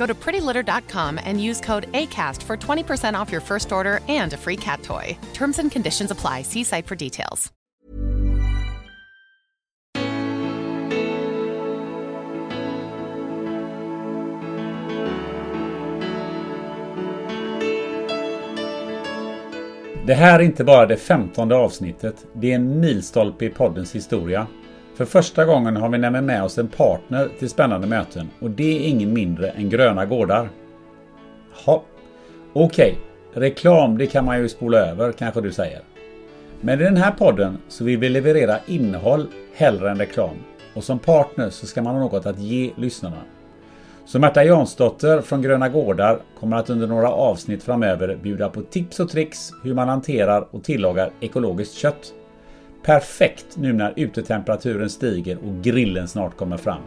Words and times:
Go 0.00 0.06
to 0.06 0.14
prettylitter.com 0.14 1.20
and 1.24 1.42
use 1.48 1.60
code 1.60 1.92
ACAST 1.92 2.42
for 2.42 2.56
20% 2.56 3.20
off 3.20 3.30
your 3.30 3.42
first 3.42 3.70
order 3.70 4.00
and 4.08 4.32
a 4.32 4.36
free 4.36 4.56
cat 4.56 4.82
toy. 4.82 5.18
Terms 5.34 5.58
and 5.58 5.70
conditions 5.70 6.10
apply. 6.10 6.42
See 6.42 6.64
site 6.64 6.86
for 6.86 6.96
details. 6.96 7.52
Det 20.06 20.14
här 20.14 20.40
är 20.40 20.44
inte 20.44 20.64
bara 20.64 20.86
det 20.86 20.96
femtonde 20.96 21.56
avsnittet. 21.56 22.26
Det 22.32 22.50
är 22.50 22.54
en 22.54 22.80
milstolpe 22.80 23.44
i 23.44 23.50
poddens 23.50 23.94
historia. 23.94 24.46
För 25.00 25.04
första 25.04 25.44
gången 25.44 25.76
har 25.76 25.88
vi 25.88 25.98
nämligen 25.98 26.26
med 26.26 26.44
oss 26.44 26.58
en 26.58 26.68
partner 26.68 27.28
till 27.38 27.50
spännande 27.50 27.86
möten 27.86 28.30
och 28.40 28.50
det 28.50 28.78
är 28.78 28.88
ingen 28.88 29.12
mindre 29.12 29.48
än 29.48 29.70
Gröna 29.70 30.06
Gårdar. 30.06 30.48
Ja, 31.66 31.82
Okej, 32.52 32.98
reklam 33.32 33.98
det 33.98 34.06
kan 34.06 34.24
man 34.24 34.38
ju 34.38 34.48
spola 34.48 34.78
över 34.78 35.12
kanske 35.12 35.40
du 35.40 35.52
säger. 35.52 35.80
Men 36.60 36.80
i 36.80 36.84
den 36.84 36.96
här 36.96 37.10
podden 37.10 37.58
så 37.68 37.84
vill 37.84 37.98
vi 37.98 38.08
leverera 38.08 38.58
innehåll 38.66 39.26
hellre 39.54 39.90
än 39.90 39.98
reklam. 39.98 40.36
Och 40.74 40.84
som 40.84 40.98
partner 40.98 41.50
så 41.50 41.66
ska 41.66 41.82
man 41.82 41.94
ha 41.94 42.00
något 42.02 42.26
att 42.26 42.38
ge 42.38 42.70
lyssnarna. 42.76 43.22
Så 44.04 44.18
Märta 44.18 44.44
Jansdotter 44.44 45.20
från 45.20 45.42
Gröna 45.42 45.68
Gårdar 45.68 46.18
kommer 46.40 46.56
att 46.56 46.70
under 46.70 46.86
några 46.86 47.08
avsnitt 47.10 47.62
framöver 47.62 48.16
bjuda 48.22 48.48
på 48.48 48.62
tips 48.62 49.00
och 49.00 49.08
tricks 49.10 49.50
hur 49.62 49.74
man 49.74 49.88
hanterar 49.88 50.48
och 50.50 50.64
tillagar 50.64 51.12
ekologiskt 51.20 51.74
kött. 51.74 52.14
Perfekt 52.82 53.46
nu 53.56 53.72
när 53.72 53.92
utetemperaturen 53.96 54.90
stiger 54.90 55.38
och 55.38 55.62
grillen 55.62 56.08
snart 56.08 56.36
kommer 56.36 56.56
fram. 56.56 56.80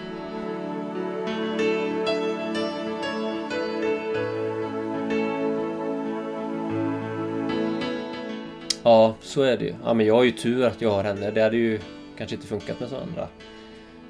Ja, 8.84 9.16
så 9.22 9.42
är 9.42 9.58
det 9.58 9.66
ju. 9.66 9.74
Ja, 9.84 9.94
men 9.94 10.06
jag 10.06 10.16
har 10.16 10.24
ju 10.24 10.32
tur 10.32 10.66
att 10.66 10.82
jag 10.82 10.92
har 10.92 11.04
henne. 11.04 11.32
Det 11.32 11.42
hade 11.42 11.58
ju 11.58 11.80
kanske 12.18 12.36
inte 12.36 12.48
funkat 12.48 12.80
med 12.80 12.90
så 12.90 12.96
andra. 12.96 13.28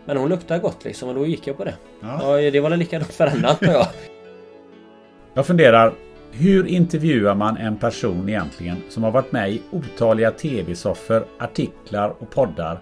Men 0.05 0.17
hon 0.17 0.29
luktar 0.29 0.59
gott 0.59 0.85
liksom 0.85 1.09
och 1.09 1.15
då 1.15 1.25
gick 1.25 1.47
jag 1.47 1.57
på 1.57 1.63
det. 1.63 1.75
Ja, 2.01 2.37
det 2.51 2.59
var 2.59 2.69
väl 2.69 2.79
likadant 2.79 3.13
för 3.13 3.27
henne 3.27 3.57
jag. 3.61 3.87
Jag 5.33 5.47
funderar, 5.47 5.93
hur 6.35 6.67
intervjuar 6.67 7.35
man 7.35 7.57
en 7.57 7.77
person 7.77 8.29
egentligen 8.29 8.77
som 8.89 9.03
har 9.03 9.11
varit 9.11 9.31
med 9.31 9.51
i 9.51 9.61
otaliga 9.71 10.31
tv-soffor, 10.31 11.25
artiklar 11.39 12.15
och 12.19 12.29
poddar 12.29 12.79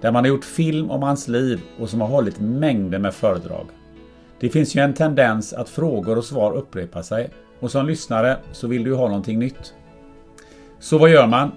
där 0.00 0.12
man 0.12 0.24
har 0.24 0.28
gjort 0.28 0.44
film 0.44 0.90
om 0.90 1.02
hans 1.02 1.28
liv 1.28 1.60
och 1.78 1.90
som 1.90 2.00
har 2.00 2.08
hållit 2.08 2.40
mängder 2.40 2.98
med 2.98 3.14
föredrag? 3.14 3.66
Det 4.40 4.48
finns 4.48 4.74
ju 4.74 4.80
en 4.80 4.94
tendens 4.94 5.52
att 5.52 5.68
frågor 5.68 6.18
och 6.18 6.24
svar 6.24 6.52
upprepar 6.52 7.02
sig 7.02 7.30
och 7.60 7.70
som 7.70 7.86
lyssnare 7.86 8.36
så 8.52 8.66
vill 8.66 8.84
du 8.84 8.94
ha 8.94 9.08
någonting 9.08 9.38
nytt. 9.38 9.74
Så 10.78 10.98
vad 10.98 11.10
gör 11.10 11.26
man? 11.26 11.52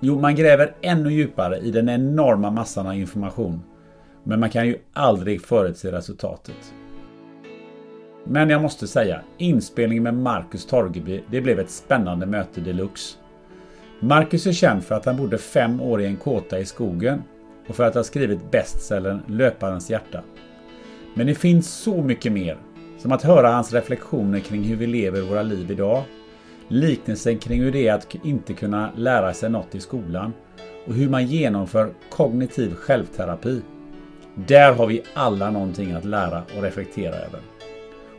Jo, 0.00 0.20
man 0.20 0.34
gräver 0.34 0.74
ännu 0.80 1.12
djupare 1.12 1.58
i 1.58 1.70
den 1.70 1.88
enorma 1.88 2.50
massan 2.50 2.86
av 2.86 2.94
information. 2.94 3.62
Men 4.24 4.40
man 4.40 4.50
kan 4.50 4.66
ju 4.66 4.78
aldrig 4.92 5.42
förutse 5.42 5.92
resultatet. 5.92 6.74
Men 8.24 8.50
jag 8.50 8.62
måste 8.62 8.86
säga, 8.86 9.20
inspelningen 9.38 10.02
med 10.02 10.14
Marcus 10.14 10.66
Torgeby, 10.66 11.22
det 11.30 11.40
blev 11.40 11.58
ett 11.58 11.70
spännande 11.70 12.26
möte 12.26 12.60
deluxe. 12.60 13.18
Marcus 14.00 14.46
är 14.46 14.52
känd 14.52 14.84
för 14.84 14.94
att 14.94 15.04
han 15.04 15.16
bodde 15.16 15.38
fem 15.38 15.80
år 15.80 16.02
i 16.02 16.06
en 16.06 16.16
kåta 16.16 16.58
i 16.58 16.64
skogen 16.64 17.22
och 17.68 17.76
för 17.76 17.84
att 17.84 17.94
ha 17.94 18.04
skrivit 18.04 18.50
bestsellern 18.50 19.20
Löparens 19.26 19.90
hjärta. 19.90 20.22
Men 21.14 21.26
det 21.26 21.34
finns 21.34 21.70
så 21.70 22.02
mycket 22.02 22.32
mer, 22.32 22.56
som 22.98 23.12
att 23.12 23.22
höra 23.22 23.48
hans 23.48 23.72
reflektioner 23.72 24.40
kring 24.40 24.62
hur 24.62 24.76
vi 24.76 24.86
lever 24.86 25.20
våra 25.20 25.42
liv 25.42 25.70
idag, 25.70 26.02
liknelsen 26.68 27.38
kring 27.38 27.62
hur 27.62 27.72
det 27.72 27.88
är 27.88 27.94
att 27.94 28.14
inte 28.24 28.52
kunna 28.52 28.90
lära 28.96 29.34
sig 29.34 29.50
något 29.50 29.74
i 29.74 29.80
skolan 29.80 30.32
och 30.86 30.94
hur 30.94 31.08
man 31.08 31.26
genomför 31.26 31.90
kognitiv 32.10 32.74
självterapi. 32.74 33.62
Där 34.34 34.72
har 34.72 34.86
vi 34.86 35.02
alla 35.14 35.50
någonting 35.50 35.92
att 35.92 36.04
lära 36.04 36.42
och 36.56 36.62
reflektera 36.62 37.14
över. 37.14 37.40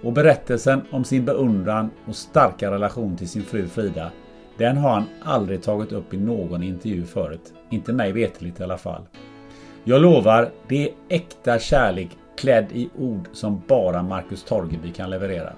Och 0.03 0.13
berättelsen 0.13 0.81
om 0.91 1.03
sin 1.03 1.25
beundran 1.25 1.89
och 2.07 2.15
starka 2.15 2.71
relation 2.71 3.17
till 3.17 3.29
sin 3.29 3.43
fru 3.43 3.67
Frida, 3.67 4.11
den 4.57 4.77
har 4.77 4.89
han 4.89 5.05
aldrig 5.23 5.61
tagit 5.61 5.91
upp 5.91 6.13
i 6.13 6.17
någon 6.17 6.63
intervju 6.63 7.05
förut. 7.05 7.53
Inte 7.69 7.93
mig 7.93 8.11
veterligt 8.11 8.59
i 8.59 8.63
alla 8.63 8.77
fall. 8.77 9.01
Jag 9.83 10.01
lovar, 10.01 10.51
det 10.67 10.89
är 10.89 10.93
äkta 11.09 11.59
kärlek 11.59 12.09
klädd 12.37 12.67
i 12.71 12.89
ord 12.97 13.27
som 13.33 13.61
bara 13.67 14.03
Marcus 14.03 14.43
Torgeby 14.43 14.91
kan 14.91 15.09
leverera. 15.09 15.53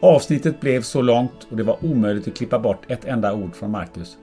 Avsnittet 0.00 0.60
blev 0.60 0.82
så 0.82 1.02
långt 1.02 1.46
och 1.50 1.56
det 1.56 1.62
var 1.62 1.84
omöjligt 1.84 2.28
att 2.28 2.36
klippa 2.36 2.58
bort 2.58 2.90
ett 2.90 3.04
enda 3.04 3.34
ord 3.34 3.54
från 3.54 3.70
Marcus. 3.70 4.16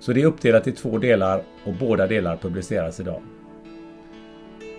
Så 0.00 0.12
det 0.12 0.22
är 0.22 0.26
uppdelat 0.26 0.66
i 0.66 0.72
två 0.72 0.98
delar 0.98 1.42
och 1.66 1.74
båda 1.80 2.06
delar 2.06 2.36
publiceras 2.36 3.00
idag. 3.00 3.22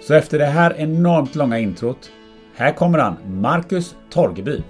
Så 0.02 0.14
efter 0.14 0.40
det 0.40 0.46
här 0.46 0.74
enormt 0.78 1.36
långa 1.36 1.60
introt, 1.60 2.12
här 2.58 2.74
kommer 2.74 3.00
han, 3.00 3.18
Marcus 3.42 3.96
Torgeby. 4.10 4.64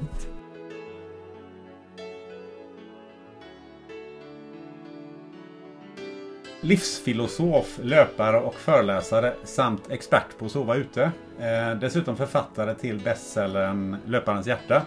Livsfilosof, 6.61 7.79
löpare 7.83 8.39
och 8.39 8.55
föreläsare 8.55 9.33
samt 9.43 9.91
expert 9.91 10.37
på 10.39 10.45
att 10.45 10.51
sova 10.51 10.75
ute. 10.75 11.11
Eh, 11.39 11.79
dessutom 11.79 12.17
författare 12.17 12.75
till 12.75 12.99
bestsellern 12.99 13.97
Löparens 14.05 14.47
hjärta. 14.47 14.81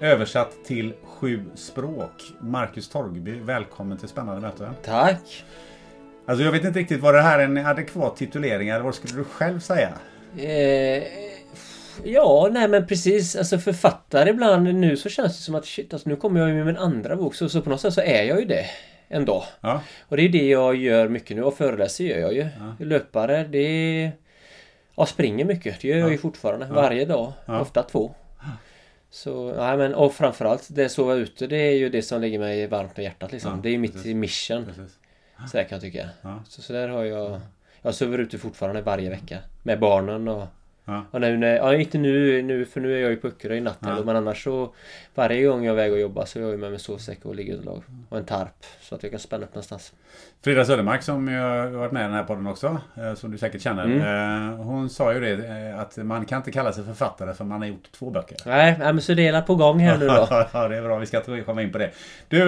Översatt 0.00 0.64
till 0.64 0.94
sju 1.04 1.44
språk. 1.54 2.22
Marcus 2.40 2.88
Torgeby, 2.88 3.40
välkommen 3.40 3.98
till 3.98 4.08
Spännande 4.08 4.40
möten. 4.40 4.74
Tack! 4.84 5.44
Alltså 6.26 6.44
jag 6.44 6.52
vet 6.52 6.64
inte 6.64 6.78
riktigt, 6.78 7.00
var 7.00 7.12
det 7.12 7.22
här 7.22 7.38
en 7.38 7.66
adekvat 7.66 8.16
titulering 8.16 8.68
eller 8.68 8.84
vad 8.84 8.94
skulle 8.94 9.14
du 9.14 9.24
själv 9.24 9.60
säga? 9.60 9.92
Eh, 10.36 11.31
ja, 12.04 12.48
nej 12.52 12.68
men 12.68 12.86
precis. 12.86 13.36
Alltså 13.36 13.58
författare 13.58 14.30
ibland 14.30 14.74
nu 14.74 14.96
så 14.96 15.08
känns 15.08 15.36
det 15.36 15.42
som 15.42 15.54
att 15.54 15.66
shit, 15.66 15.92
alltså 15.92 16.08
nu 16.08 16.16
kommer 16.16 16.40
jag 16.40 16.48
ju 16.48 16.54
med 16.54 16.66
min 16.66 16.76
andra 16.76 17.16
bok. 17.16 17.34
Så, 17.34 17.48
så 17.48 17.62
på 17.62 17.70
något 17.70 17.80
sätt 17.80 17.94
så 17.94 18.00
är 18.00 18.22
jag 18.22 18.40
ju 18.40 18.46
det. 18.46 18.66
Ändå. 19.08 19.44
Ja. 19.60 19.82
Och 20.08 20.16
det 20.16 20.22
är 20.22 20.28
det 20.28 20.48
jag 20.48 20.76
gör 20.76 21.08
mycket 21.08 21.36
nu 21.36 21.42
och 21.42 21.54
föreläser 21.54 22.04
gör 22.04 22.18
jag 22.18 22.32
ju. 22.32 22.48
Ja. 22.58 22.84
Löpare, 22.84 23.44
det 23.44 23.58
är... 23.58 24.12
Ja, 24.96 25.06
springer 25.06 25.44
mycket. 25.44 25.80
Det 25.80 25.88
gör 25.88 25.98
jag 25.98 26.10
ju 26.10 26.18
fortfarande. 26.18 26.66
Varje 26.66 27.04
dag. 27.04 27.32
Ofta 27.46 27.82
två. 27.82 28.14
Så, 29.10 29.54
nej 29.56 29.76
men 29.76 29.94
och 29.94 30.14
framförallt 30.14 30.68
det 30.70 30.88
sova 30.88 31.14
ute 31.14 31.46
det 31.46 31.56
är 31.56 31.72
ju 31.72 31.88
det 31.88 32.02
som 32.02 32.20
ligger 32.20 32.38
mig 32.38 32.66
varmt 32.66 32.98
om 32.98 33.04
hjärtat 33.04 33.32
liksom. 33.32 33.50
Ja, 33.50 33.60
det 33.62 33.68
är 33.68 33.78
mitt 33.78 33.92
precis. 33.92 34.14
mission. 34.14 34.64
Precis. 34.64 34.98
Så 35.50 35.56
där 35.56 35.64
kan 35.64 35.76
jag 35.76 35.80
tycka. 35.80 36.08
Ja. 36.22 36.42
Så, 36.48 36.62
så 36.62 36.72
där 36.72 36.88
har 36.88 37.04
jag... 37.04 37.40
Jag 37.82 37.94
sover 37.94 38.18
ute 38.18 38.38
fortfarande 38.38 38.82
varje 38.82 39.10
vecka. 39.10 39.38
Med 39.62 39.80
barnen 39.80 40.28
och... 40.28 40.46
Ja. 40.84 41.04
Och 41.10 41.20
nu, 41.20 41.36
när- 41.36 41.56
ja, 41.56 41.74
inte 41.74 41.98
nu, 41.98 42.42
nu 42.42 42.64
för 42.64 42.80
nu 42.80 42.96
är 42.96 43.00
jag 43.00 43.10
ju 43.10 43.16
på 43.16 43.26
Öckerö 43.28 43.54
i 43.54 43.60
natten 43.60 43.88
Ja. 43.96 44.04
men 44.04 44.16
annars 44.16 44.44
så 44.44 44.74
Varje 45.14 45.46
gång 45.46 45.64
jag 45.64 45.72
är 45.72 45.78
iväg 45.78 45.92
och 45.92 45.98
jobbar 45.98 46.24
så 46.24 46.38
är 46.38 46.42
jag 46.42 46.58
med 46.58 46.70
mig 46.70 46.78
sovsäck 46.80 47.24
och 47.24 47.34
liggunderlag 47.34 47.82
och 48.08 48.18
en 48.18 48.24
tarp 48.24 48.64
så 48.80 48.94
att 48.94 49.02
jag 49.02 49.10
kan 49.12 49.20
spänna 49.20 49.44
upp 49.44 49.50
någonstans. 49.54 49.92
Frida 50.44 50.64
Södermark 50.64 51.02
som 51.02 51.28
ju 51.28 51.38
har 51.38 51.66
varit 51.66 51.92
med 51.92 52.00
i 52.00 52.04
den 52.04 52.12
här 52.12 52.24
podden 52.24 52.46
också, 52.46 52.80
eh, 52.96 53.14
som 53.14 53.30
du 53.30 53.38
säkert 53.38 53.60
känner. 53.62 53.84
Mm. 53.84 54.50
eh, 54.50 54.56
Hon 54.56 54.90
sa 54.90 55.12
ju 55.14 55.20
det 55.20 55.46
eh, 55.70 55.80
att 55.80 55.96
man 55.96 56.24
kan 56.24 56.36
inte 56.38 56.52
kalla 56.52 56.72
sig 56.72 56.84
författare 56.84 57.34
för 57.34 57.44
man 57.44 57.60
har 57.60 57.68
gjort 57.68 57.92
två 57.92 58.10
böcker. 58.10 58.36
Nej, 58.46 58.76
men 58.78 59.00
så 59.00 59.14
det 59.14 59.26
är 59.28 59.42
på 59.42 59.54
gång 59.54 59.78
här 59.78 59.98
nu 59.98 60.06
då. 60.06 60.26
ja, 60.52 60.68
det 60.68 60.76
är 60.76 60.82
bra. 60.82 60.98
Vi 60.98 61.06
ska 61.06 61.20
komma 61.44 61.62
in 61.62 61.72
på 61.72 61.78
det. 61.78 61.90
Du, 62.28 62.38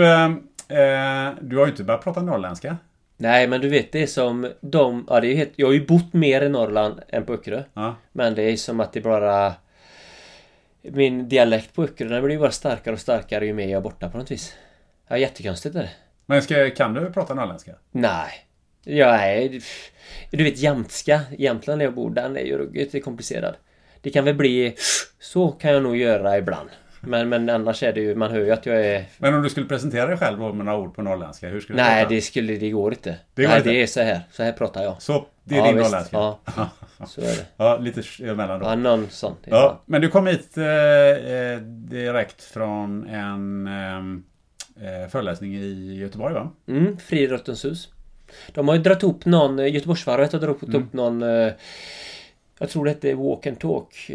du 1.40 1.56
har 1.56 1.64
ju 1.64 1.70
inte 1.70 1.84
börjat 1.84 2.04
prata 2.04 2.22
norrländska. 2.22 2.76
Nej 3.16 3.49
men 3.49 3.61
du 3.61 3.69
vet 3.69 3.93
det 3.93 4.02
är 4.02 4.06
som 4.06 4.52
de... 4.61 5.06
Ja, 5.08 5.20
det 5.20 5.26
är 5.26 5.37
helt, 5.37 5.52
jag 5.56 5.66
har 5.66 5.72
ju 5.72 5.87
bott 5.87 6.12
mer 6.12 6.43
i 6.43 6.49
Norrland 6.49 7.00
än 7.08 7.25
på 7.25 7.34
Öckerö. 7.34 7.62
Ja. 7.75 7.96
Men 8.12 8.34
det 8.34 8.43
är 8.43 8.56
som 8.56 8.81
att 8.81 8.93
det 8.93 9.00
bara... 9.00 9.55
Min 10.82 11.28
dialekt 11.28 11.75
på 11.75 11.84
Öckerö 11.84 12.08
den 12.08 12.25
blir 12.25 12.38
bara 12.38 12.50
starkare 12.50 12.94
och 12.94 13.00
starkare 13.00 13.46
ju 13.46 13.52
mer 13.52 13.69
jag 13.69 13.78
är 13.78 13.81
borta 13.81 14.08
på 14.08 14.19
något 14.19 14.31
vis. 14.31 14.55
Ja, 15.08 15.19
jättekonstigt 15.19 15.75
är 15.75 15.82
det. 15.82 15.90
Men 16.26 16.43
ska, 16.43 16.70
kan 16.70 16.94
du 16.94 17.12
prata 17.12 17.34
norrländska? 17.34 17.72
Nej. 17.90 18.31
Ja, 18.84 19.11
nej. 19.11 19.60
Du 20.31 20.44
vet 20.44 20.58
jämtska. 20.58 21.20
Jämtland 21.38 21.81
där 21.81 21.87
jag 21.87 21.94
bor, 21.94 22.10
den 22.10 22.37
är 22.37 22.40
ju 22.40 22.58
ruggigt 22.58 23.05
komplicerad. 23.05 23.56
Det 24.00 24.10
kan 24.10 24.25
väl 24.25 24.34
bli... 24.34 24.75
Så 25.20 25.49
kan 25.49 25.72
jag 25.72 25.82
nog 25.82 25.96
göra 25.96 26.38
ibland. 26.38 26.70
Men, 27.06 27.28
men 27.28 27.50
annars 27.50 27.82
är 27.82 27.92
det 27.92 28.00
ju, 28.00 28.14
man 28.14 28.30
hör 28.30 28.38
ju 28.40 28.50
att 28.50 28.66
jag 28.66 28.86
är... 28.86 29.04
Men 29.18 29.34
om 29.34 29.42
du 29.42 29.50
skulle 29.50 29.66
presentera 29.66 30.06
dig 30.06 30.16
själv 30.16 30.38
med 30.38 30.56
några 30.56 30.78
ord 30.78 30.94
på 30.94 31.02
norrländska, 31.02 31.48
hur 31.48 31.60
skulle 31.60 31.78
du 31.78 31.82
Nej, 31.82 32.02
prata? 32.02 32.14
det 32.14 32.20
skulle, 32.20 32.56
det 32.56 32.70
går 32.70 32.92
inte. 32.92 33.16
Det 33.34 33.42
går 33.42 33.48
Nej, 33.48 33.58
inte. 33.58 33.70
det 33.70 33.82
är 33.82 33.86
så 33.86 34.00
här. 34.02 34.20
Så 34.32 34.42
här 34.42 34.52
pratar 34.52 34.82
jag. 34.82 35.02
Så, 35.02 35.26
det 35.44 35.54
är 35.54 35.58
Ja, 35.58 35.66
din 35.66 35.76
visst. 35.76 35.90
norrländska? 35.90 36.16
Ja. 36.16 36.38
Så 37.06 37.20
är 37.20 37.24
det. 37.24 37.46
Ja, 37.56 37.76
lite 37.78 38.02
emellan 38.24 38.60
då. 38.60 38.66
Ja, 38.66 38.74
någon 38.74 39.06
sån. 39.10 39.36
Ja, 39.44 39.82
men 39.86 40.00
du 40.00 40.08
kom 40.08 40.26
hit 40.26 40.56
eh, 40.56 40.64
eh, 40.64 41.58
direkt 41.60 42.42
från 42.44 43.06
en 43.08 43.66
eh, 44.80 45.08
föreläsning 45.08 45.54
i 45.56 45.94
Göteborg 46.00 46.34
va? 46.34 46.50
Mm, 46.68 46.96
Friidrottens 46.98 47.64
hus. 47.64 47.88
De 48.52 48.68
har 48.68 48.74
ju 48.74 48.82
dragit 48.82 49.02
ihop 49.02 49.24
någon, 49.24 49.58
eh, 49.58 49.74
Göteborgsvarvet 49.74 50.32
har 50.32 50.40
dragit 50.40 50.62
ihop 50.74 50.92
någon 50.92 51.22
eh, 51.22 51.52
Jag 52.58 52.68
tror 52.70 52.84
det 52.84 52.90
hette 52.90 53.14
Walk 53.14 53.46
and 53.46 53.58
Talk 53.60 54.10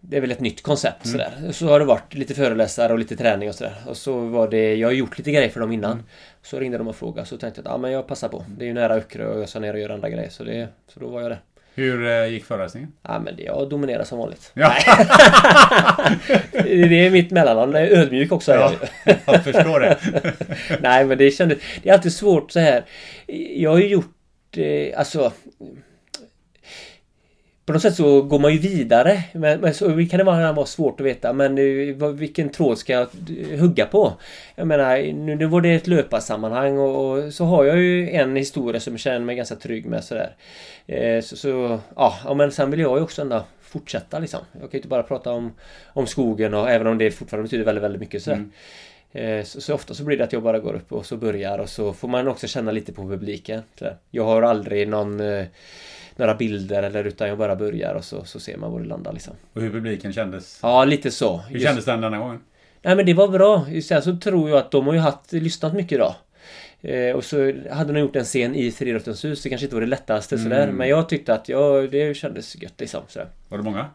Det 0.00 0.16
är 0.16 0.20
väl 0.20 0.30
ett 0.30 0.40
nytt 0.40 0.62
koncept 0.62 1.06
sådär. 1.06 1.52
Så 1.52 1.68
har 1.68 1.78
det 1.78 1.84
varit 1.84 2.14
lite 2.14 2.34
föreläsare 2.34 2.92
och 2.92 2.98
lite 2.98 3.16
träning 3.16 3.48
och 3.48 3.54
sådär. 3.54 3.74
Och 3.86 3.96
så 3.96 4.18
var 4.20 4.48
det, 4.48 4.74
jag 4.74 4.88
har 4.88 4.92
gjort 4.92 5.18
lite 5.18 5.30
grejer 5.30 5.48
för 5.48 5.60
dem 5.60 5.72
innan. 5.72 6.02
Så 6.42 6.58
ringde 6.60 6.78
de 6.78 6.88
och 6.88 6.96
frågade 6.96 7.26
så 7.28 7.36
tänkte 7.36 7.60
jag 7.60 7.66
att 7.66 7.72
ja, 7.72 7.78
men 7.78 7.92
jag 7.92 8.06
passar 8.06 8.28
på. 8.28 8.44
Det 8.58 8.64
är 8.64 8.66
ju 8.66 8.72
nära 8.72 8.94
Öckerö 8.94 9.26
och 9.26 9.40
jag 9.40 9.48
ska 9.48 9.58
ner 9.58 9.74
och 9.74 9.80
göra 9.80 9.94
andra 9.94 10.08
grejer. 10.10 10.30
Så, 10.30 10.44
det, 10.44 10.68
så 10.88 11.00
då 11.00 11.08
var 11.08 11.20
jag 11.22 11.30
det. 11.30 11.38
Hur 11.74 12.06
eh, 12.06 12.26
gick 12.26 12.44
föreläsningen? 12.44 12.92
Ja 13.02 13.20
men 13.20 13.34
jag 13.38 13.68
dominerar 13.68 14.04
som 14.04 14.18
vanligt. 14.18 14.50
Ja. 14.54 14.74
Det 16.52 17.06
är 17.06 17.10
mitt 17.10 17.30
mellannamn. 17.30 17.72
Jag 17.72 17.82
är 17.82 17.98
ödmjuk 17.98 18.32
också. 18.32 18.52
Ja, 18.52 18.72
jag 19.26 19.44
förstår 19.44 19.80
det. 19.80 19.98
Nej 20.80 21.04
men 21.04 21.18
det 21.18 21.30
kändes... 21.30 21.58
Det 21.82 21.88
är 21.88 21.94
alltid 21.94 22.12
svårt 22.12 22.50
så 22.50 22.60
här. 22.60 22.84
Jag 23.56 23.70
har 23.70 23.78
ju 23.78 23.88
gjort... 23.88 24.56
Eh, 24.56 24.98
alltså... 24.98 25.32
På 27.68 27.72
något 27.72 27.82
sätt 27.82 27.94
så 27.94 28.22
går 28.22 28.38
man 28.38 28.52
ju 28.52 28.58
vidare. 28.58 29.24
Men, 29.32 29.60
men 29.60 29.74
så 29.74 29.84
kan 29.84 30.18
det 30.18 30.24
vara, 30.24 30.52
vara 30.52 30.66
svårt 30.66 31.00
att 31.00 31.06
veta. 31.06 31.32
Men 31.32 31.54
vilken 32.16 32.48
tråd 32.48 32.78
ska 32.78 32.92
jag 32.92 33.08
hugga 33.58 33.86
på? 33.86 34.12
Jag 34.54 34.66
menar, 34.66 35.12
nu, 35.12 35.34
nu 35.34 35.46
var 35.46 35.60
det 35.60 35.74
ett 35.74 35.86
löparsammanhang 35.86 36.78
och, 36.78 37.18
och 37.18 37.32
så 37.34 37.44
har 37.44 37.64
jag 37.64 37.76
ju 37.76 38.10
en 38.10 38.36
historia 38.36 38.80
som 38.80 38.92
jag 38.92 39.00
känner 39.00 39.18
mig 39.18 39.36
ganska 39.36 39.54
trygg 39.54 39.86
med 39.86 40.04
sådär. 40.04 40.36
Eh, 40.86 41.20
så, 41.20 41.36
så 41.36 41.80
ja, 41.96 42.34
men 42.36 42.52
sen 42.52 42.70
vill 42.70 42.80
jag 42.80 42.98
ju 42.98 43.02
också 43.04 43.22
ändå 43.22 43.44
fortsätta 43.60 44.18
liksom. 44.18 44.40
Jag 44.52 44.60
kan 44.60 44.70
ju 44.72 44.78
inte 44.78 44.88
bara 44.88 45.02
prata 45.02 45.32
om, 45.32 45.52
om 45.86 46.06
skogen 46.06 46.54
och 46.54 46.70
även 46.70 46.86
om 46.86 46.98
det 46.98 47.10
fortfarande 47.10 47.42
betyder 47.42 47.64
väldigt, 47.64 47.84
väldigt 47.84 48.00
mycket 48.00 48.22
sådär. 48.22 48.44
Eh, 49.12 49.44
Så, 49.44 49.60
så 49.60 49.74
ofta 49.74 49.94
så 49.94 50.04
blir 50.04 50.18
det 50.18 50.24
att 50.24 50.32
jag 50.32 50.42
bara 50.42 50.58
går 50.58 50.74
upp 50.74 50.92
och 50.92 51.06
så 51.06 51.16
börjar 51.16 51.58
och 51.58 51.68
så 51.68 51.92
får 51.92 52.08
man 52.08 52.28
också 52.28 52.46
känna 52.46 52.72
lite 52.72 52.92
på 52.92 53.02
publiken. 53.02 53.62
Jag 54.10 54.24
har 54.24 54.42
aldrig 54.42 54.88
någon 54.88 55.20
eh, 55.20 55.44
några 56.18 56.34
bilder 56.34 56.82
eller 56.82 57.04
utan 57.04 57.28
jag 57.28 57.38
bara 57.38 57.56
börjar 57.56 57.94
och 57.94 58.04
så, 58.04 58.24
så 58.24 58.40
ser 58.40 58.56
man 58.56 58.72
var 58.72 58.80
det 58.80 58.86
landar 58.86 59.12
liksom. 59.12 59.34
Och 59.52 59.62
hur 59.62 59.70
publiken 59.70 60.12
kändes? 60.12 60.58
Ja, 60.62 60.84
lite 60.84 61.10
så. 61.10 61.36
Hur 61.36 61.54
Just- 61.54 61.66
kändes 61.66 61.84
den 61.84 62.00
denna 62.00 62.18
gången? 62.18 62.40
Nej 62.82 62.96
men 62.96 63.06
det 63.06 63.14
var 63.14 63.28
bra. 63.28 63.66
Sen 63.82 64.02
så 64.02 64.16
tror 64.16 64.50
jag 64.50 64.58
att 64.58 64.70
de 64.70 64.86
har 64.86 64.94
ju 64.94 65.00
haft, 65.00 65.32
lyssnat 65.32 65.74
mycket 65.74 65.92
idag. 65.92 66.14
Eh, 66.80 67.16
och 67.16 67.24
så 67.24 67.52
hade 67.70 67.92
de 67.92 68.00
gjort 68.00 68.16
en 68.16 68.24
scen 68.24 68.54
i 68.54 68.70
Friidrottens 68.70 69.24
hus. 69.24 69.42
Det 69.42 69.48
kanske 69.48 69.64
inte 69.66 69.76
var 69.76 69.80
det 69.80 69.86
lättaste 69.86 70.38
sådär. 70.38 70.72
Men 70.72 70.88
jag 70.88 71.08
tyckte 71.08 71.34
att 71.34 71.48
ja, 71.48 71.86
det 71.90 72.16
kändes 72.16 72.62
gött 72.62 72.74
liksom. 72.80 73.00
Sådär. 73.08 73.28
Var 73.48 73.58
det 73.58 73.64
många? 73.64 73.86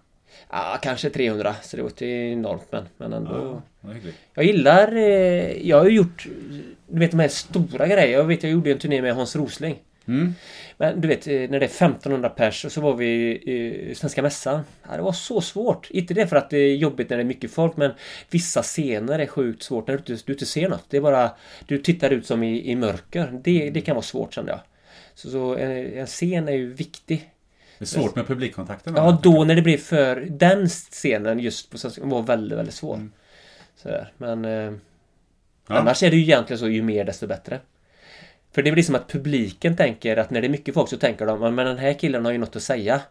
Ja, 0.49 0.77
kanske 0.81 1.09
300. 1.09 1.55
Så 1.61 1.77
det 1.77 1.83
var 1.83 1.89
inte 1.89 2.05
enormt 2.05 2.71
men, 2.71 2.83
men 2.97 3.13
ändå. 3.13 3.61
Ja. 3.81 3.89
Jag 4.33 4.45
gillar... 4.45 4.95
Eh, 4.95 5.67
jag 5.67 5.77
har 5.77 5.85
ju 5.85 5.95
gjort... 5.95 6.27
Du 6.87 6.99
vet 6.99 7.11
de 7.11 7.19
här 7.19 7.27
stora 7.27 7.87
grejerna. 7.87 8.13
Jag 8.13 8.23
vet 8.23 8.43
jag 8.43 8.51
gjorde 8.51 8.71
en 8.71 8.79
turné 8.79 9.01
med 9.01 9.15
Hans 9.15 9.35
Rosling. 9.35 9.79
Mm. 10.07 10.35
Men 10.77 11.01
du 11.01 11.07
vet 11.07 11.27
eh, 11.27 11.33
när 11.33 11.59
det 11.59 11.65
är 11.65 11.87
1500 11.87 12.29
pers 12.29 12.65
och 12.65 12.71
så 12.71 12.81
var 12.81 12.93
vi 12.93 13.05
i 13.89 13.95
Svenska 13.95 14.21
Mässan. 14.21 14.61
Ja, 14.89 14.95
det 14.95 15.01
var 15.01 15.11
så 15.11 15.41
svårt. 15.41 15.91
Inte 15.91 16.13
det 16.13 16.27
för 16.27 16.35
att 16.35 16.49
det 16.49 16.57
är 16.57 16.75
jobbigt 16.75 17.09
när 17.09 17.17
det 17.17 17.23
är 17.23 17.25
mycket 17.25 17.51
folk 17.51 17.77
men 17.77 17.91
vissa 18.29 18.63
scener 18.63 19.19
är 19.19 19.25
sjukt 19.25 19.63
svårt 19.63 19.87
när 19.87 19.93
du 19.93 20.13
inte, 20.13 20.23
du 20.25 20.33
inte 20.33 20.45
ser 20.45 20.69
något. 20.69 20.85
Det 20.89 20.97
är 20.97 21.01
bara... 21.01 21.31
Du 21.65 21.77
tittar 21.77 22.09
ut 22.09 22.25
som 22.25 22.43
i, 22.43 22.71
i 22.71 22.75
mörker. 22.75 23.39
Det, 23.43 23.69
det 23.69 23.81
kan 23.81 23.95
vara 23.95 24.03
svårt 24.03 24.33
kände 24.33 24.51
jag. 24.51 24.59
Så, 25.15 25.29
så 25.29 25.55
en, 25.55 25.71
en 25.93 26.07
scen 26.07 26.47
är 26.47 26.53
ju 26.53 26.73
viktig. 26.73 27.29
Det 27.79 27.83
är 27.83 27.87
svårt 27.87 28.15
med 28.15 28.27
publikkontakten. 28.27 28.93
Ja, 28.95 29.19
då 29.23 29.43
när 29.43 29.55
det 29.55 29.61
blev 29.61 29.77
för... 29.77 30.15
Den 30.29 30.69
scenen 30.69 31.39
just 31.39 31.71
på 31.71 31.77
Svenska 31.77 32.05
var 32.05 32.21
väldigt, 32.21 32.57
väldigt 32.57 32.75
svår. 32.75 33.09
Sådär. 33.75 34.11
Men... 34.17 34.45
Eh, 34.45 34.73
Ja. 35.67 35.75
Annars 35.75 36.03
är 36.03 36.09
det 36.09 36.15
ju 36.15 36.23
egentligen 36.23 36.59
så, 36.59 36.67
ju 36.67 36.81
mer 36.81 37.05
desto 37.05 37.27
bättre. 37.27 37.59
För 38.53 38.61
det 38.63 38.71
blir 38.71 38.83
som 38.83 38.95
att 38.95 39.07
publiken 39.07 39.75
tänker 39.75 40.17
att 40.17 40.29
när 40.29 40.41
det 40.41 40.47
är 40.47 40.49
mycket 40.49 40.73
folk 40.73 40.89
så 40.89 40.97
tänker 40.97 41.25
de 41.25 41.39
men 41.55 41.55
den 41.65 41.77
här 41.77 41.93
killen 41.93 42.25
har 42.25 42.31
ju 42.31 42.37
något 42.37 42.55
att 42.55 42.61
säga. 42.63 43.01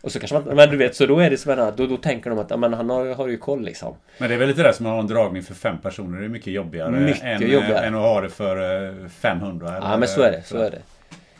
Och 0.00 0.12
så 0.12 0.18
kanske 0.18 0.38
man, 0.38 0.56
men 0.56 0.70
du 0.70 0.76
vet, 0.76 0.96
så 0.96 1.06
då 1.06 1.18
är 1.20 1.30
det 1.30 1.36
som 1.36 1.50
en, 1.58 1.72
då, 1.76 1.86
då 1.86 1.96
tänker 1.96 2.30
de 2.30 2.38
att 2.38 2.60
men 2.60 2.72
han 2.74 2.90
har, 2.90 3.14
har 3.14 3.28
ju 3.28 3.36
koll 3.38 3.64
liksom. 3.64 3.94
Men 4.18 4.28
det 4.28 4.34
är 4.34 4.38
väl 4.38 4.48
lite 4.48 4.62
det 4.62 4.72
som 4.72 4.86
att 4.86 4.92
ha 4.92 5.00
en 5.00 5.06
dragning 5.06 5.42
för 5.42 5.54
fem 5.54 5.78
personer. 5.78 6.18
Det 6.18 6.24
är 6.24 6.28
mycket 6.28 6.52
jobbigare, 6.52 6.90
Mycket 6.90 7.22
än, 7.22 7.40
jobbigare. 7.50 7.86
än 7.86 7.94
att 7.94 8.00
ha 8.00 8.20
det 8.20 8.28
för 8.28 8.86
eh, 9.02 9.08
500. 9.08 9.68
Eller, 9.76 9.88
Ja 9.90 9.96
men 9.96 10.08
så 10.08 10.22
är 10.22 10.30
det, 10.32 10.42
så 10.44 10.56
är 10.58 10.70
det. 10.70 10.78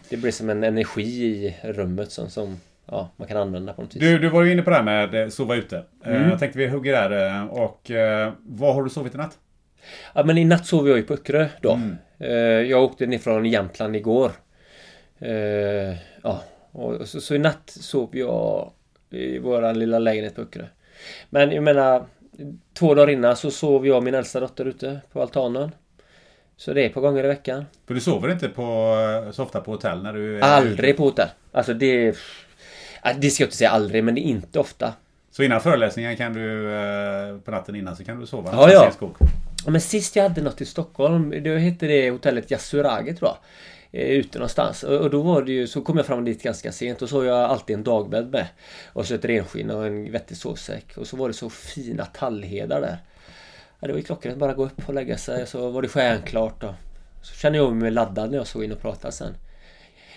Det 0.09 0.17
blir 0.17 0.31
som 0.33 0.51
en 0.51 0.65
energi 0.65 1.03
i 1.03 1.57
rummet 1.63 2.13
som, 2.13 2.31
som 2.31 2.61
ja, 2.87 3.11
man 3.17 3.29
kan 3.29 3.37
använda 3.37 3.73
på 3.73 3.83
något 3.83 3.95
vis. 3.97 4.01
Du, 4.01 4.19
du 4.19 4.29
var 4.29 4.43
ju 4.43 4.53
inne 4.53 4.63
på 4.63 4.71
det 4.71 4.77
här 4.77 4.83
med 4.83 5.15
eh, 5.23 5.29
sova 5.29 5.55
ute. 5.55 5.77
Eh, 6.05 6.17
Mm. 6.17 6.31
Jag 6.31 6.39
tänkte 6.39 6.59
vi 6.59 6.67
hugger 6.69 6.93
där. 7.11 7.37
eh, 7.41 7.45
Och 7.47 7.91
eh, 7.91 8.33
vad 8.43 8.75
har 8.75 8.83
du 8.83 8.91
sovit 8.91 9.15
i 9.15 9.19
natt? 9.19 9.39
Ja 10.15 10.25
men 10.25 10.39
i 10.39 10.45
natt 10.45 10.67
sov 10.67 10.89
jag 10.89 10.97
ju 10.97 11.03
på 11.03 11.15
Öckerö 11.15 11.49
då. 11.61 11.73
Mm. 11.73 11.97
Eh, 12.19 12.31
Jag 12.71 12.83
åkte 12.83 13.07
ner 13.07 13.19
från 13.19 13.45
Jämtland 13.47 13.97
igår. 13.97 14.33
Eh, 15.19 15.97
Ja, 16.23 16.43
och 16.73 17.09
så, 17.09 17.21
så 17.21 17.35
i 17.35 17.39
natt 17.39 17.63
sov 17.71 18.17
jag 18.17 18.71
i 19.11 19.39
våran 19.39 19.79
lilla 19.79 19.99
lägenhet 19.99 20.35
på 20.35 20.43
Öckerö. 20.43 20.65
Men 21.31 21.53
jag 21.53 21.65
menar, 21.65 22.05
två 22.75 22.95
dagar 22.95 23.13
innan 23.13 23.37
så 23.37 23.51
sov 23.51 23.87
jag 23.87 23.97
och 23.97 24.03
min 24.03 24.15
äldsta 24.15 24.41
dotter 24.41 24.65
ute 24.65 25.01
på 25.13 25.23
altanen. 25.23 25.71
Så 26.57 26.73
det 26.73 26.83
är 26.83 26.87
ett 26.87 26.95
par 26.95 27.01
gånger 27.01 27.25
i 27.25 27.29
veckan. 27.29 27.65
För 27.87 27.95
du 27.95 28.01
sover 28.01 28.33
inte 28.33 28.49
på, 28.49 28.95
så 29.33 29.43
ofta 29.43 29.61
på 29.61 29.71
hotell 29.71 30.03
när 30.03 30.13
du 30.13 30.39
är 30.39 30.43
Aldrig 30.43 30.97
på 30.97 31.03
hotell. 31.05 31.29
Alltså 31.53 31.75
det... 31.75 32.17
Det 33.17 33.31
ska 33.31 33.43
jag 33.43 33.47
inte 33.47 33.57
säga 33.57 33.71
aldrig, 33.71 34.05
men 34.05 34.15
det 34.15 34.21
är 34.21 34.23
inte 34.23 34.59
ofta. 34.59 34.93
Så 35.31 35.43
innan 35.43 35.61
föreläsningen 35.61 36.17
kan 36.17 36.33
du, 36.33 36.75
eh, 36.75 37.39
på 37.45 37.51
natten 37.51 37.77
innan 37.77 37.97
så 37.97 38.05
kan 38.05 38.21
du 38.21 38.27
sova? 38.27 38.51
Ja, 38.53 38.73
ja. 38.73 38.91
skog. 38.91 39.17
Men 39.67 39.81
sist 39.81 40.17
jag 40.17 40.23
hade 40.23 40.43
något 40.43 40.61
i 40.61 40.65
Stockholm, 40.65 41.43
då 41.45 41.57
hette 41.57 41.87
det 41.87 42.11
hotellet 42.11 42.51
Yasuragi 42.51 43.15
tror 43.15 43.31
jag. 43.31 43.39
Eh, 44.01 44.11
ute 44.11 44.39
någonstans. 44.39 44.83
Och 44.83 45.01
och 45.01 45.11
då 45.11 45.23
var 45.23 45.43
det 45.43 45.53
ju, 45.53 45.67
så 45.67 45.83
kom 45.83 45.97
jag 45.97 46.07
fram 46.07 46.25
dit 46.25 46.43
ganska 46.43 46.73
sent 46.73 47.03
och 47.03 47.09
så 47.09 47.17
har 47.17 47.25
jag 47.25 47.39
alltid 47.39 47.77
en 47.77 47.83
dagbädd 47.83 48.31
med. 48.31 48.47
Och 48.93 49.07
så 49.07 49.15
ett 49.15 49.25
renskinn 49.25 49.71
och 49.71 49.87
en 49.87 50.13
vettig 50.13 50.37
sovsäck. 50.37 50.97
Och 50.97 51.07
så 51.07 51.17
var 51.17 51.29
det 51.29 51.35
så 51.35 51.51
fina 51.51 52.05
tallhedar 52.05 52.81
där. 52.81 52.99
Ja, 53.81 53.87
det 53.87 53.93
var 53.93 53.99
ju 53.99 54.05
klockrent 54.05 54.39
bara 54.39 54.55
gå 54.55 54.65
upp 54.65 54.89
och 54.89 54.95
lägga 54.95 55.19
sig. 55.19 55.47
Så 55.47 55.71
var 55.71 55.83
det 55.83 55.89
stjärnklart 55.89 56.63
och 56.63 56.75
så 57.23 57.35
kände 57.35 57.59
jag 57.59 57.73
mig 57.73 57.91
laddad 57.91 58.31
när 58.31 58.39
jag 58.39 58.47
såg 58.47 58.65
in 58.65 58.73
och 58.73 58.81
pratade 58.81 59.13
sen. 59.13 59.35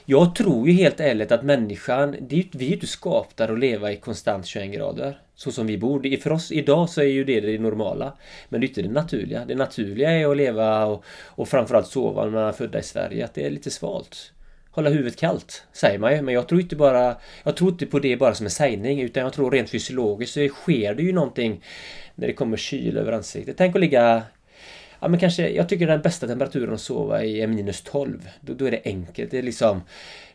Jag 0.07 0.35
tror 0.35 0.67
ju 0.67 0.73
helt 0.73 0.99
ärligt 0.99 1.31
att 1.31 1.43
människan, 1.43 2.15
det 2.21 2.35
är 2.35 2.37
ju, 2.37 2.45
vi 2.51 2.65
är 2.65 2.69
ju 2.69 2.75
inte 2.75 2.87
skapta 2.87 3.43
att 3.43 3.59
leva 3.59 3.91
i 3.91 3.97
konstant 3.97 4.45
21 4.45 4.73
grader. 4.73 5.19
Så 5.35 5.51
som 5.51 5.67
vi 5.67 5.77
bor. 5.77 6.17
För 6.17 6.31
oss 6.31 6.51
idag 6.51 6.89
så 6.89 7.01
är 7.01 7.05
ju 7.05 7.23
det 7.23 7.39
det 7.39 7.59
normala. 7.59 8.13
Men 8.49 8.61
det 8.61 8.65
är 8.65 8.67
inte 8.67 8.81
det 8.81 8.89
naturliga. 8.89 9.45
Det 9.45 9.55
naturliga 9.55 10.11
är 10.11 10.31
att 10.31 10.37
leva 10.37 10.85
och, 10.85 11.03
och 11.25 11.47
framförallt 11.47 11.87
sova 11.87 12.23
när 12.23 12.31
man 12.31 12.43
är 12.43 12.51
födda 12.51 12.79
i 12.79 12.83
Sverige. 12.83 13.25
Att 13.25 13.33
det 13.33 13.45
är 13.45 13.49
lite 13.49 13.71
svalt. 13.71 14.31
Hålla 14.71 14.89
huvudet 14.89 15.19
kallt, 15.19 15.63
säger 15.73 15.99
man 15.99 16.15
ju. 16.15 16.21
Men 16.21 16.33
jag 16.33 16.47
tror 16.47 16.61
inte 16.61 16.75
bara... 16.75 17.15
Jag 17.43 17.55
tror 17.55 17.71
inte 17.71 17.85
på 17.85 17.99
det 17.99 18.17
bara 18.17 18.35
som 18.35 18.45
en 18.45 18.51
sägning. 18.51 19.01
Utan 19.01 19.23
jag 19.23 19.33
tror 19.33 19.51
rent 19.51 19.69
fysiologiskt 19.69 20.33
så 20.33 20.47
sker 20.47 20.95
det 20.95 21.03
ju 21.03 21.13
någonting 21.13 21.61
när 22.15 22.27
det 22.27 22.33
kommer 22.33 22.57
kyl 22.57 22.97
över 22.97 23.11
ansiktet. 23.11 23.57
Tänk 23.57 23.75
att 23.75 23.81
ligga 23.81 24.23
Ja 24.99 25.07
men 25.07 25.19
kanske, 25.19 25.49
jag 25.49 25.69
tycker 25.69 25.87
den 25.87 26.01
bästa 26.01 26.27
temperaturen 26.27 26.73
att 26.73 26.81
sova 26.81 27.23
i 27.23 27.41
är 27.41 27.47
minus 27.47 27.81
12. 27.81 28.29
Då, 28.41 28.53
då 28.53 28.65
är 28.65 28.71
det 28.71 28.81
enkelt. 28.85 29.31
Det 29.31 29.37
är 29.37 29.43
liksom... 29.43 29.81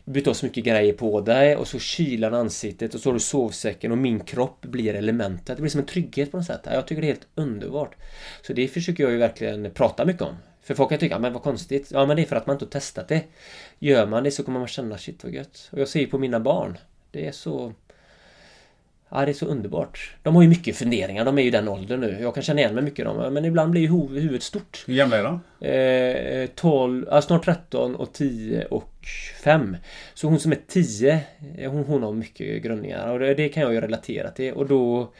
Du 0.05 0.11
byter 0.11 0.33
så 0.33 0.45
mycket 0.45 0.63
grejer 0.63 0.93
på 0.93 1.21
dig 1.21 1.55
och 1.55 1.67
så 1.67 1.79
kylan 1.79 2.33
ansiktet 2.33 2.93
och 2.93 3.01
så 3.01 3.09
har 3.09 3.13
du 3.13 3.19
sovsäcken 3.19 3.91
och 3.91 3.97
min 3.97 4.19
kropp 4.19 4.61
blir 4.61 4.93
elementet. 4.93 5.57
Det 5.57 5.61
blir 5.61 5.69
som 5.69 5.79
en 5.79 5.85
trygghet 5.85 6.31
på 6.31 6.37
något 6.37 6.45
sätt. 6.45 6.61
Jag 6.63 6.87
tycker 6.87 7.01
det 7.01 7.07
är 7.07 7.13
helt 7.13 7.27
underbart. 7.35 7.95
Så 8.41 8.53
det 8.53 8.67
försöker 8.67 9.03
jag 9.03 9.11
ju 9.11 9.17
verkligen 9.17 9.71
prata 9.71 10.05
mycket 10.05 10.21
om. 10.21 10.35
För 10.63 10.73
folk 10.75 10.89
kan 10.89 10.99
tycka, 10.99 11.19
men 11.19 11.33
vad 11.33 11.41
konstigt. 11.41 11.91
Ja 11.91 12.05
men 12.05 12.15
det 12.15 12.21
är 12.21 12.25
för 12.25 12.35
att 12.35 12.47
man 12.47 12.53
inte 12.55 12.65
har 12.65 12.69
testat 12.69 13.07
det. 13.07 13.23
Gör 13.79 14.07
man 14.07 14.23
det 14.23 14.31
så 14.31 14.43
kommer 14.43 14.59
man 14.59 14.67
känna, 14.67 14.97
shit 14.97 15.23
vad 15.23 15.33
gött. 15.33 15.69
Och 15.71 15.79
jag 15.79 15.87
ser 15.87 15.99
ju 15.99 16.07
på 16.07 16.17
mina 16.17 16.39
barn. 16.39 16.77
Det 17.11 17.27
är 17.27 17.31
så... 17.31 17.73
Ja, 19.13 19.25
det 19.25 19.31
är 19.31 19.33
så 19.33 19.45
underbart. 19.45 20.15
De 20.23 20.35
har 20.35 20.41
ju 20.41 20.49
mycket 20.49 20.75
funderingar. 20.75 21.25
De 21.25 21.37
är 21.37 21.41
ju 21.41 21.51
den 21.51 21.67
åldern 21.67 21.99
nu. 21.99 22.17
Jag 22.21 22.33
kan 22.33 22.43
känna 22.43 22.59
igen 22.59 22.75
mig 22.75 22.83
mycket 22.83 22.99
i 22.99 23.03
dem. 23.03 23.33
Men 23.33 23.45
ibland 23.45 23.71
blir 23.71 23.81
ju 23.81 23.87
huvudet 23.87 24.43
stort. 24.43 24.83
Hur 24.87 24.95
gamla 24.95 25.17
är 25.17 25.23
de? 25.23 25.41
Eh, 26.41 26.49
12, 26.55 27.07
ja, 27.11 27.21
snart 27.21 27.45
13 27.45 27.95
och 27.95 28.13
10 28.13 28.65
och 28.65 28.93
5. 29.43 29.77
Så 30.13 30.27
hon 30.27 30.39
som 30.39 30.51
är 30.51 30.59
10, 30.67 31.19
eh, 31.57 31.71
hon, 31.71 31.83
hon 31.83 32.03
har 32.03 32.13
mycket 32.13 32.63
grundningar. 32.63 33.07
Och 33.07 33.19
det, 33.19 33.33
det 33.33 33.49
kan 33.49 33.63
jag 33.63 33.73
ju 33.73 33.81
relatera 33.81 34.29
till. 34.29 34.53
Och 34.53 34.67
då... 34.67 35.13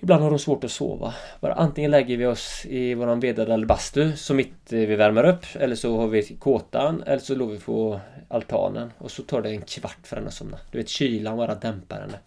Ibland 0.00 0.22
har 0.22 0.30
de 0.30 0.38
svårt 0.38 0.64
att 0.64 0.70
sova. 0.70 1.14
Bara 1.40 1.54
antingen 1.54 1.90
lägger 1.90 2.16
vi 2.16 2.26
oss 2.26 2.66
i 2.68 2.94
våran 2.94 3.20
vedade 3.20 3.66
bastu 3.66 4.12
som 4.16 4.36
mitt 4.36 4.72
eh, 4.72 4.78
vi 4.78 4.96
värmer 4.96 5.24
upp. 5.24 5.44
Eller 5.54 5.76
så 5.76 5.96
har 5.96 6.06
vi 6.06 6.22
kåtan. 6.22 7.02
Eller 7.06 7.18
så 7.18 7.34
låg 7.34 7.50
vi 7.50 7.58
på 7.58 8.00
altanen. 8.28 8.90
Och 8.98 9.10
så 9.10 9.22
tar 9.22 9.42
det 9.42 9.50
en 9.50 9.62
kvart 9.62 9.98
för 10.02 10.16
henne 10.16 10.28
att 10.28 10.34
somna. 10.34 10.58
Du 10.70 10.78
vet 10.78 10.88
kylan 10.88 11.36
bara 11.36 11.54
dämpar 11.54 12.00
henne. 12.00 12.18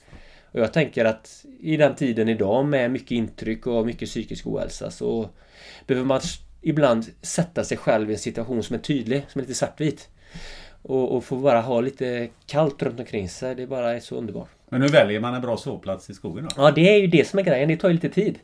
Och 0.51 0.59
jag 0.59 0.73
tänker 0.73 1.05
att 1.05 1.45
i 1.59 1.77
den 1.77 1.95
tiden 1.95 2.29
idag 2.29 2.65
med 2.65 2.91
mycket 2.91 3.11
intryck 3.11 3.67
och 3.67 3.85
mycket 3.85 4.09
psykisk 4.09 4.47
ohälsa 4.47 4.91
så 4.91 5.29
behöver 5.87 6.07
man 6.07 6.21
ibland 6.61 7.05
sätta 7.21 7.63
sig 7.63 7.77
själv 7.77 8.09
i 8.09 8.13
en 8.13 8.19
situation 8.19 8.63
som 8.63 8.75
är 8.75 8.79
tydlig, 8.79 9.25
som 9.29 9.39
är 9.39 9.43
lite 9.43 9.55
svartvit. 9.55 10.09
Och, 10.81 11.15
och 11.15 11.23
få 11.23 11.35
bara 11.35 11.61
ha 11.61 11.81
lite 11.81 12.27
kallt 12.45 12.83
runt 12.83 12.99
omkring 12.99 13.29
sig. 13.29 13.55
Det 13.55 13.67
bara 13.67 13.95
är 13.95 13.99
så 13.99 14.15
underbart. 14.15 14.49
Men 14.69 14.81
hur 14.81 14.89
väljer 14.89 15.19
man 15.19 15.33
en 15.33 15.41
bra 15.41 15.57
sovplats 15.57 16.09
i 16.09 16.13
skogen 16.13 16.43
då? 16.43 16.63
Ja, 16.63 16.71
det 16.71 16.89
är 16.95 16.97
ju 16.97 17.07
det 17.07 17.27
som 17.27 17.39
är 17.39 17.43
grejen. 17.43 17.69
Det 17.69 17.77
tar 17.77 17.87
ju 17.87 17.93
lite 17.93 18.09
tid. 18.09 18.39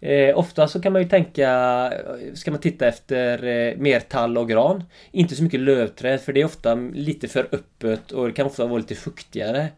Eh, 0.00 0.38
ofta 0.38 0.68
så 0.68 0.80
kan 0.82 0.92
man 0.92 1.02
ju 1.02 1.08
tänka, 1.08 1.92
ska 2.34 2.50
man 2.50 2.60
titta 2.60 2.86
efter 2.86 3.44
eh, 3.44 3.76
mer 3.76 4.00
tall 4.00 4.38
och 4.38 4.48
gran. 4.48 4.84
Inte 5.10 5.36
så 5.36 5.42
mycket 5.42 5.60
lövträd 5.60 6.20
för 6.20 6.32
det 6.32 6.40
är 6.40 6.44
ofta 6.44 6.74
lite 6.74 7.28
för 7.28 7.48
öppet 7.52 8.12
och 8.12 8.26
det 8.26 8.32
kan 8.32 8.46
ofta 8.46 8.66
vara 8.66 8.78
lite 8.78 8.94
fuktigare. 8.94 9.68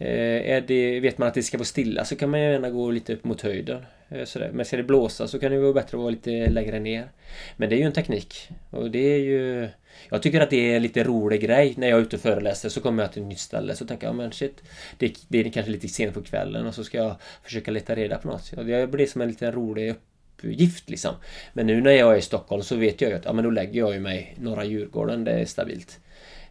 Eh, 0.00 0.50
är 0.50 0.60
det, 0.60 1.00
vet 1.00 1.18
man 1.18 1.28
att 1.28 1.34
det 1.34 1.42
ska 1.42 1.58
vara 1.58 1.64
stilla 1.64 2.04
så 2.04 2.16
kan 2.16 2.30
man 2.30 2.40
gärna 2.40 2.70
gå 2.70 2.90
lite 2.90 3.12
upp 3.12 3.24
mot 3.24 3.40
höjden. 3.40 3.82
Eh, 4.08 4.24
sådär. 4.24 4.50
Men 4.52 4.64
ska 4.64 4.76
det 4.76 4.82
blåsa 4.82 5.28
så 5.28 5.38
kan 5.38 5.52
det 5.52 5.58
vara 5.58 5.72
bättre 5.72 5.96
att 5.96 6.02
vara 6.02 6.10
lite 6.10 6.50
längre 6.50 6.78
ner. 6.78 7.08
Men 7.56 7.68
det 7.68 7.74
är 7.74 7.78
ju 7.78 7.84
en 7.84 7.92
teknik. 7.92 8.48
Och 8.70 8.90
det 8.90 9.14
är 9.14 9.18
ju... 9.18 9.68
Jag 10.10 10.22
tycker 10.22 10.40
att 10.40 10.50
det 10.50 10.72
är 10.72 10.76
en 10.76 10.82
lite 10.82 11.04
rolig 11.04 11.40
grej. 11.40 11.74
När 11.76 11.88
jag 11.88 11.98
är 11.98 12.02
ute 12.02 12.16
och 12.16 12.22
föreläser 12.22 12.68
så 12.68 12.80
kommer 12.80 13.02
jag 13.02 13.12
till 13.12 13.22
ett 13.22 13.28
nytt 13.28 13.38
ställe 13.38 13.74
så 13.74 13.86
tänker 13.86 14.06
jag 14.06 14.16
men 14.16 14.32
shit 14.32 14.62
det, 14.98 15.14
det 15.28 15.38
är 15.38 15.50
kanske 15.50 15.72
lite 15.72 15.88
sent 15.88 16.14
på 16.14 16.22
kvällen 16.22 16.66
och 16.66 16.74
så 16.74 16.84
ska 16.84 16.98
jag 16.98 17.16
försöka 17.42 17.70
leta 17.70 17.94
reda 17.94 18.18
på 18.18 18.28
något. 18.28 18.52
Det 18.56 18.90
blir 18.90 19.06
som 19.06 19.20
en 19.20 19.28
liten 19.28 19.52
rolig 19.52 19.90
uppgift 19.90 20.90
liksom. 20.90 21.14
Men 21.52 21.66
nu 21.66 21.80
när 21.80 21.90
jag 21.90 22.12
är 22.12 22.18
i 22.18 22.22
Stockholm 22.22 22.62
så 22.62 22.76
vet 22.76 23.00
jag 23.00 23.10
ju 23.10 23.16
att 23.16 23.24
ja, 23.24 23.32
men 23.32 23.44
då 23.44 23.50
lägger 23.50 23.80
jag 23.80 23.94
ju 23.94 24.00
mig 24.00 24.34
norra 24.38 24.64
Djurgården. 24.64 25.24
Det 25.24 25.32
är 25.32 25.44
stabilt. 25.44 26.00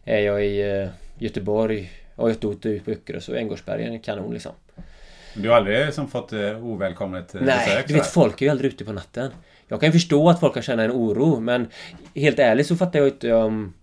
Är 0.04 0.20
jag 0.20 0.46
i 0.46 0.60
eh, 0.60 0.88
Göteborg 1.18 1.90
och 2.18 2.30
ett 2.30 2.44
ute 2.44 2.68
ut 2.68 2.84
på 2.84 2.90
Öckerö 2.90 3.20
så 3.20 3.34
Änggårdsbergen 3.34 3.94
är 3.94 3.98
kanon 3.98 4.32
liksom. 4.32 4.52
Du 5.34 5.48
har 5.48 5.56
aldrig 5.56 5.94
som 5.94 6.08
fått 6.08 6.32
uh, 6.32 6.66
ovälkommet 6.66 7.34
Nej, 7.34 7.44
besök? 7.44 7.88
du 7.88 7.94
vet 7.94 8.06
folk 8.06 8.42
är 8.42 8.46
ju 8.46 8.50
aldrig 8.50 8.72
ute 8.72 8.84
på 8.84 8.92
natten. 8.92 9.30
Jag 9.68 9.80
kan 9.80 9.92
förstå 9.92 10.28
att 10.28 10.40
folk 10.40 10.54
kan 10.54 10.62
känna 10.62 10.84
en 10.84 10.90
oro 10.90 11.40
men 11.40 11.66
helt 12.14 12.38
ärligt 12.38 12.66
så 12.66 12.76
fattar 12.76 12.98
jag 12.98 13.08
inte 13.08 13.32
om... 13.32 13.74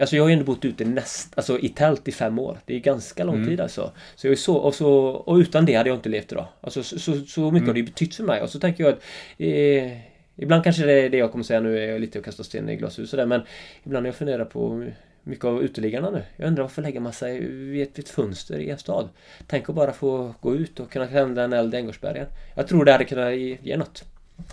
Alltså 0.00 0.16
jag 0.16 0.22
har 0.22 0.28
ju 0.28 0.32
ändå 0.32 0.44
bott 0.44 0.64
ute 0.64 0.84
näst, 0.84 1.32
alltså 1.36 1.58
i 1.58 1.68
tält 1.68 2.08
i 2.08 2.12
fem 2.12 2.38
år. 2.38 2.58
Det 2.64 2.74
är 2.74 2.80
ganska 2.80 3.24
lång 3.24 3.34
mm. 3.34 3.48
tid 3.48 3.60
alltså. 3.60 3.92
Så 4.16 4.26
jag 4.26 4.32
är 4.32 4.36
så, 4.36 4.56
och, 4.56 4.74
så, 4.74 4.90
och 5.08 5.36
utan 5.36 5.64
det 5.64 5.74
hade 5.74 5.88
jag 5.88 5.96
inte 5.96 6.08
levt 6.08 6.32
idag. 6.32 6.46
Alltså 6.60 6.82
så, 6.82 6.98
så, 6.98 7.12
så 7.12 7.40
mycket 7.40 7.56
mm. 7.56 7.66
har 7.66 7.74
det 7.74 7.82
betytt 7.82 8.14
för 8.14 8.24
mig. 8.24 8.42
Och 8.42 8.50
så 8.50 8.60
tänker 8.60 8.84
jag 8.84 8.92
att 8.92 9.02
eh, 9.38 9.98
Ibland 10.40 10.64
kanske 10.64 10.86
det, 10.86 10.92
är 10.92 11.10
det 11.10 11.16
jag 11.16 11.32
kommer 11.32 11.44
säga 11.44 11.60
nu 11.60 11.78
är 11.78 11.98
lite 11.98 12.18
att 12.18 12.24
kasta 12.24 12.44
sten 12.44 12.68
i 12.68 12.76
glashus 12.76 13.12
och 13.12 13.28
men 13.28 13.42
Ibland 13.84 14.02
när 14.02 14.08
jag 14.08 14.16
funderar 14.16 14.44
på 14.44 14.90
mycket 15.28 15.44
av 15.44 15.62
uteliggarna 15.62 16.10
nu. 16.10 16.22
Jag 16.36 16.46
undrar 16.46 16.62
varför 16.62 16.82
lägger 16.82 17.00
man 17.00 17.12
sig 17.12 17.40
vid 17.40 17.82
ett, 17.82 17.98
vid 17.98 18.04
ett 18.04 18.08
fönster 18.08 18.58
i 18.58 18.70
en 18.70 18.78
stad? 18.78 19.08
Tänk 19.46 19.68
att 19.68 19.74
bara 19.74 19.92
få 19.92 20.34
gå 20.40 20.54
ut 20.54 20.80
och 20.80 20.90
kunna 20.90 21.06
tända 21.06 21.44
en 21.44 21.52
eld 21.52 21.74
i 21.74 21.76
Änggårdsbergen. 21.76 22.26
Jag 22.54 22.68
tror 22.68 22.84
det 22.84 22.92
hade 22.92 23.04
kunnat 23.04 23.34
ge, 23.34 23.76
något. 23.76 24.04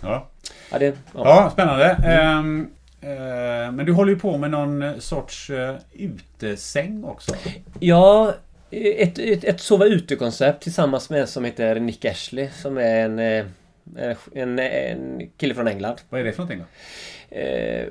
Ja. 0.02 0.28
Ja, 0.72 0.78
det, 0.78 0.86
ja. 0.86 0.94
ja 1.14 1.50
spännande. 1.52 1.84
Mm. 1.84 2.38
Um, 2.38 2.60
uh, 3.02 3.72
men 3.72 3.86
du 3.86 3.92
håller 3.92 4.12
ju 4.12 4.18
på 4.18 4.38
med 4.38 4.50
någon 4.50 5.00
sorts 5.00 5.50
uh, 5.50 5.74
utesäng 5.92 7.04
också. 7.04 7.34
Ja, 7.80 8.34
ett, 8.70 9.18
ett, 9.18 9.44
ett 9.44 9.60
sova 9.60 9.84
ute-koncept 9.84 10.62
tillsammans 10.62 11.10
med 11.10 11.20
en 11.20 11.26
som 11.26 11.44
heter 11.44 11.80
Nick 11.80 12.04
Ashley 12.04 12.48
som 12.50 12.78
är 12.78 13.04
en, 13.04 13.18
eh, 13.18 13.44
en, 14.34 14.58
en 14.58 15.30
kille 15.36 15.54
från 15.54 15.68
England. 15.68 15.96
Vad 16.08 16.20
är 16.20 16.24
det 16.24 16.32
för 16.32 16.42
någonting 16.42 16.64
då? 17.30 17.36
Uh, 17.36 17.86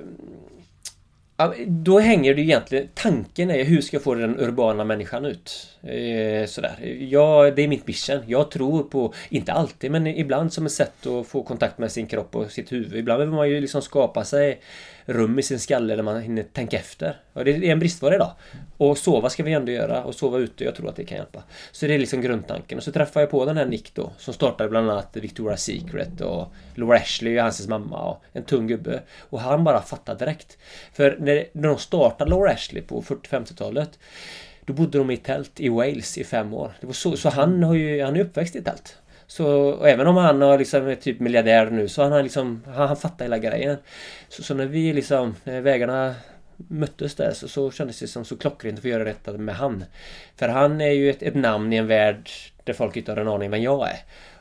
då 1.67 1.99
hänger 1.99 2.35
det 2.35 2.41
egentligen... 2.41 2.87
Tanken 2.93 3.51
är 3.51 3.63
hur 3.63 3.81
ska 3.81 3.95
jag 3.95 4.03
få 4.03 4.15
den 4.15 4.39
urbana 4.39 4.83
människan 4.83 5.25
ut? 5.25 5.77
Eh, 5.83 6.45
sådär. 6.47 6.95
Ja, 6.99 7.51
det 7.55 7.61
är 7.61 7.67
mitt 7.67 7.87
mission. 7.87 8.19
Jag 8.27 8.51
tror 8.51 8.83
på, 8.83 9.13
inte 9.29 9.53
alltid, 9.53 9.91
men 9.91 10.07
ibland 10.07 10.53
som 10.53 10.65
ett 10.65 10.71
sätt 10.71 11.07
att 11.07 11.27
få 11.27 11.43
kontakt 11.43 11.77
med 11.77 11.91
sin 11.91 12.07
kropp 12.07 12.35
och 12.35 12.51
sitt 12.51 12.71
huvud. 12.71 12.99
Ibland 12.99 13.19
behöver 13.19 13.37
man 13.37 13.49
ju 13.49 13.61
liksom 13.61 13.81
skapa 13.81 14.23
sig 14.23 14.59
rum 15.05 15.39
i 15.39 15.43
sin 15.43 15.59
skalle 15.59 15.95
där 15.95 16.03
man 16.03 16.21
hinner 16.21 16.43
tänka 16.43 16.77
efter. 16.77 17.17
Och 17.33 17.45
det 17.45 17.51
är 17.51 17.63
en 17.63 17.79
bristvara 17.79 18.15
idag. 18.15 18.31
Och 18.77 18.97
sova 18.97 19.29
ska 19.29 19.43
vi 19.43 19.53
ändå 19.53 19.71
göra 19.71 20.03
och 20.03 20.15
sova 20.15 20.37
ute, 20.37 20.63
jag 20.63 20.75
tror 20.75 20.89
att 20.89 20.95
det 20.95 21.03
kan 21.03 21.17
hjälpa. 21.17 21.43
Så 21.71 21.87
det 21.87 21.93
är 21.93 21.99
liksom 21.99 22.21
grundtanken. 22.21 22.77
Och 22.77 22.83
så 22.83 22.91
träffar 22.91 23.19
jag 23.19 23.29
på 23.29 23.45
den 23.45 23.57
här 23.57 23.65
Nick 23.65 23.93
då, 23.93 24.11
som 24.17 24.33
startade 24.33 24.69
bland 24.69 24.91
annat 24.91 25.15
Victoria's 25.15 25.55
Secret 25.55 26.21
och 26.21 26.53
Laura 26.75 26.97
Ashley, 26.97 27.37
hans 27.37 27.67
mamma 27.67 28.09
och 28.09 28.23
en 28.33 28.43
tung 28.43 28.67
gubbe. 28.67 29.01
Och 29.19 29.39
han 29.39 29.63
bara 29.63 29.81
fattade 29.81 30.25
direkt. 30.25 30.57
För 30.93 31.17
när, 31.19 31.45
när 31.51 31.67
de 31.67 31.77
startade 31.77 32.29
Laura 32.29 32.51
Ashley 32.51 32.81
på 32.81 33.01
40-50-talet 33.01 33.99
då 34.65 34.73
bodde 34.73 34.97
de 34.97 35.11
i 35.11 35.17
tält 35.17 35.59
i 35.59 35.69
Wales 35.69 36.17
i 36.17 36.23
fem 36.23 36.53
år. 36.53 36.71
Det 36.81 36.87
var 36.87 36.93
så, 36.93 37.17
så 37.17 37.29
han, 37.29 37.63
har 37.63 37.75
ju, 37.75 38.03
han 38.03 38.15
är 38.15 38.19
uppväxt 38.19 38.55
i 38.55 38.63
tält. 38.63 38.97
Så 39.27 39.75
även 39.83 40.07
om 40.07 40.17
han 40.17 40.41
har 40.41 40.57
liksom 40.57 40.87
är 40.87 40.95
typ 40.95 41.19
miljardär 41.19 41.69
nu 41.69 41.87
så 41.87 42.03
han 42.03 42.11
har 42.11 42.23
liksom 42.23 42.63
Han, 42.65 42.87
han 42.87 42.97
fattar 42.97 43.25
hela 43.25 43.37
grejen. 43.37 43.77
Så, 44.29 44.43
så 44.43 44.53
när 44.53 44.65
vi 44.65 44.93
liksom 44.93 45.35
när 45.43 45.61
vägarna 45.61 46.15
möttes 46.57 47.15
där 47.15 47.31
så, 47.33 47.47
så 47.47 47.71
kändes 47.71 47.99
det 47.99 48.07
som 48.07 48.25
så 48.25 48.37
klockrent 48.37 48.77
att 48.77 48.81
få 48.81 48.87
göra 48.87 49.03
detta 49.03 49.33
med 49.33 49.55
han. 49.55 49.83
För 50.35 50.47
han 50.47 50.81
är 50.81 50.91
ju 50.91 51.09
ett, 51.09 51.23
ett 51.23 51.35
namn 51.35 51.73
i 51.73 51.75
en 51.75 51.87
värld 51.87 52.29
där 52.63 52.73
folk 52.73 52.97
inte 52.97 53.11
har 53.11 53.17
en 53.17 53.27
aning 53.27 53.51
vem 53.51 53.61
jag 53.61 53.89
är. 53.89 53.97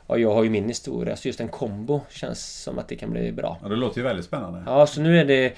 Och 0.07 0.19
jag 0.19 0.33
har 0.33 0.43
ju 0.43 0.49
min 0.49 0.67
historia 0.67 1.15
så 1.15 1.27
just 1.27 1.39
en 1.39 1.47
kombo 1.47 2.01
känns 2.09 2.63
som 2.63 2.79
att 2.79 2.87
det 2.87 2.95
kan 2.95 3.11
bli 3.11 3.31
bra. 3.31 3.59
Ja 3.61 3.69
det 3.69 3.75
låter 3.75 3.97
ju 3.97 4.03
väldigt 4.03 4.25
spännande. 4.25 4.63
Ja 4.65 4.87
så 4.87 5.01
nu 5.01 5.19
är 5.19 5.25
det 5.25 5.53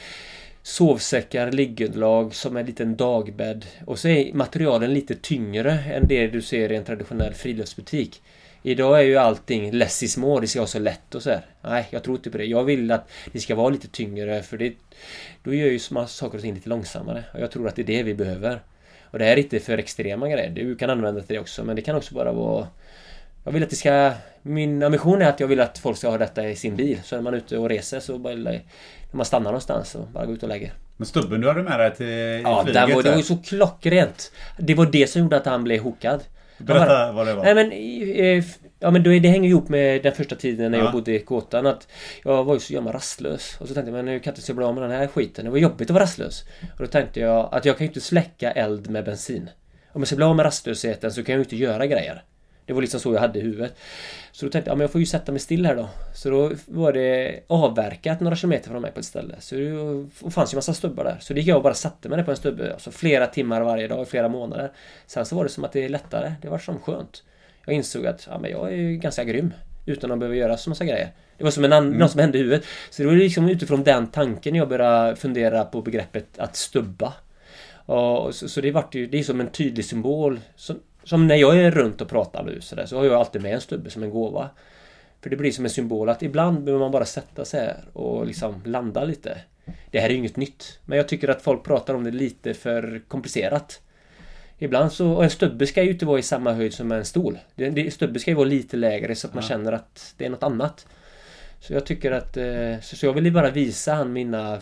sovsäckar, 0.61 1.51
liggunderlag 1.51 2.35
som 2.35 2.57
en 2.57 2.65
liten 2.65 2.95
dagbädd. 2.95 3.65
Och 3.85 3.99
så 3.99 4.07
är 4.07 4.33
materialen 4.33 4.93
lite 4.93 5.15
tyngre 5.15 5.71
än 5.71 6.07
det 6.07 6.27
du 6.27 6.41
ser 6.41 6.71
i 6.71 6.75
en 6.75 6.83
traditionell 6.83 7.33
friluftsbutik. 7.33 8.21
Idag 8.63 8.99
är 8.99 9.03
ju 9.03 9.17
allting 9.17 9.71
less 9.71 10.03
is 10.03 10.17
more, 10.17 10.41
det 10.41 10.47
ska 10.47 10.59
vara 10.59 10.67
så 10.67 10.79
lätt 10.79 11.15
och 11.15 11.23
så 11.23 11.29
här. 11.29 11.45
Nej, 11.61 11.87
jag 11.91 12.03
tror 12.03 12.15
inte 12.15 12.29
på 12.29 12.37
det. 12.37 12.45
Jag 12.45 12.63
vill 12.63 12.91
att 12.91 13.09
det 13.31 13.39
ska 13.39 13.55
vara 13.55 13.69
lite 13.69 13.87
tyngre 13.87 14.43
för 14.43 14.57
det... 14.57 14.73
Då 15.43 15.53
gör 15.53 15.67
ju 15.67 15.79
saker 15.79 16.37
och 16.37 16.41
ting 16.41 16.53
lite 16.53 16.69
långsammare. 16.69 17.23
Och 17.33 17.39
jag 17.39 17.51
tror 17.51 17.67
att 17.67 17.75
det 17.75 17.81
är 17.81 17.85
det 17.85 18.03
vi 18.03 18.13
behöver. 18.13 18.61
Och 19.11 19.19
det 19.19 19.25
här 19.25 19.31
är 19.31 19.37
inte 19.37 19.59
för 19.59 19.77
extrema 19.77 20.29
grejer. 20.29 20.49
Du 20.49 20.75
kan 20.75 20.89
använda 20.89 21.21
det 21.27 21.39
också, 21.39 21.63
men 21.63 21.75
det 21.75 21.81
kan 21.81 21.95
också 21.95 22.15
bara 22.15 22.31
vara... 22.31 22.67
Jag 23.43 23.51
vill 23.51 23.63
att 23.63 23.69
det 23.69 23.75
ska... 23.75 24.11
Min 24.41 24.83
ambition 24.83 25.21
är 25.21 25.29
att 25.29 25.39
jag 25.39 25.47
vill 25.47 25.59
att 25.59 25.77
folk 25.77 25.97
ska 25.97 26.09
ha 26.09 26.17
detta 26.17 26.49
i 26.49 26.55
sin 26.55 26.75
bil. 26.75 26.99
Så 27.03 27.15
när 27.15 27.23
man 27.23 27.33
är 27.33 27.37
ute 27.37 27.57
och 27.57 27.69
reser 27.69 27.99
så 27.99 28.17
bara... 28.17 28.35
När 28.35 28.61
man 29.11 29.25
stannar 29.25 29.51
någonstans 29.51 29.95
och 29.95 30.07
bara 30.07 30.25
går 30.25 30.35
ut 30.35 30.43
och 30.43 30.49
lägger. 30.49 30.73
Men 30.97 31.05
stubben 31.05 31.41
du 31.41 31.47
hade 31.47 31.63
med 31.63 31.79
dig 31.79 31.95
till 31.95 32.41
Ja, 32.43 32.63
flyget, 32.63 32.95
var, 32.95 33.03
det 33.03 33.09
var 33.09 33.17
ju 33.17 33.23
så 33.23 33.37
klockrent. 33.37 34.31
Det 34.57 34.75
var 34.75 34.85
det 34.85 35.07
som 35.07 35.21
gjorde 35.21 35.37
att 35.37 35.45
han 35.45 35.63
blev 35.63 35.81
hookad. 35.81 36.23
Berätta 36.57 37.11
vad 37.11 37.27
det 37.27 37.33
var. 37.33 37.43
Nej 37.43 37.55
men... 37.55 37.71
Eh, 37.71 38.43
ja 38.79 38.91
men 38.91 39.03
det 39.03 39.27
hänger 39.27 39.49
ihop 39.49 39.69
med 39.69 40.03
den 40.03 40.13
första 40.13 40.35
tiden 40.35 40.71
när 40.71 40.77
ja. 40.77 40.83
jag 40.83 40.93
bodde 40.93 41.15
i 41.15 41.19
kåtan 41.19 41.65
att 41.65 41.87
Jag 42.23 42.43
var 42.43 42.53
ju 42.53 42.59
så 42.59 42.73
jävla 42.73 42.93
rastlös. 42.93 43.57
Och 43.59 43.67
så 43.67 43.73
tänkte 43.73 43.91
jag 43.91 43.95
men 43.95 44.05
nu 44.05 44.19
kan 44.19 44.31
jag 44.31 44.39
inte 44.39 44.53
bli 44.53 44.65
av 44.65 44.73
med 44.73 44.83
den 44.83 44.91
här 44.91 45.07
skiten. 45.07 45.45
Det 45.45 45.51
var 45.51 45.57
jobbigt 45.57 45.89
att 45.89 45.93
vara 45.93 46.03
rastlös. 46.03 46.43
Och 46.73 46.79
då 46.79 46.87
tänkte 46.87 47.19
jag 47.19 47.49
att 47.51 47.65
jag 47.65 47.77
kan 47.77 47.85
ju 47.85 47.87
inte 47.87 48.01
släcka 48.01 48.51
eld 48.51 48.89
med 48.89 49.05
bensin. 49.05 49.49
Om 49.91 50.01
jag 50.01 50.07
ska 50.07 50.15
bli 50.15 50.25
av 50.25 50.35
med 50.35 50.45
rastlösheten 50.45 51.11
så 51.11 51.23
kan 51.23 51.33
jag 51.33 51.39
ju 51.39 51.43
inte 51.43 51.55
göra 51.55 51.85
grejer. 51.85 52.23
Det 52.67 52.73
var 52.73 52.81
liksom 52.81 52.99
så 52.99 53.13
jag 53.13 53.19
hade 53.19 53.39
i 53.39 53.41
huvudet. 53.41 53.75
Så 54.31 54.45
då 54.45 54.51
tänkte 54.51 54.71
jag, 54.71 54.77
men 54.77 54.81
jag 54.81 54.91
får 54.91 55.01
ju 55.01 55.05
sätta 55.05 55.31
mig 55.31 55.39
still 55.39 55.65
här 55.65 55.75
då. 55.75 55.89
Så 56.13 56.29
då 56.29 56.51
var 56.65 56.93
det 56.93 57.39
avverkat 57.47 58.19
några 58.19 58.35
kilometer 58.35 58.69
från 58.69 58.81
mig 58.81 58.91
på 58.91 58.99
ett 58.99 59.05
ställe. 59.05 59.35
Så 59.39 59.55
det 59.55 60.31
fanns 60.31 60.53
ju 60.53 60.55
massa 60.55 60.73
stubbar 60.73 61.03
där. 61.03 61.17
Så 61.19 61.33
det 61.33 61.39
gick 61.39 61.49
jag 61.49 61.57
och 61.57 61.63
bara 61.63 61.73
satte 61.73 62.09
mig 62.09 62.17
där 62.17 62.23
på 62.23 62.31
en 62.31 62.37
stubbe. 62.37 62.73
Alltså 62.73 62.91
flera 62.91 63.27
timmar 63.27 63.61
varje 63.61 63.87
dag 63.87 64.01
i 64.01 64.05
flera 64.05 64.27
månader. 64.27 64.71
Sen 65.05 65.25
så 65.25 65.35
var 65.35 65.43
det 65.43 65.49
som 65.49 65.63
att 65.63 65.71
det 65.71 65.85
är 65.85 65.89
lättare. 65.89 66.33
Det 66.41 66.49
var 66.49 66.59
som 66.59 66.79
skönt. 66.79 67.23
Jag 67.65 67.75
insåg 67.75 68.07
att, 68.07 68.27
ja 68.31 68.39
men 68.39 68.51
jag 68.51 68.71
är 68.71 68.75
ju 68.75 68.97
ganska 68.97 69.23
grym. 69.23 69.53
Utan 69.85 70.11
att 70.11 70.19
behöva 70.19 70.35
göra 70.35 70.57
så 70.57 70.69
massa 70.69 70.85
grejer. 70.85 71.11
Det 71.37 71.43
var 71.43 71.51
som 71.51 71.63
en 71.63 71.73
mm. 71.73 71.91
något 71.91 72.11
som 72.11 72.19
hände 72.19 72.37
i 72.37 72.41
huvudet. 72.41 72.65
Så 72.89 73.01
det 73.01 73.07
var 73.07 73.15
liksom 73.15 73.49
utifrån 73.49 73.83
den 73.83 74.07
tanken 74.07 74.55
jag 74.55 74.69
började 74.69 75.15
fundera 75.15 75.63
på 75.65 75.81
begreppet 75.81 76.39
att 76.39 76.55
stubba. 76.55 77.13
Och 77.85 78.35
så, 78.35 78.49
så 78.49 78.61
det 78.61 78.71
vart 78.71 78.95
ju, 78.95 79.07
det 79.07 79.19
är 79.19 79.23
som 79.23 79.39
en 79.39 79.49
tydlig 79.49 79.85
symbol. 79.85 80.39
Som, 80.55 80.79
som 81.07 81.27
när 81.27 81.35
jag 81.35 81.57
är 81.57 81.71
runt 81.71 82.01
och 82.01 82.09
pratar 82.09 82.43
nu 82.43 82.61
så, 82.61 82.75
där, 82.75 82.85
så 82.85 82.97
har 82.97 83.05
jag 83.05 83.13
alltid 83.13 83.41
med 83.41 83.53
en 83.53 83.61
stubbe 83.61 83.89
som 83.89 84.03
en 84.03 84.09
gåva. 84.09 84.49
För 85.21 85.29
det 85.29 85.35
blir 85.35 85.51
som 85.51 85.65
en 85.65 85.71
symbol 85.71 86.09
att 86.09 86.23
ibland 86.23 86.63
behöver 86.63 86.85
man 86.85 86.91
bara 86.91 87.05
sätta 87.05 87.45
sig 87.45 87.59
här 87.59 87.77
och 87.93 88.25
liksom 88.25 88.61
landa 88.65 89.03
lite. 89.03 89.37
Det 89.91 89.99
här 89.99 90.09
är 90.09 90.13
ju 90.13 90.17
inget 90.17 90.37
nytt. 90.37 90.79
Men 90.85 90.97
jag 90.97 91.07
tycker 91.07 91.29
att 91.29 91.41
folk 91.41 91.63
pratar 91.63 91.93
om 91.93 92.03
det 92.03 92.11
lite 92.11 92.53
för 92.53 93.01
komplicerat. 93.07 93.81
Ibland 94.57 94.91
så, 94.91 95.11
och 95.11 95.23
en 95.23 95.29
stubbe 95.29 95.67
ska 95.67 95.83
ju 95.83 95.91
inte 95.91 96.05
vara 96.05 96.19
i 96.19 96.23
samma 96.23 96.53
höjd 96.53 96.73
som 96.73 96.91
en 96.91 97.05
stol. 97.05 97.39
Det, 97.55 97.69
det, 97.69 97.91
stubbe 97.91 98.19
ska 98.19 98.31
ju 98.31 98.35
vara 98.35 98.47
lite 98.47 98.77
lägre 98.77 99.15
så 99.15 99.27
att 99.27 99.33
man 99.33 99.43
känner 99.43 99.71
att 99.71 100.13
det 100.17 100.25
är 100.25 100.29
något 100.29 100.43
annat. 100.43 100.87
Så 101.59 101.73
jag 101.73 101.85
tycker 101.85 102.11
att, 102.11 102.37
eh, 102.37 102.79
så, 102.81 102.95
så 102.95 103.05
jag 103.05 103.13
ville 103.13 103.31
bara 103.31 103.51
visa 103.51 103.93
han 103.93 104.13
mina 104.13 104.61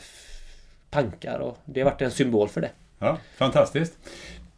tankar 0.90 1.40
och 1.40 1.58
det 1.66 1.82
har 1.82 1.92
varit 1.92 2.02
en 2.02 2.12
symbol 2.12 2.50
för 2.50 2.62
det. 2.62 2.70
Ja, 3.00 3.18
fantastiskt. 3.38 3.98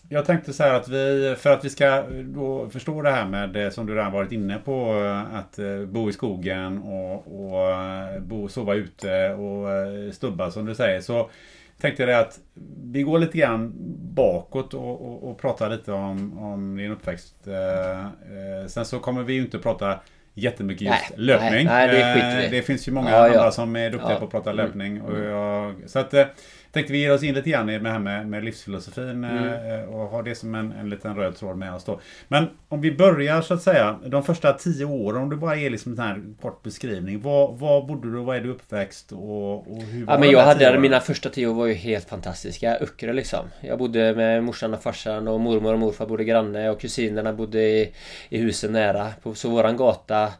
Jag 0.10 0.26
tänkte 0.26 0.54
så 0.54 0.64
här 0.64 0.74
att 0.74 0.90
vi, 0.90 1.36
för 1.38 1.50
att 1.50 1.66
vi 1.66 1.70
ska 1.70 2.04
då 2.24 2.70
förstå 2.70 3.02
det 3.02 3.12
här 3.12 3.26
med 3.28 3.50
det 3.50 3.72
som 3.72 3.86
du 3.86 3.96
redan 3.96 4.12
varit 4.12 4.32
inne 4.32 4.58
på, 4.58 4.92
att 5.34 5.60
eh, 5.60 5.86
bo 5.88 6.10
i 6.10 6.14
skogen 6.14 6.78
och, 6.82 7.50
och 7.52 7.72
eh, 7.72 8.20
bo, 8.20 8.48
sova 8.50 8.74
ute 8.76 9.34
och 9.34 9.72
eh, 9.72 10.12
stubba 10.12 10.52
som 10.52 10.66
du 10.66 10.76
säger, 10.76 11.02
så 11.02 11.30
tänkte 11.82 12.02
jag 12.04 12.10
det 12.10 12.20
att 12.20 12.40
vi 12.84 13.02
går 13.04 13.20
lite 13.20 13.38
grann 13.38 13.74
bakåt 14.14 14.74
och, 14.74 15.02
och, 15.08 15.30
och 15.32 15.38
pratar 15.40 15.70
lite 15.70 15.92
om, 15.92 16.40
om 16.40 16.78
din 16.78 16.92
uppväxt. 16.92 17.36
Sen 18.68 18.86
så 18.86 19.00
kommer 19.00 19.24
vi 19.24 19.34
ju 19.34 19.42
inte 19.42 19.60
prata 19.60 20.00
jättemycket 20.34 20.82
just 20.82 21.10
Nej, 21.10 21.20
löpning. 21.26 21.66
nej, 21.66 21.88
nej, 21.88 22.50
det 22.52 22.58
det 22.58 22.62
finns 22.62 22.88
ju 22.88 22.92
många 22.92 23.10
Ja, 23.12 23.18
ja. 23.28 23.34
andra 23.34 23.52
som 23.52 23.76
är 23.76 23.90
duktiga 23.90 24.12
Ja. 24.12 24.20
på 24.20 24.26
att 24.26 24.32
prata 24.32 24.52
Mm. 24.52 24.66
löpning. 24.66 25.02
Och 25.02 25.20
jag, 25.20 25.76
så 25.86 26.00
att 26.00 26.14
tänkte 26.78 26.94
vi 26.94 27.00
ger 27.00 27.14
oss 27.14 27.24
in 27.24 27.36
lite 27.36 27.50
grann 27.50 27.70
i 27.70 27.80
det 27.80 27.90
här 27.90 28.00
med, 28.00 28.28
med 28.28 28.44
livsfilosofin 28.44 29.24
Mm. 29.24 29.80
eh, 29.80 29.86
och 29.90 30.08
ha 30.08 30.22
det 30.22 30.36
som 30.36 30.56
en, 30.56 30.72
en 30.72 30.90
liten 30.90 31.16
röd 31.16 31.36
tråd 31.36 31.58
med 31.58 31.74
oss 31.74 31.84
då. 31.84 32.00
Men 32.28 32.50
om 32.70 32.82
vi 32.82 32.92
börjar 32.92 33.42
så 33.42 33.54
att 33.54 33.62
säga, 33.62 34.00
de 34.06 34.24
första 34.24 34.54
tio 34.54 34.86
åren, 34.86 35.22
om 35.22 35.30
du 35.30 35.36
bara 35.36 35.56
ger 35.56 35.70
liksom 35.70 35.92
en 35.92 36.00
här 36.00 36.22
kort 36.42 36.64
beskrivning. 36.64 37.22
Var, 37.22 37.54
var 37.54 37.88
bodde 37.88 38.12
du, 38.12 38.18
var 38.18 38.36
är 38.36 38.42
du 38.42 38.50
uppväxt 38.50 39.12
och, 39.12 39.54
och 39.72 39.82
hur 39.84 40.06
var 40.06 40.14
Ja 40.14 40.20
men 40.20 40.30
jag 40.30 40.42
hade, 40.42 40.70
åren? 40.70 40.82
mina 40.82 41.00
första 41.00 41.30
tio 41.30 41.48
år 41.48 41.54
var 41.54 41.66
ju 41.66 41.74
helt 41.74 42.10
fantastiska. 42.10 42.78
Öckerö 42.78 43.14
liksom. 43.14 43.46
Jag 43.62 43.80
bodde 43.80 44.16
med 44.16 44.44
morsan 44.44 44.74
och 44.74 44.82
farsan 44.84 45.28
och 45.28 45.40
mormor 45.40 45.74
och 45.74 45.80
morfar 45.80 46.06
bodde 46.06 46.24
granne 46.24 46.70
och 46.70 46.82
kusinerna 46.82 47.34
bodde 47.34 47.62
i, 47.62 47.94
i 48.30 48.38
husen 48.38 48.72
nära. 48.72 49.08
På, 49.24 49.36
så 49.36 49.50
våran 49.50 49.78
gata, 49.78 50.34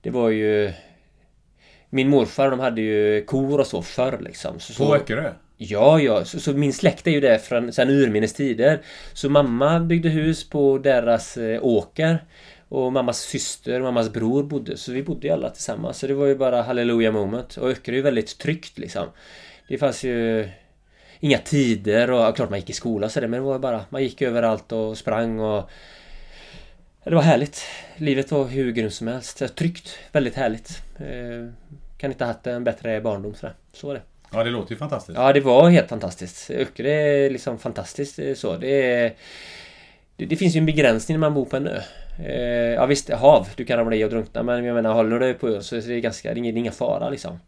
det 0.00 0.10
var 0.10 0.28
ju... 0.28 0.72
Min 1.90 2.08
morfar 2.08 2.50
de 2.50 2.60
hade 2.60 2.80
ju 2.80 3.24
kor 3.24 3.60
och 3.60 3.66
så 3.66 3.82
förr 3.82 4.18
liksom. 4.20 4.60
Så, 4.60 4.86
På 4.86 4.94
Öckerö? 4.96 5.32
Ja, 5.70 6.00
ja. 6.00 6.24
Så, 6.24 6.40
så 6.40 6.52
min 6.52 6.72
släkt 6.72 7.06
är 7.06 7.10
ju 7.10 7.20
där 7.20 7.38
från 7.38 7.72
sen 7.72 7.90
urminnes 7.90 8.32
tider. 8.32 8.82
Så 9.12 9.28
mamma 9.28 9.80
byggde 9.80 10.08
hus 10.08 10.50
på 10.50 10.78
deras 10.78 11.36
eh, 11.36 11.64
åker. 11.64 12.24
Och 12.68 12.92
mammas 12.92 13.20
syster 13.20 13.80
och 13.80 13.84
mammas 13.84 14.12
bror 14.12 14.42
bodde. 14.42 14.76
Så 14.76 14.92
vi 14.92 15.02
bodde 15.02 15.26
ju 15.26 15.32
alla 15.32 15.50
tillsammans. 15.50 15.98
Så 15.98 16.06
det 16.06 16.14
var 16.14 16.26
ju 16.26 16.36
bara 16.36 16.62
halleluja 16.62 17.12
moment. 17.12 17.56
Och 17.56 17.70
Öckerö 17.70 17.94
är 17.94 17.96
ju 17.96 18.02
väldigt 18.02 18.38
tryggt 18.38 18.78
liksom. 18.78 19.06
Det 19.68 19.78
fanns 19.78 20.04
ju 20.04 20.48
inga 21.20 21.38
tider 21.38 22.10
och 22.10 22.20
ja, 22.20 22.32
klart 22.32 22.50
man 22.50 22.58
gick 22.58 22.70
i 22.70 22.72
skola 22.72 23.08
så 23.08 23.20
det, 23.20 23.28
men 23.28 23.40
det 23.40 23.46
var 23.46 23.58
bara 23.58 23.84
man 23.88 24.02
gick 24.02 24.22
överallt 24.22 24.72
och 24.72 24.98
sprang 24.98 25.40
och 25.40 25.70
det 27.04 27.14
var 27.14 27.22
härligt. 27.22 27.62
Livet 27.96 28.30
var 28.30 28.44
hur 28.44 28.72
grymt 28.72 28.94
som 28.94 29.06
helst. 29.06 29.56
Tryggt. 29.56 29.98
Väldigt 30.12 30.34
härligt. 30.34 30.82
Eh, 30.96 31.52
kan 31.98 32.12
inte 32.12 32.24
ha 32.24 32.32
haft 32.32 32.46
en 32.46 32.64
bättre 32.64 33.00
barndom 33.00 33.34
sådär. 33.34 33.54
Så 33.72 33.86
var 33.86 33.94
det. 33.94 34.02
Ja, 34.34 34.44
det 34.44 34.50
låter 34.50 34.72
ju 34.72 34.78
fantastiskt. 34.78 35.18
Ja, 35.18 35.32
det 35.32 35.40
var 35.40 35.70
helt 35.70 35.88
fantastiskt. 35.88 36.50
Öckerö 36.50 36.90
är 36.90 37.30
liksom 37.30 37.58
fantastiskt 37.58 38.18
eh, 38.18 38.34
så. 38.34 38.56
Det, 38.56 38.92
är, 38.92 39.12
det, 40.16 40.26
det 40.26 40.36
finns 40.36 40.56
ju 40.56 40.58
en 40.58 40.66
begränsning 40.66 41.14
när 41.14 41.20
man 41.20 41.34
bor 41.34 41.44
på 41.44 41.56
en 41.56 41.66
ö. 41.66 41.80
Eh, 42.18 42.74
ja 42.74 42.86
visst, 42.86 43.10
hav. 43.10 43.48
Du 43.56 43.64
kan 43.64 43.78
ramla 43.78 43.96
i 43.96 44.04
och 44.04 44.10
drunkna 44.10 44.42
men 44.42 44.64
jag 44.64 44.74
menar 44.74 44.94
håller 44.94 45.10
du 45.10 45.18
dig 45.18 45.34
på 45.34 45.48
ön 45.48 45.62
så 45.62 45.76
är 45.76 45.80
det 45.80 46.00
ganska, 46.00 46.28
det 46.28 46.34
är 46.34 46.38
ingen, 46.38 46.54
det 46.54 46.58
är 46.58 46.60
inga 46.60 46.72
fara 46.72 47.10
liksom. 47.10 47.38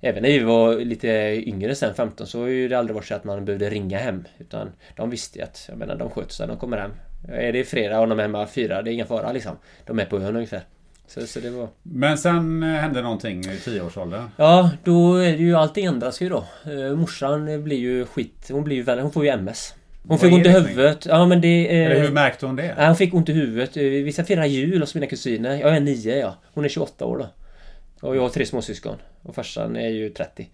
Även 0.00 0.22
när 0.22 0.30
vi 0.30 0.38
var 0.38 0.76
lite 0.76 1.08
yngre 1.46 1.74
sen, 1.74 1.94
15, 1.94 2.26
så 2.26 2.40
har 2.40 2.46
ju 2.46 2.68
det 2.68 2.78
aldrig 2.78 2.94
varit 2.94 3.06
så 3.06 3.14
att 3.14 3.24
man 3.24 3.44
behövde 3.44 3.70
ringa 3.70 3.98
hem. 3.98 4.24
Utan 4.38 4.72
de 4.96 5.10
visste 5.10 5.38
ju 5.38 5.44
att, 5.44 5.64
jag 5.68 5.78
menar, 5.78 5.96
de 5.96 6.10
sköter 6.10 6.32
sig, 6.32 6.46
de 6.46 6.56
kommer 6.56 6.78
hem. 6.78 6.92
Är 7.28 7.52
det 7.52 7.64
fredag 7.64 8.00
och 8.00 8.08
de 8.08 8.18
är 8.18 8.22
hemma 8.22 8.46
fyra, 8.46 8.82
det 8.82 8.90
är 8.90 8.92
ingen 8.92 9.06
fara 9.06 9.32
liksom. 9.32 9.56
De 9.86 9.98
är 9.98 10.04
på 10.04 10.16
ön 10.16 10.36
ungefär. 10.36 10.62
Så, 11.14 11.26
så 11.26 11.40
det 11.40 11.50
var... 11.50 11.68
Men 11.82 12.18
sen 12.18 12.62
eh, 12.62 12.68
hände 12.68 13.02
någonting 13.02 13.40
i 13.44 13.56
tioårsåldern. 13.64 14.28
Ja, 14.36 14.70
då 14.84 15.14
är 15.16 15.32
det 15.32 15.38
ju 15.42 15.54
allting 15.54 15.84
ändras 15.84 16.20
ju 16.22 16.28
då. 16.28 16.44
Eh, 16.64 16.96
morsan 16.96 17.64
blir 17.64 17.76
ju 17.78 18.06
skit. 18.06 18.48
Hon 18.50 18.64
blir 18.64 18.76
ju 18.76 18.82
väldigt, 18.82 19.02
hon 19.02 19.12
får 19.12 19.24
ju 19.24 19.30
MS. 19.30 19.74
Hon 20.02 20.08
Vad 20.08 20.20
fick 20.20 20.32
ont 20.32 20.46
i 20.46 20.48
huvudet. 20.48 21.06
Ja 21.06 21.26
men 21.26 21.40
det... 21.40 21.80
eh, 21.80 21.86
Eller 21.86 22.00
hur 22.00 22.10
märkte 22.12 22.46
hon 22.46 22.56
det? 22.56 22.74
Nej, 22.76 22.86
hon 22.86 22.96
fick 22.96 23.14
ont 23.14 23.28
i 23.28 23.32
huvudet. 23.32 23.76
Eh, 23.76 23.82
Vi 23.82 24.12
ska 24.12 24.24
fira 24.24 24.46
jul 24.46 24.80
hos 24.80 24.94
mina 24.94 25.06
kusiner. 25.06 25.56
Jag 25.60 25.76
är 25.76 25.80
nio 25.80 26.18
ja. 26.18 26.34
Hon 26.54 26.64
är 26.64 26.68
28 26.68 27.04
år 27.04 27.18
då. 27.18 27.26
Och 28.08 28.16
jag 28.16 28.22
har 28.22 28.28
tre 28.28 28.46
småsyskon. 28.46 28.96
Och 29.22 29.34
farsan 29.34 29.76
är 29.76 29.88
ju 29.88 30.08
30. 30.10 30.48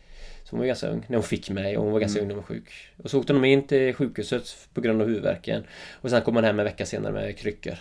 Så 0.44 0.50
hon 0.50 0.58
var 0.60 0.66
ganska 0.66 0.88
ung 0.88 1.04
när 1.08 1.16
hon 1.16 1.22
fick 1.24 1.50
mig 1.50 1.76
och 1.76 1.84
hon 1.84 1.92
var 1.92 2.00
ganska 2.00 2.20
ung 2.20 2.28
när 2.28 2.34
hon 2.34 2.42
var 2.48 2.48
sjuk. 2.54 2.70
Och 3.02 3.10
så 3.10 3.18
åkte 3.18 3.32
de 3.32 3.44
in 3.44 3.66
till 3.66 3.94
sjukhuset 3.94 4.42
på 4.74 4.80
grund 4.80 5.02
av 5.02 5.08
huvudvärken. 5.08 5.64
Och 6.00 6.10
sen 6.10 6.22
kom 6.22 6.34
hon 6.34 6.44
hem 6.44 6.58
en 6.58 6.64
vecka 6.64 6.86
senare 6.86 7.12
med 7.12 7.38
kryckor. 7.38 7.74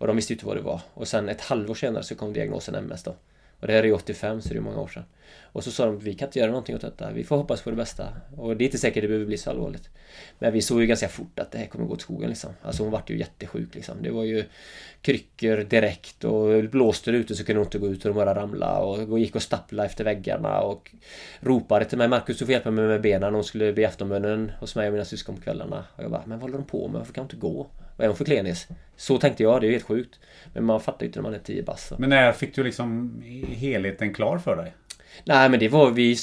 Och 0.00 0.06
de 0.06 0.16
visste 0.16 0.32
ju 0.32 0.34
inte 0.34 0.46
vad 0.46 0.56
det 0.56 0.62
var. 0.62 0.80
Och 0.94 1.08
sen 1.08 1.28
ett 1.28 1.40
halvår 1.40 1.74
senare 1.74 2.02
så 2.02 2.14
kom 2.14 2.32
diagnosen 2.32 2.74
MS 2.74 3.02
då. 3.02 3.14
Och 3.60 3.66
det 3.66 3.72
här 3.72 3.80
är 3.80 3.86
ju 3.86 3.92
85 3.92 4.42
så 4.42 4.48
det 4.48 4.56
är 4.56 4.60
många 4.60 4.80
år 4.80 4.88
sedan. 4.88 5.04
Och 5.42 5.64
så 5.64 5.70
sa 5.70 5.86
de 5.86 5.98
vi 5.98 6.14
kan 6.14 6.28
inte 6.28 6.38
göra 6.38 6.50
någonting 6.50 6.74
åt 6.74 6.80
detta. 6.80 7.10
Vi 7.10 7.24
får 7.24 7.36
hoppas 7.36 7.62
på 7.62 7.70
det 7.70 7.76
bästa. 7.76 8.08
Och 8.36 8.56
det 8.56 8.64
är 8.64 8.66
inte 8.66 8.78
säkert 8.78 9.02
det 9.02 9.08
behöver 9.08 9.26
bli 9.26 9.36
så 9.36 9.50
allvarligt. 9.50 9.90
Men 10.38 10.52
vi 10.52 10.62
såg 10.62 10.80
ju 10.80 10.86
ganska 10.86 11.08
fort 11.08 11.38
att 11.38 11.50
det 11.50 11.58
här 11.58 11.66
kommer 11.66 11.86
gå 11.86 11.92
åt 11.92 12.00
skogen 12.00 12.28
liksom. 12.28 12.50
Alltså 12.62 12.82
hon 12.82 12.92
vart 12.92 13.10
ju 13.10 13.18
jättesjuk 13.18 13.74
liksom. 13.74 14.02
Det 14.02 14.10
var 14.10 14.24
ju 14.24 14.44
kryckor 15.02 15.56
direkt 15.56 16.24
och 16.24 16.64
blåste 16.64 17.10
det 17.10 17.16
ute 17.16 17.34
så 17.34 17.44
kunde 17.44 17.60
hon 17.60 17.66
inte 17.66 17.78
gå 17.78 17.88
ut 17.88 18.04
och 18.04 18.14
de 18.14 18.14
bara 18.14 18.34
ramla 18.34 18.78
och 18.78 19.18
gick 19.18 19.36
och 19.36 19.42
stapplade 19.42 19.88
efter 19.88 20.04
väggarna 20.04 20.60
och 20.60 20.94
ropade 21.40 21.84
till 21.84 21.98
mig 21.98 22.08
Markus 22.08 22.38
du 22.38 22.44
får 22.44 22.52
hjälpa 22.52 22.70
mig 22.70 22.86
med 22.86 23.00
benen. 23.00 23.34
Hon 23.34 23.44
skulle 23.44 23.72
be 23.72 23.88
aftonbönen 23.88 24.52
hos 24.60 24.76
mig 24.76 24.86
och 24.86 24.92
mina 24.92 25.04
syskon 25.04 25.36
på 25.36 25.42
kvällarna. 25.42 25.84
Och 25.96 26.04
jag 26.04 26.10
bara, 26.10 26.22
men 26.26 26.38
vad 26.38 26.40
håller 26.40 26.58
de 26.58 26.64
på 26.64 26.88
med? 26.88 26.98
Varför 26.98 27.12
kan 27.12 27.22
hon 27.22 27.26
inte 27.26 27.36
gå? 27.36 27.66
Är 28.00 28.06
hon 28.06 28.16
för 28.16 28.24
klenis? 28.24 28.68
Så 28.96 29.18
tänkte 29.18 29.42
jag, 29.42 29.60
det 29.60 29.66
är 29.66 29.68
ju 29.68 29.74
helt 29.74 29.86
sjukt. 29.86 30.18
Men 30.54 30.64
man 30.64 30.80
fattar 30.80 31.00
ju 31.00 31.06
inte 31.06 31.18
när 31.18 31.22
man 31.22 31.34
är 31.34 31.38
10 31.38 31.62
bast. 31.62 31.88
så. 31.88 31.94
Men 31.98 32.10
när 32.10 32.32
fick 32.32 32.54
du 32.54 32.64
liksom 32.64 33.14
helheten 33.48 34.14
klar 34.14 34.38
för 34.38 34.56
dig? 34.56 34.72
Nej 35.24 35.48
men 35.48 35.60
det 35.60 35.68
var 35.68 35.90
vi 35.90 36.16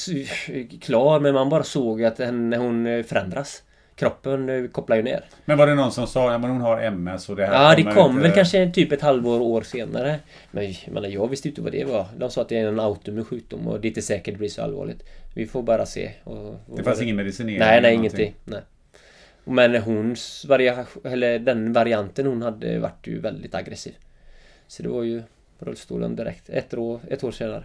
klar 0.80 1.20
men 1.20 1.34
man 1.34 1.48
bara 1.48 1.62
såg 1.62 2.04
att 2.04 2.18
henne, 2.18 2.56
hon 2.56 2.86
eh, 2.86 3.02
förändras. 3.02 3.62
Kroppen 3.94 4.48
eh, 4.48 4.70
kopplar 4.70 4.96
ju 4.96 5.02
ner. 5.02 5.24
Men 5.44 5.58
var 5.58 5.66
det 5.66 5.74
någon 5.74 5.92
som 5.92 6.06
sa 6.06 6.30
att 6.34 6.42
hon 6.42 6.60
har 6.60 6.80
MS 6.80 7.28
och 7.28 7.36
det 7.36 7.46
här 7.46 7.52
Ja 7.68 7.74
det 7.76 7.82
kom 7.82 8.10
inte- 8.10 8.22
väl 8.22 8.32
kanske 8.32 8.70
typ 8.70 8.92
ett 8.92 9.02
halvår, 9.02 9.40
år 9.40 9.62
senare. 9.62 10.18
Men 10.50 10.74
jag, 10.94 11.10
jag 11.10 11.28
visste 11.28 11.48
inte 11.48 11.60
vad 11.62 11.72
det 11.72 11.84
var. 11.84 12.06
De 12.16 12.30
sa 12.30 12.42
att 12.42 12.48
det 12.48 12.58
är 12.58 12.68
en 12.68 12.80
autoimmun 12.80 13.24
sjukdom 13.24 13.68
och 13.68 13.80
det 13.80 13.86
är 13.86 13.90
inte 13.90 14.02
säkert 14.02 14.34
det 14.34 14.38
blir 14.38 14.48
så 14.48 14.62
allvarligt. 14.62 15.02
Vi 15.34 15.46
får 15.46 15.62
bara 15.62 15.86
se. 15.86 16.10
Och, 16.24 16.48
och 16.48 16.76
Det 16.76 16.82
fanns 16.84 17.02
ingen 17.02 17.16
medicinering? 17.16 17.58
Nej, 17.58 17.82
nej 17.82 17.94
ingenting. 17.94 18.34
Nej. 18.44 18.60
Men 19.48 19.76
hons 19.76 20.44
variation, 20.44 21.02
eller 21.04 21.38
den 21.38 21.72
varianten 21.72 22.26
hon 22.26 22.42
hade 22.42 22.78
vart 22.78 23.06
ju 23.06 23.20
väldigt 23.20 23.54
aggressiv. 23.54 23.94
Så 24.66 24.82
det 24.82 24.88
var 24.88 25.02
ju 25.02 25.22
rullstolen 25.58 26.16
direkt. 26.16 26.50
Ett 26.50 26.74
år, 26.74 27.00
ett 27.10 27.24
år 27.24 27.32
senare. 27.32 27.64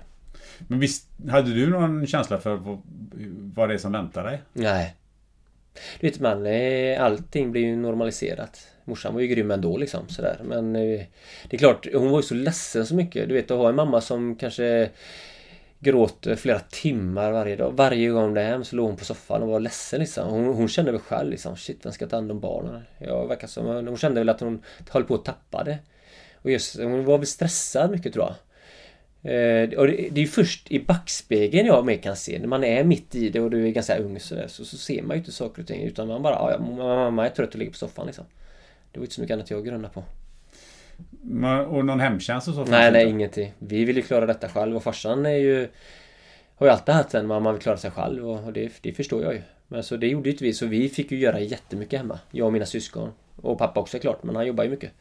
Men 0.67 0.79
visst, 0.79 1.07
hade 1.29 1.53
du 1.53 1.69
någon 1.69 2.07
känsla 2.07 2.37
för 2.39 2.55
vad, 3.55 3.69
det 3.69 3.73
är 3.73 3.77
som 3.77 3.91
väntar 3.91 4.23
dig? 4.23 4.41
Nej. 4.53 4.95
Du 5.99 6.07
vet 6.07 6.19
man, 6.19 6.45
eh, 6.45 7.03
allting 7.03 7.51
blir 7.51 7.61
ju 7.61 7.75
normaliserat. 7.75 8.67
Morsan 8.85 9.13
var 9.13 9.21
ju 9.21 9.27
grym 9.27 9.51
ändå 9.51 9.77
liksom 9.77 10.09
sådär. 10.09 10.39
Men 10.43 10.75
eh, 10.75 11.01
det 11.49 11.55
är 11.55 11.57
klart, 11.57 11.87
hon 11.93 12.09
var 12.09 12.19
ju 12.19 12.23
så 12.23 12.33
ledsen 12.33 12.85
så 12.85 12.95
mycket. 12.95 13.27
Du 13.27 13.33
vet 13.33 13.51
att 13.51 13.57
ha 13.57 13.69
en 13.69 13.75
mamma 13.75 14.01
som 14.01 14.35
kanske 14.35 14.89
gråter 15.83 16.35
flera 16.35 16.59
timmar 16.59 17.31
varje 17.31 17.55
dag. 17.55 17.71
Varje 17.71 18.09
gång 18.09 18.23
hon 18.23 18.37
är 18.37 18.45
hem 18.45 18.63
så 18.63 18.75
låg 18.75 18.87
hon 18.87 18.97
på 18.97 19.05
soffan 19.05 19.43
och 19.43 19.47
var 19.49 19.59
ledsen 19.59 19.99
liksom. 19.99 20.29
Hon, 20.29 20.45
hon 20.45 20.67
kände 20.67 20.91
väl 20.91 21.01
själv 21.01 21.29
liksom, 21.29 21.57
shit 21.57 21.85
vem 21.85 21.93
ska 21.93 22.07
ta 22.07 22.15
hand 22.15 22.31
om 22.31 22.39
barnen? 22.39 22.81
Jag 22.97 23.27
verkar 23.27 23.47
som, 23.47 23.65
hon 23.65 23.97
kände 23.97 24.19
väl 24.21 24.29
att 24.29 24.39
hon 24.39 24.63
höll 24.89 25.03
på 25.03 25.15
att 25.15 25.25
tappa 25.25 25.63
det. 25.63 25.77
Och 26.35 26.51
just, 26.51 26.79
hon 26.79 27.05
var 27.05 27.17
väl 27.17 27.27
stressad 27.27 27.91
mycket 27.91 28.13
tror 28.13 28.25
jag. 28.25 28.35
Eh, 29.25 29.79
och 29.79 29.87
det, 29.87 29.93
det 29.93 30.19
är 30.21 30.25
ju 30.25 30.27
först 30.27 30.71
i 30.71 30.79
backspegeln 30.79 31.67
jag 31.67 31.85
mer 31.85 31.97
kan 31.97 32.15
se. 32.15 32.39
När 32.39 32.47
man 32.47 32.63
är 32.63 32.83
mitt 32.83 33.15
i 33.15 33.29
det 33.29 33.39
och 33.39 33.49
du 33.49 33.67
är 33.67 33.71
ganska 33.71 33.97
ung 33.97 34.19
sådär. 34.19 34.47
så, 34.47 34.65
så 34.65 34.77
ser 34.77 35.01
man 35.01 35.15
ju 35.15 35.19
inte 35.19 35.31
saker 35.31 35.61
och 35.61 35.67
ting. 35.67 35.81
Utan 35.81 36.07
man 36.07 36.21
bara, 36.21 36.51
"Ja, 36.51 36.59
mamma 36.77 37.25
är 37.25 37.29
trött 37.29 37.49
och 37.49 37.55
ligger 37.55 37.71
på 37.71 37.77
soffan 37.77 38.05
liksom. 38.05 38.25
Det 38.91 38.99
var 38.99 39.05
inte 39.05 39.15
så 39.15 39.21
mycket 39.21 39.33
annat 39.33 39.51
jag 39.51 39.65
grunnade 39.65 39.93
på. 39.93 40.03
Och 41.67 41.85
någon 41.85 41.99
hemtjänst 41.99 42.47
och 42.47 42.53
så? 42.53 42.65
Nej, 42.65 42.91
nej, 42.91 43.01
inte? 43.01 43.11
ingenting. 43.11 43.53
Vi 43.59 43.85
vill 43.85 43.95
ju 43.95 44.01
klara 44.01 44.25
detta 44.25 44.49
själv 44.49 44.75
och 44.75 44.83
farsan 44.83 45.25
är 45.25 45.35
ju... 45.35 45.67
Har 46.55 46.67
ju 46.67 46.73
alltid 46.73 46.95
haft 46.95 47.09
den, 47.09 47.27
man 47.27 47.53
vill 47.53 47.61
klara 47.61 47.77
sig 47.77 47.91
själv 47.91 48.29
och 48.29 48.53
det, 48.53 48.71
det 48.81 48.93
förstår 48.93 49.23
jag 49.23 49.33
ju. 49.33 49.41
Men 49.67 49.83
så 49.83 49.97
det 49.97 50.07
gjorde 50.07 50.29
ju 50.29 50.31
inte 50.31 50.43
vi, 50.43 50.53
så 50.53 50.65
vi 50.65 50.89
fick 50.89 51.11
ju 51.11 51.17
göra 51.17 51.39
jättemycket 51.39 51.99
hemma. 51.99 52.19
Jag 52.31 52.45
och 52.45 52.53
mina 52.53 52.65
syskon. 52.65 53.09
Och 53.35 53.57
pappa 53.57 53.79
också 53.79 53.99
klart, 53.99 54.23
men 54.23 54.35
han 54.35 54.47
jobbar 54.47 54.63
ju 54.63 54.69
mycket. 54.69 54.91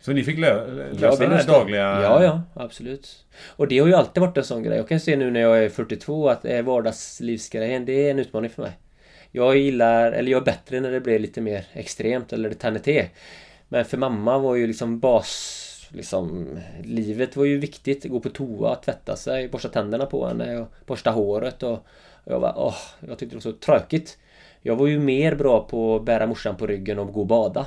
Så 0.00 0.12
ni 0.12 0.24
fick 0.24 0.38
lö 0.38 0.66
lösa 0.74 1.06
Ja, 1.06 1.16
den 1.16 1.32
här 1.32 1.46
dagliga... 1.46 2.02
Ja, 2.02 2.24
ja, 2.24 2.42
absolut. 2.54 3.24
Och 3.46 3.68
det 3.68 3.78
har 3.78 3.86
ju 3.86 3.94
alltid 3.94 4.20
varit 4.20 4.36
en 4.36 4.44
sån 4.44 4.62
grej. 4.62 4.76
Jag 4.76 4.88
kan 4.88 5.00
se 5.00 5.16
nu 5.16 5.30
när 5.30 5.40
jag 5.40 5.64
är 5.64 5.68
42 5.68 6.28
att 6.28 6.44
eh, 6.44 6.62
vardagslivsgrejen, 6.62 7.84
det 7.84 7.92
är 7.92 8.10
en 8.10 8.18
utmaning 8.18 8.50
för 8.50 8.62
mig. 8.62 8.72
Jag 9.32 9.56
gillar, 9.56 10.12
eller 10.12 10.32
jag 10.32 10.40
är 10.40 10.44
bättre 10.44 10.80
när 10.80 10.90
det 10.90 11.00
blir 11.00 11.18
lite 11.18 11.40
mer 11.40 11.64
extremt 11.72 12.32
eller 12.32 12.48
det 12.48 12.54
tänder 12.54 12.80
till. 12.80 13.04
Men 13.68 13.84
för 13.84 13.96
mamma 13.96 14.38
var 14.38 14.54
ju 14.54 14.66
liksom 14.66 14.98
bas... 14.98 15.64
Liksom, 15.90 16.58
livet 16.84 17.36
var 17.36 17.44
ju 17.44 17.58
viktigt. 17.58 18.04
Gå 18.04 18.20
på 18.20 18.28
toa, 18.28 18.74
tvätta 18.74 19.16
sig, 19.16 19.48
borsta 19.48 19.68
tänderna 19.68 20.06
på 20.06 20.26
henne 20.26 20.58
och 20.58 20.68
borsta 20.86 21.10
håret 21.10 21.62
och... 21.62 21.72
och 21.72 22.32
jag 22.32 22.40
bara, 22.40 22.54
åh, 22.56 22.76
jag 23.08 23.18
tyckte 23.18 23.36
det 23.36 23.44
var 23.44 23.52
så 23.52 23.58
tråkigt. 23.58 24.18
Jag 24.62 24.76
var 24.76 24.86
ju 24.86 24.98
mer 24.98 25.34
bra 25.34 25.68
på 25.70 25.96
att 25.96 26.04
bära 26.04 26.26
morsan 26.26 26.56
på 26.56 26.66
ryggen 26.66 26.98
och 26.98 27.12
gå 27.12 27.20
och 27.20 27.26
bada. 27.26 27.66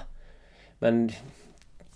Men 0.80 1.12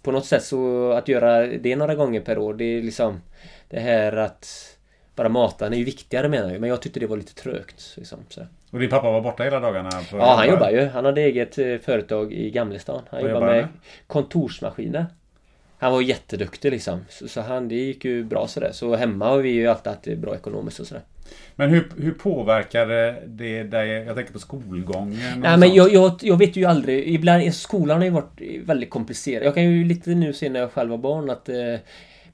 på 0.01 0.11
något 0.11 0.25
sätt 0.25 0.43
så 0.43 0.91
att 0.91 1.07
göra 1.07 1.47
det 1.47 1.75
några 1.75 1.95
gånger 1.95 2.21
per 2.21 2.37
år, 2.37 2.53
det 2.53 2.65
är 2.65 2.81
liksom 2.81 3.21
det 3.69 3.79
här 3.79 4.15
att 4.15 4.75
bara 5.15 5.29
mata 5.29 5.67
är 5.67 5.71
ju 5.71 5.83
viktigare 5.83 6.29
menar 6.29 6.51
jag. 6.51 6.61
Men 6.61 6.69
jag 6.69 6.81
tyckte 6.81 6.99
det 6.99 7.07
var 7.07 7.17
lite 7.17 7.35
trögt. 7.35 7.93
Liksom, 7.97 8.19
så. 8.29 8.41
Och 8.75 8.81
din 8.81 8.89
pappa 8.89 9.11
var 9.11 9.21
borta 9.21 9.43
hela 9.43 9.59
dagarna? 9.59 9.89
ja, 10.11 10.35
han 10.35 10.49
jobbar 10.49 10.69
ju. 10.69 10.85
Han 10.85 11.05
hade 11.05 11.21
eget 11.21 11.57
eh, 11.57 11.77
företag 11.77 12.33
i 12.33 12.51
Gamlestan. 12.51 13.01
Han 13.09 13.21
jobbar 13.21 13.47
med, 13.47 13.67
kontorsmaskiner. 14.07 15.05
Han 15.77 15.91
var 15.91 16.01
jätteduktig 16.01 16.71
liksom. 16.71 17.05
Så, 17.09 17.27
så, 17.27 17.41
han, 17.41 17.67
det 17.67 17.75
gick 17.75 18.05
ju 18.05 18.23
bra 18.23 18.47
sådär. 18.47 18.71
Så 18.73 18.95
hemma 18.95 19.25
har 19.25 19.37
vi 19.37 19.49
ju 19.49 19.67
alltid 19.67 19.91
haft 19.91 20.17
bra 20.17 20.35
ekonomiskt 20.35 20.79
och 20.79 20.87
sådär. 20.87 21.03
Men 21.55 21.69
hur, 21.69 21.91
hur 21.97 22.11
påverkade 22.11 23.15
det 23.25 23.63
dig? 23.63 23.89
Jag 23.89 24.15
tänker 24.15 24.33
på 24.33 24.39
skolgången. 24.39 25.19
Nej, 25.37 25.57
men 25.57 25.73
jag, 25.73 25.93
jag, 25.93 26.11
jag, 26.21 26.37
vet 26.37 26.55
ju 26.55 26.65
aldrig. 26.65 27.07
Ibland, 27.07 27.53
skolan 27.53 27.97
har 27.97 28.05
ju 28.05 28.11
varit 28.11 28.41
väldigt 28.65 28.89
komplicerad. 28.89 29.45
Jag 29.45 29.53
kan 29.53 29.63
ju 29.63 29.83
lite 29.83 30.09
nu 30.09 30.33
se 30.33 30.49
när 30.49 30.59
jag 30.59 30.71
själv 30.71 30.89
var 30.89 30.97
barn 30.97 31.29
att 31.29 31.49
eh, 31.49 31.55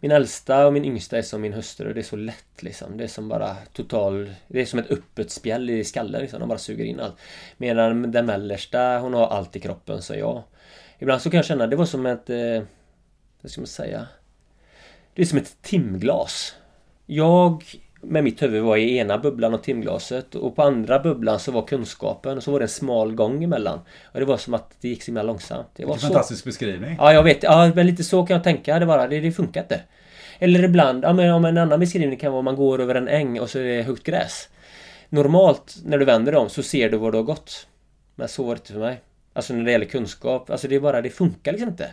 min 0.01 0.11
äldsta 0.11 0.67
och 0.67 0.73
min 0.73 0.85
yngsta 0.85 1.17
är 1.17 1.21
som 1.21 1.41
min 1.41 1.53
hustru. 1.53 1.93
Det 1.93 1.99
är 1.99 2.03
så 2.03 2.15
lätt 2.15 2.63
liksom. 2.63 2.97
Det 2.97 3.03
är 3.03 3.07
som 3.07 3.29
bara 3.29 3.55
total... 3.73 4.33
Det 4.47 4.61
är 4.61 4.65
som 4.65 4.79
ett 4.79 4.91
öppet 4.91 5.31
spjäll 5.31 5.69
i 5.69 5.83
skallen 5.83 6.21
liksom. 6.21 6.39
De 6.39 6.49
bara 6.49 6.59
suger 6.59 6.85
in 6.85 6.99
allt. 6.99 7.15
Medan 7.57 8.11
den 8.11 8.25
mellersta, 8.25 8.99
hon 8.99 9.13
har 9.13 9.27
allt 9.27 9.55
i 9.55 9.59
kroppen, 9.59 10.01
så 10.01 10.15
jag. 10.15 10.43
Ibland 10.99 11.21
så 11.21 11.29
kan 11.29 11.37
jag 11.37 11.45
känna, 11.45 11.67
det 11.67 11.75
var 11.75 11.85
som 11.85 12.05
ett... 12.05 12.29
Eh, 12.29 12.63
vad 13.41 13.51
ska 13.51 13.61
man 13.61 13.67
säga? 13.67 14.07
Det 15.13 15.21
är 15.21 15.25
som 15.25 15.37
ett 15.37 15.61
timglas. 15.61 16.55
Jag 17.05 17.63
med 18.01 18.23
mitt 18.23 18.41
huvud 18.41 18.63
var 18.63 18.77
i 18.77 18.97
ena 18.97 19.17
bubblan 19.17 19.53
och 19.53 19.63
timglaset 19.63 20.35
och 20.35 20.55
på 20.55 20.63
andra 20.63 20.99
bubblan 20.99 21.39
så 21.39 21.51
var 21.51 21.61
kunskapen 21.61 22.37
och 22.37 22.43
så 22.43 22.51
var 22.51 22.59
det 22.59 22.65
en 22.65 22.69
smal 22.69 23.15
gång 23.15 23.43
emellan. 23.43 23.79
Och 24.03 24.19
det 24.19 24.25
var 24.25 24.37
som 24.37 24.53
att 24.53 24.75
det 24.81 24.87
gick 24.87 25.03
så 25.03 25.05
himla 25.05 25.23
långsamt. 25.23 25.67
Det 25.75 25.85
var 25.85 25.93
en 25.93 25.99
fantastisk 25.99 26.45
beskrivning. 26.45 26.95
Ja, 26.97 27.13
jag 27.13 27.23
vet. 27.23 27.43
Ja, 27.43 27.71
men 27.75 27.87
lite 27.87 28.03
så 28.03 28.25
kan 28.25 28.35
jag 28.35 28.43
tänka. 28.43 28.79
Det 28.79 28.85
bara, 28.85 29.07
det, 29.07 29.19
det 29.19 29.31
funkar 29.31 29.61
inte. 29.61 29.81
Eller 30.39 30.63
ibland, 30.63 31.03
ja 31.03 31.13
men 31.13 31.33
om 31.33 31.45
en 31.45 31.57
annan 31.57 31.79
beskrivning 31.79 32.19
kan 32.19 32.31
vara 32.31 32.39
om 32.39 32.45
man 32.45 32.55
går 32.55 32.81
över 32.81 32.95
en 32.95 33.07
äng 33.07 33.39
och 33.39 33.49
så 33.49 33.59
är 33.59 33.63
det 33.63 33.83
högt 33.83 34.03
gräs. 34.03 34.49
Normalt 35.09 35.75
när 35.85 35.97
du 35.97 36.05
vänder 36.05 36.35
om 36.35 36.49
så 36.49 36.63
ser 36.63 36.89
du 36.89 36.97
var 36.97 37.11
du 37.11 37.17
har 37.17 37.23
gått. 37.23 37.67
Men 38.15 38.27
så 38.27 38.43
var 38.43 38.55
det 38.55 38.59
inte 38.59 38.73
för 38.73 38.79
mig. 38.79 39.01
Alltså 39.33 39.53
när 39.53 39.65
det 39.65 39.71
gäller 39.71 39.85
kunskap. 39.85 40.49
Alltså 40.49 40.67
det 40.67 40.75
är 40.75 40.79
bara, 40.79 41.01
det 41.01 41.09
funkar 41.09 41.51
liksom 41.51 41.69
inte. 41.69 41.89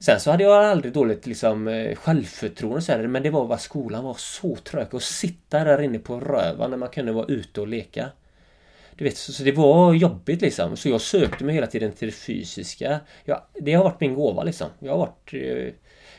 Sen 0.00 0.20
så 0.20 0.30
hade 0.30 0.44
jag 0.44 0.64
aldrig 0.64 0.92
dåligt 0.92 1.26
liksom 1.26 1.68
eh, 1.68 1.94
självförtroende 1.94 2.82
så 2.82 2.92
här, 2.92 3.06
men 3.06 3.22
det 3.22 3.30
var 3.30 3.46
bara 3.46 3.58
skolan 3.58 4.04
var 4.04 4.14
så 4.18 4.56
trög. 4.56 4.94
Att 4.94 5.02
sitta 5.02 5.64
där 5.64 5.82
inne 5.82 5.98
på 5.98 6.20
rövan 6.20 6.70
när 6.70 6.76
man 6.76 6.88
kunde 6.88 7.12
vara 7.12 7.26
ute 7.26 7.60
och 7.60 7.68
leka. 7.68 8.10
Du 8.94 9.04
vet, 9.04 9.16
så, 9.16 9.32
så 9.32 9.42
det 9.42 9.52
var 9.52 9.94
jobbigt 9.94 10.42
liksom. 10.42 10.76
Så 10.76 10.88
jag 10.88 11.00
sökte 11.00 11.44
mig 11.44 11.54
hela 11.54 11.66
tiden 11.66 11.92
till 11.92 12.08
det 12.08 12.14
fysiska. 12.14 13.00
Jag, 13.24 13.42
det 13.60 13.72
har 13.72 13.84
varit 13.84 14.00
min 14.00 14.14
gåva 14.14 14.42
liksom. 14.44 14.68
Jag 14.78 14.92
har 14.92 14.98
varit... 14.98 15.34
Eh, 15.34 15.72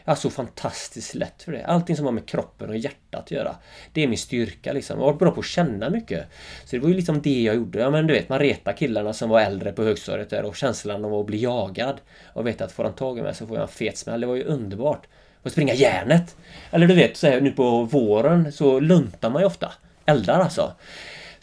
jag 0.05 0.11
har 0.11 0.15
så 0.15 0.29
fantastiskt 0.29 1.15
lätt 1.15 1.43
för 1.43 1.51
det. 1.51 1.65
Allting 1.65 1.95
som 1.95 2.05
har 2.05 2.11
med 2.11 2.25
kroppen 2.25 2.69
och 2.69 2.77
hjärtat 2.77 3.21
att 3.21 3.31
göra. 3.31 3.55
Det 3.93 4.03
är 4.03 4.07
min 4.07 4.17
styrka 4.17 4.73
liksom. 4.73 4.99
Jag 4.99 5.05
har 5.05 5.11
varit 5.11 5.19
bra 5.19 5.31
på 5.31 5.39
att 5.39 5.45
känna 5.45 5.89
mycket. 5.89 6.27
Så 6.65 6.75
det 6.75 6.79
var 6.79 6.89
ju 6.89 6.95
liksom 6.95 7.21
det 7.21 7.41
jag 7.41 7.55
gjorde. 7.55 7.79
Ja 7.79 7.89
men 7.89 8.07
du 8.07 8.13
vet, 8.13 8.29
man 8.29 8.39
retar 8.39 8.73
killarna 8.73 9.13
som 9.13 9.29
var 9.29 9.41
äldre 9.41 9.71
på 9.71 9.83
högstadiet 9.83 10.29
där 10.29 10.43
och 10.43 10.55
känslan 10.55 11.05
av 11.05 11.13
att 11.13 11.25
bli 11.25 11.43
jagad. 11.43 12.01
Och 12.33 12.47
veta 12.47 12.65
att 12.65 12.71
får 12.71 12.83
han 12.83 12.93
tag 12.93 13.17
i 13.17 13.21
mig 13.21 13.35
så 13.35 13.47
får 13.47 13.57
jag 13.57 13.63
en 13.63 13.67
fet 13.67 13.97
smäll. 13.97 14.21
Det 14.21 14.27
var 14.27 14.35
ju 14.35 14.43
underbart. 14.43 15.07
Och 15.43 15.51
springa 15.51 15.73
järnet. 15.73 16.35
Eller 16.71 16.87
du 16.87 16.95
vet, 16.95 17.17
så 17.17 17.27
här, 17.27 17.41
nu 17.41 17.51
på 17.51 17.83
våren 17.83 18.51
så 18.51 18.79
luntar 18.79 19.29
man 19.29 19.41
ju 19.41 19.45
ofta. 19.45 19.71
Eldar 20.05 20.39
alltså. 20.39 20.73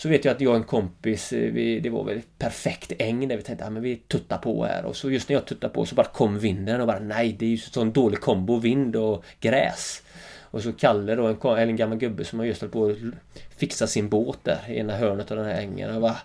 Så 0.01 0.09
vet 0.09 0.25
jag 0.25 0.35
att 0.35 0.41
jag 0.41 0.51
och 0.51 0.57
en 0.57 0.65
kompis, 0.65 1.33
eh, 1.33 1.53
vi, 1.53 1.81
det 1.81 1.91
var 1.91 2.05
väl 2.05 2.21
perfekt 2.39 2.93
äng 2.99 3.29
där 3.29 3.37
vi 3.37 3.43
tänkte 3.43 3.65
ah, 3.65 3.69
att 3.69 3.75
ja, 3.75 3.81
vi 3.81 3.97
tuttar 3.97 4.39
på 4.39 4.65
här. 4.65 4.85
Och 4.85 4.97
så 4.97 5.11
just 5.11 5.29
när 5.29 5.37
jag 5.37 5.47
tuttar 5.47 5.69
på 5.69 5.87
så 5.87 5.95
bara 5.95 6.07
kom 6.07 6.39
vinden 6.39 6.81
och 6.81 6.87
bara 6.87 6.99
nej, 6.99 7.37
det 7.39 7.47
är 7.47 7.51
ju 7.51 7.57
sån 7.57 7.93
dålig 7.93 8.21
kombo, 8.21 8.57
vind 8.57 8.97
och 8.97 9.25
gräs. 9.41 10.03
Och 10.51 10.63
så 10.63 10.73
Kalle 10.73 11.15
då, 11.15 11.27
en, 11.27 11.59
en 11.69 11.77
gammal 11.77 11.99
gubbe 11.99 12.25
som 12.25 12.39
har 12.39 12.47
just 12.47 12.61
hållit 12.61 12.73
på 12.73 12.87
att 12.87 12.97
fixa 13.57 13.87
sin 13.87 14.09
båt 14.09 14.39
där 14.43 14.59
i 14.69 14.79
ena 14.79 14.97
hörnet 14.97 15.31
av 15.31 15.37
den 15.37 15.47
här 15.47 15.61
ängen. 15.61 15.95
Och 15.95 16.01
bara, 16.01 16.17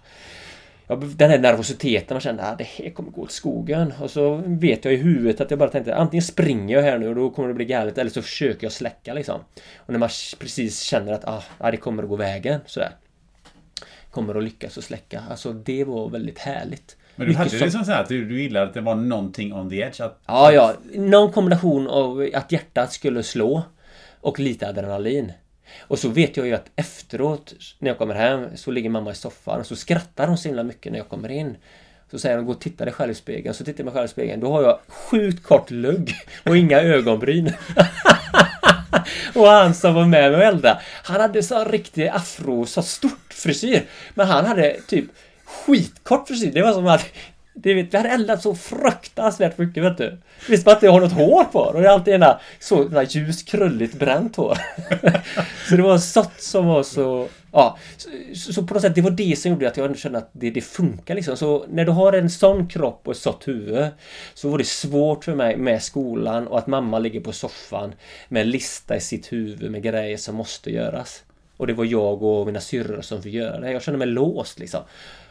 ja, 0.87 0.95
den 0.95 1.29
här 1.29 1.39
nervositeten, 1.39 2.15
man 2.15 2.21
kände 2.21 2.43
att 2.43 2.53
ah, 2.53 2.55
det 2.55 2.63
här 2.63 2.89
kommer 2.89 3.11
gå 3.11 3.21
åt 3.21 3.31
skogen. 3.31 3.93
Och 3.99 4.11
så 4.11 4.43
vet 4.45 4.85
jag 4.85 4.93
i 4.93 4.97
huvudet 4.97 5.41
att 5.41 5.49
jag 5.51 5.59
bara 5.59 5.69
tänkte 5.69 5.95
antingen 5.95 6.23
springer 6.23 6.75
jag 6.75 6.83
här 6.83 6.97
nu 6.97 7.07
och 7.07 7.15
då 7.15 7.29
kommer 7.29 7.47
det 7.47 7.53
bli 7.53 7.65
galet 7.65 7.97
eller 7.97 8.11
så 8.11 8.21
försöker 8.21 8.65
jag 8.65 8.71
släcka 8.71 9.13
liksom. 9.13 9.39
Och 9.77 9.91
när 9.93 9.99
man 9.99 10.09
precis 10.39 10.81
känner 10.81 11.13
att 11.13 11.27
ah, 11.27 11.43
ah, 11.57 11.71
det 11.71 11.77
kommer 11.77 12.03
att 12.03 12.09
gå 12.09 12.15
vägen 12.15 12.59
sådär 12.65 12.91
kommer 14.13 14.35
att 14.35 14.43
lyckas 14.43 14.77
att 14.77 14.83
släcka. 14.83 15.23
Alltså 15.29 15.53
det 15.53 15.83
var 15.83 16.09
väldigt 16.09 16.39
härligt. 16.39 16.97
Men 17.15 17.27
du 17.27 17.33
hade 17.33 17.59
det 17.59 17.71
som 17.71 17.85
så 17.85 17.91
att 17.91 18.07
du, 18.07 18.25
du 18.25 18.41
gillade 18.41 18.65
att 18.65 18.73
det 18.73 18.81
var 18.81 18.95
någonting 18.95 19.53
on 19.53 19.69
the 19.69 19.79
edge? 19.79 20.01
Att... 20.01 20.19
Ja, 20.25 20.51
ja. 20.51 20.73
Någon 20.93 21.31
kombination 21.31 21.87
av 21.87 22.29
att 22.33 22.51
hjärtat 22.51 22.93
skulle 22.93 23.23
slå 23.23 23.63
och 24.21 24.39
lite 24.39 24.67
adrenalin. 24.67 25.31
Och 25.79 25.99
så 25.99 26.09
vet 26.09 26.37
jag 26.37 26.47
ju 26.47 26.53
att 26.53 26.69
efteråt 26.75 27.53
när 27.79 27.89
jag 27.89 27.97
kommer 27.97 28.15
hem 28.15 28.47
så 28.55 28.71
ligger 28.71 28.89
mamma 28.89 29.11
i 29.11 29.15
soffan 29.15 29.59
och 29.59 29.65
så 29.65 29.75
skrattar 29.75 30.27
hon 30.27 30.37
så 30.37 30.47
himla 30.47 30.63
mycket 30.63 30.91
när 30.91 30.99
jag 30.99 31.09
kommer 31.09 31.29
in. 31.29 31.55
Så 32.11 32.19
säger 32.19 32.37
hon 32.37 32.45
gå 32.45 32.51
och 32.51 32.61
titta 32.61 32.85
dig 32.85 32.93
själv 32.93 33.11
i 33.11 33.15
spegeln. 33.15 33.53
Så 33.53 33.65
tittar 33.65 33.79
jag 33.79 33.85
mig 33.85 33.93
själv 33.93 34.05
i 34.05 34.09
spegeln. 34.09 34.41
Då 34.41 34.51
har 34.51 34.63
jag 34.63 34.79
sjukt 34.87 35.43
kort 35.43 35.71
lugg 35.71 36.13
och 36.45 36.57
inga 36.57 36.81
ögonbryn. 36.81 37.51
och 39.35 39.47
han 39.47 39.73
som 39.73 39.93
var 39.93 40.05
med 40.05 40.31
mig 40.31 40.39
och 40.39 40.45
eldade, 40.45 40.79
han 41.03 41.21
hade 41.21 41.43
så 41.43 41.63
riktig 41.63 42.07
afro, 42.07 42.65
så 42.65 42.81
stort 42.81 43.33
frisyr. 43.33 43.83
Men 44.13 44.27
han 44.27 44.45
hade 44.45 44.77
typ 44.87 45.05
skitkort 45.45 46.27
frisyr. 46.27 46.51
Det 46.51 46.61
var 46.61 46.73
som 46.73 46.87
att 46.87 47.05
det 47.55 47.73
vet, 47.73 47.93
vi 47.93 47.97
hade 47.97 48.09
eldat 48.09 48.41
så 48.41 48.55
fruktansvärt 48.55 49.57
mycket 49.57 49.83
vet 49.83 49.97
du. 49.97 50.17
Visst 50.49 50.65
man 50.65 50.75
att 50.75 50.83
jag 50.83 50.91
har 50.91 51.01
något 51.01 51.11
hår 51.11 51.43
på 51.43 51.59
och 51.59 51.81
det 51.81 51.87
är 51.87 51.91
alltid 51.91 52.13
ena 52.13 52.39
så 52.59 52.83
där 52.83 53.01
ljus 53.01 53.43
krulligt 53.43 53.93
bränt 53.93 54.35
hår. 54.35 54.57
så 55.69 55.75
det 55.75 55.83
var 55.83 55.97
sött 55.97 56.41
som 56.41 56.65
var 56.65 56.83
så... 56.83 57.27
Ja, 57.53 57.77
så, 58.33 58.53
så, 58.53 58.63
på 58.63 58.73
något 58.73 58.81
sätt 58.83 58.95
det 58.95 59.01
var 59.01 59.11
det 59.11 59.39
som 59.39 59.51
gjorde 59.51 59.67
att 59.67 59.77
jag 59.77 59.97
kände 59.97 60.17
att 60.17 60.29
det, 60.31 60.49
det 60.49 60.61
funkar 60.61 61.15
liksom. 61.15 61.37
Så 61.37 61.65
när 61.69 61.85
du 61.85 61.91
har 61.91 62.13
en 62.13 62.29
sån 62.29 62.67
kropp 62.67 63.01
och 63.03 63.11
ett 63.11 63.17
sånt 63.19 63.47
huvud 63.47 63.87
så 64.33 64.49
var 64.49 64.57
det 64.57 64.63
svårt 64.63 65.25
för 65.25 65.35
mig 65.35 65.57
med 65.57 65.83
skolan 65.83 66.47
och 66.47 66.57
att 66.57 66.67
mamma 66.67 66.99
ligger 66.99 67.19
på 67.19 67.31
soffan 67.31 67.93
med 68.29 68.41
en 68.41 68.49
lista 68.49 68.95
i 68.95 68.99
sitt 68.99 69.31
huvud 69.31 69.71
med 69.71 69.83
grejer 69.83 70.17
som 70.17 70.35
måste 70.35 70.71
göras. 70.71 71.23
Och 71.57 71.67
det 71.67 71.73
var 71.73 71.85
jag 71.85 72.23
och 72.23 72.45
mina 72.45 72.59
syrror 72.59 73.01
som 73.01 73.21
fick 73.21 73.33
göra 73.33 73.59
det. 73.59 73.71
Jag 73.71 73.81
kände 73.81 73.97
mig 73.97 74.07
låst 74.07 74.59
liksom. 74.59 74.81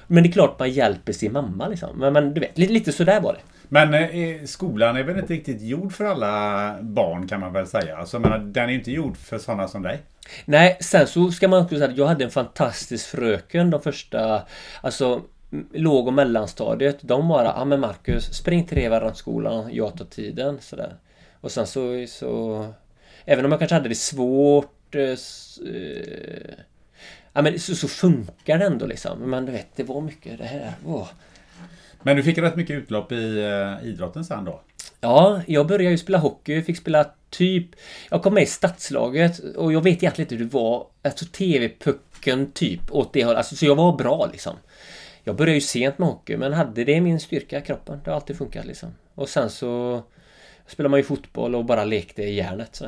Men 0.06 0.22
det 0.22 0.28
är 0.28 0.32
klart 0.32 0.58
man 0.58 0.70
hjälper 0.70 1.12
sin 1.12 1.32
mamma 1.32 1.68
liksom. 1.68 1.98
Men, 1.98 2.12
men 2.12 2.34
du 2.34 2.40
vet, 2.40 2.58
lite, 2.58 2.72
lite 2.72 2.92
sådär 2.92 3.20
var 3.20 3.32
det. 3.32 3.40
Men 3.72 3.94
eh, 3.94 4.44
skolan 4.44 4.96
är 4.96 5.02
väl 5.02 5.18
inte 5.18 5.32
riktigt 5.32 5.62
gjord 5.62 5.92
för 5.92 6.04
alla 6.04 6.76
barn 6.82 7.28
kan 7.28 7.40
man 7.40 7.52
väl 7.52 7.66
säga. 7.66 7.96
Alltså, 7.96 8.18
men 8.18 8.52
den 8.52 8.70
är 8.70 8.74
inte 8.74 8.90
gjord 8.90 9.16
för 9.16 9.38
sådana 9.38 9.68
som 9.68 9.82
dig. 9.82 10.02
Nej, 10.44 10.76
sen 10.80 11.06
så 11.06 11.30
ska 11.30 11.48
man 11.48 11.62
också 11.62 11.76
säga 11.76 11.88
att 11.90 11.96
jag 11.96 12.06
hade 12.06 12.24
en 12.24 12.30
fantastisk 12.30 13.06
fröken 13.06 13.70
de 13.70 13.82
första, 13.82 14.42
alltså 14.80 15.22
låg 15.72 16.06
och 16.06 16.12
mellanstadiet. 16.12 16.98
De 17.00 17.28
bara, 17.28 17.44
ja 17.44 17.64
men 17.64 17.80
Marcus, 17.80 18.34
spring 18.34 18.66
till 18.66 19.10
skolan, 19.14 19.68
jag 19.72 19.96
tar 19.96 20.04
tiden. 20.04 20.58
Sådär. 20.60 20.96
Och 21.40 21.52
sen 21.52 21.66
så, 21.66 22.06
så... 22.08 22.66
Även 23.24 23.44
om 23.44 23.50
jag 23.50 23.58
kanske 23.58 23.74
hade 23.74 23.88
det 23.88 23.94
svårt 23.94 24.94
eh, 24.94 25.02
eh 25.02 26.54
Ja 27.32 27.42
men 27.42 27.60
så, 27.60 27.74
så 27.76 27.88
funkar 27.88 28.58
det 28.58 28.64
ändå 28.64 28.86
liksom. 28.86 29.18
Men 29.18 29.46
du 29.46 29.52
vet, 29.52 29.76
det 29.76 29.82
var 29.82 30.00
mycket 30.00 30.38
det 30.38 30.44
här. 30.44 30.72
Åh. 30.86 31.08
Men 32.02 32.16
du 32.16 32.22
fick 32.22 32.38
rätt 32.38 32.56
mycket 32.56 32.76
utlopp 32.76 33.12
i 33.12 33.14
uh, 33.14 33.88
idrotten 33.88 34.24
sen 34.24 34.44
då? 34.44 34.60
Ja, 35.00 35.40
jag 35.46 35.66
började 35.66 35.90
ju 35.90 35.98
spela 35.98 36.18
hockey. 36.18 36.62
Fick 36.62 36.76
spela 36.76 37.06
typ... 37.30 37.66
Jag 38.10 38.22
kom 38.22 38.34
med 38.34 38.42
i 38.42 38.46
stadslaget 38.46 39.38
och 39.38 39.72
jag 39.72 39.82
vet 39.82 40.02
egentligen 40.02 40.26
inte 40.26 40.34
hur 40.34 40.44
det 40.44 40.52
var. 40.52 40.86
Alltså 41.02 41.24
TV-pucken 41.24 42.52
typ 42.52 42.80
åt 42.90 43.12
det 43.12 43.24
hållet. 43.24 43.38
Alltså, 43.38 43.56
så 43.56 43.66
jag 43.66 43.74
var 43.74 43.96
bra 43.96 44.28
liksom. 44.32 44.56
Jag 45.24 45.36
började 45.36 45.54
ju 45.54 45.60
sent 45.60 45.98
med 45.98 46.08
hockey 46.08 46.36
men 46.36 46.52
hade 46.52 46.84
det 46.84 47.00
min 47.00 47.20
styrka 47.20 47.58
i 47.58 47.62
kroppen. 47.62 48.00
Det 48.04 48.10
har 48.10 48.16
alltid 48.16 48.38
funkat 48.38 48.66
liksom. 48.66 48.94
Och 49.14 49.28
sen 49.28 49.50
så 49.50 50.02
spelade 50.66 50.90
man 50.90 51.00
ju 51.00 51.04
fotboll 51.04 51.54
och 51.54 51.64
bara 51.64 51.84
lekte 51.84 52.22
i 52.22 52.34
järnet. 52.34 52.76
Så. 52.76 52.86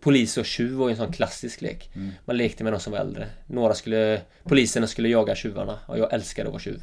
Polis 0.00 0.36
och 0.36 0.44
tjuv 0.44 0.72
var 0.72 0.88
ju 0.88 0.92
en 0.92 0.96
sån 0.96 1.12
klassisk 1.12 1.60
lek. 1.60 1.90
Mm. 1.94 2.10
Man 2.24 2.36
lekte 2.36 2.64
med 2.64 2.72
någon 2.72 2.80
som 2.80 2.92
var 2.92 3.00
äldre. 3.00 3.26
Några 3.46 3.74
skulle... 3.74 4.20
Poliserna 4.44 4.86
skulle 4.86 5.08
jaga 5.08 5.34
tjuvarna 5.34 5.78
och 5.86 5.98
jag 5.98 6.12
älskade 6.12 6.48
att 6.48 6.52
vara 6.52 6.62
tjuv. 6.62 6.82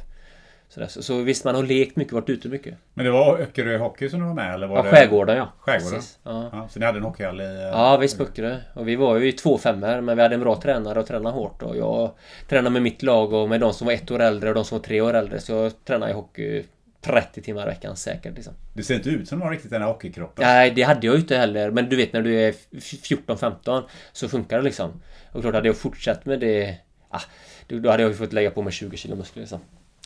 Så, 0.68 0.86
så, 0.86 1.02
så 1.02 1.22
visst, 1.22 1.44
man 1.44 1.54
har 1.54 1.62
lekt 1.62 1.96
mycket, 1.96 2.12
varit 2.12 2.28
ute 2.28 2.48
mycket. 2.48 2.74
Men 2.94 3.04
det 3.04 3.10
var 3.10 3.38
Öckerö 3.38 3.78
Hockey 3.78 4.08
som 4.08 4.20
du 4.20 4.26
var 4.26 4.34
med 4.34 4.54
eller? 4.54 4.66
Var 4.66 4.76
ja, 4.76 4.82
det... 4.82 4.90
Skärgården 4.90 5.36
ja. 5.36 5.52
Skärgården? 5.60 6.00
Ja. 6.22 6.50
ja. 6.52 6.68
Så 6.70 6.78
ni 6.78 6.86
hade 6.86 6.98
en 6.98 7.04
hockeyhall 7.04 7.40
i... 7.40 7.70
Ja, 7.72 7.96
visst 7.96 8.20
Öckerö. 8.20 8.56
Och 8.74 8.88
vi 8.88 8.96
var 8.96 9.16
ju 9.16 9.32
två 9.32 9.58
femmor 9.58 10.00
men 10.00 10.16
vi 10.16 10.22
hade 10.22 10.34
en 10.34 10.40
bra 10.40 10.60
tränare 10.60 11.00
och 11.00 11.06
tränade 11.06 11.34
hårt. 11.34 11.62
Och 11.62 11.76
jag 11.76 12.10
tränade 12.48 12.70
med 12.70 12.82
mitt 12.82 13.02
lag 13.02 13.32
och 13.32 13.48
med 13.48 13.60
de 13.60 13.72
som 13.72 13.86
var 13.86 13.94
ett 13.94 14.10
år 14.10 14.20
äldre 14.20 14.48
och 14.48 14.54
de 14.54 14.64
som 14.64 14.78
var 14.78 14.84
tre 14.84 15.00
år 15.00 15.14
äldre. 15.14 15.40
Så 15.40 15.52
jag 15.52 15.84
tränade 15.84 16.12
i 16.12 16.14
hockey 16.14 16.64
30 17.00 17.42
timmar 17.42 17.62
i 17.62 17.66
veckan 17.66 17.96
säkert. 17.96 18.34
Liksom. 18.34 18.54
Det 18.74 18.82
ser 18.82 18.94
inte 18.94 19.10
ut 19.10 19.28
som 19.28 19.38
du 19.38 19.44
har 19.44 19.52
riktigt 19.52 19.70
den 19.70 19.82
här 19.82 19.88
hockeykroppen. 19.88 20.44
Nej, 20.44 20.70
det 20.70 20.82
hade 20.82 21.06
jag 21.06 21.14
ju 21.14 21.20
inte 21.20 21.36
heller. 21.36 21.70
Men 21.70 21.88
du 21.88 21.96
vet 21.96 22.12
när 22.12 22.22
du 22.22 22.40
är 22.40 22.52
14-15 22.72 23.82
så 24.12 24.28
funkar 24.28 24.56
det 24.56 24.62
liksom. 24.62 25.02
Och 25.32 25.40
klart, 25.40 25.54
hade 25.54 25.68
jag 25.68 25.76
fortsatt 25.76 26.26
med 26.26 26.40
det... 26.40 26.76
Ah, 27.08 27.20
då 27.68 27.90
hade 27.90 28.02
jag 28.02 28.10
ju 28.10 28.16
fått 28.16 28.32
lägga 28.32 28.50
på 28.50 28.62
mig 28.62 28.72
20 28.72 28.96
kilo 28.96 29.16
muskler 29.16 29.40
liksom. 29.40 29.60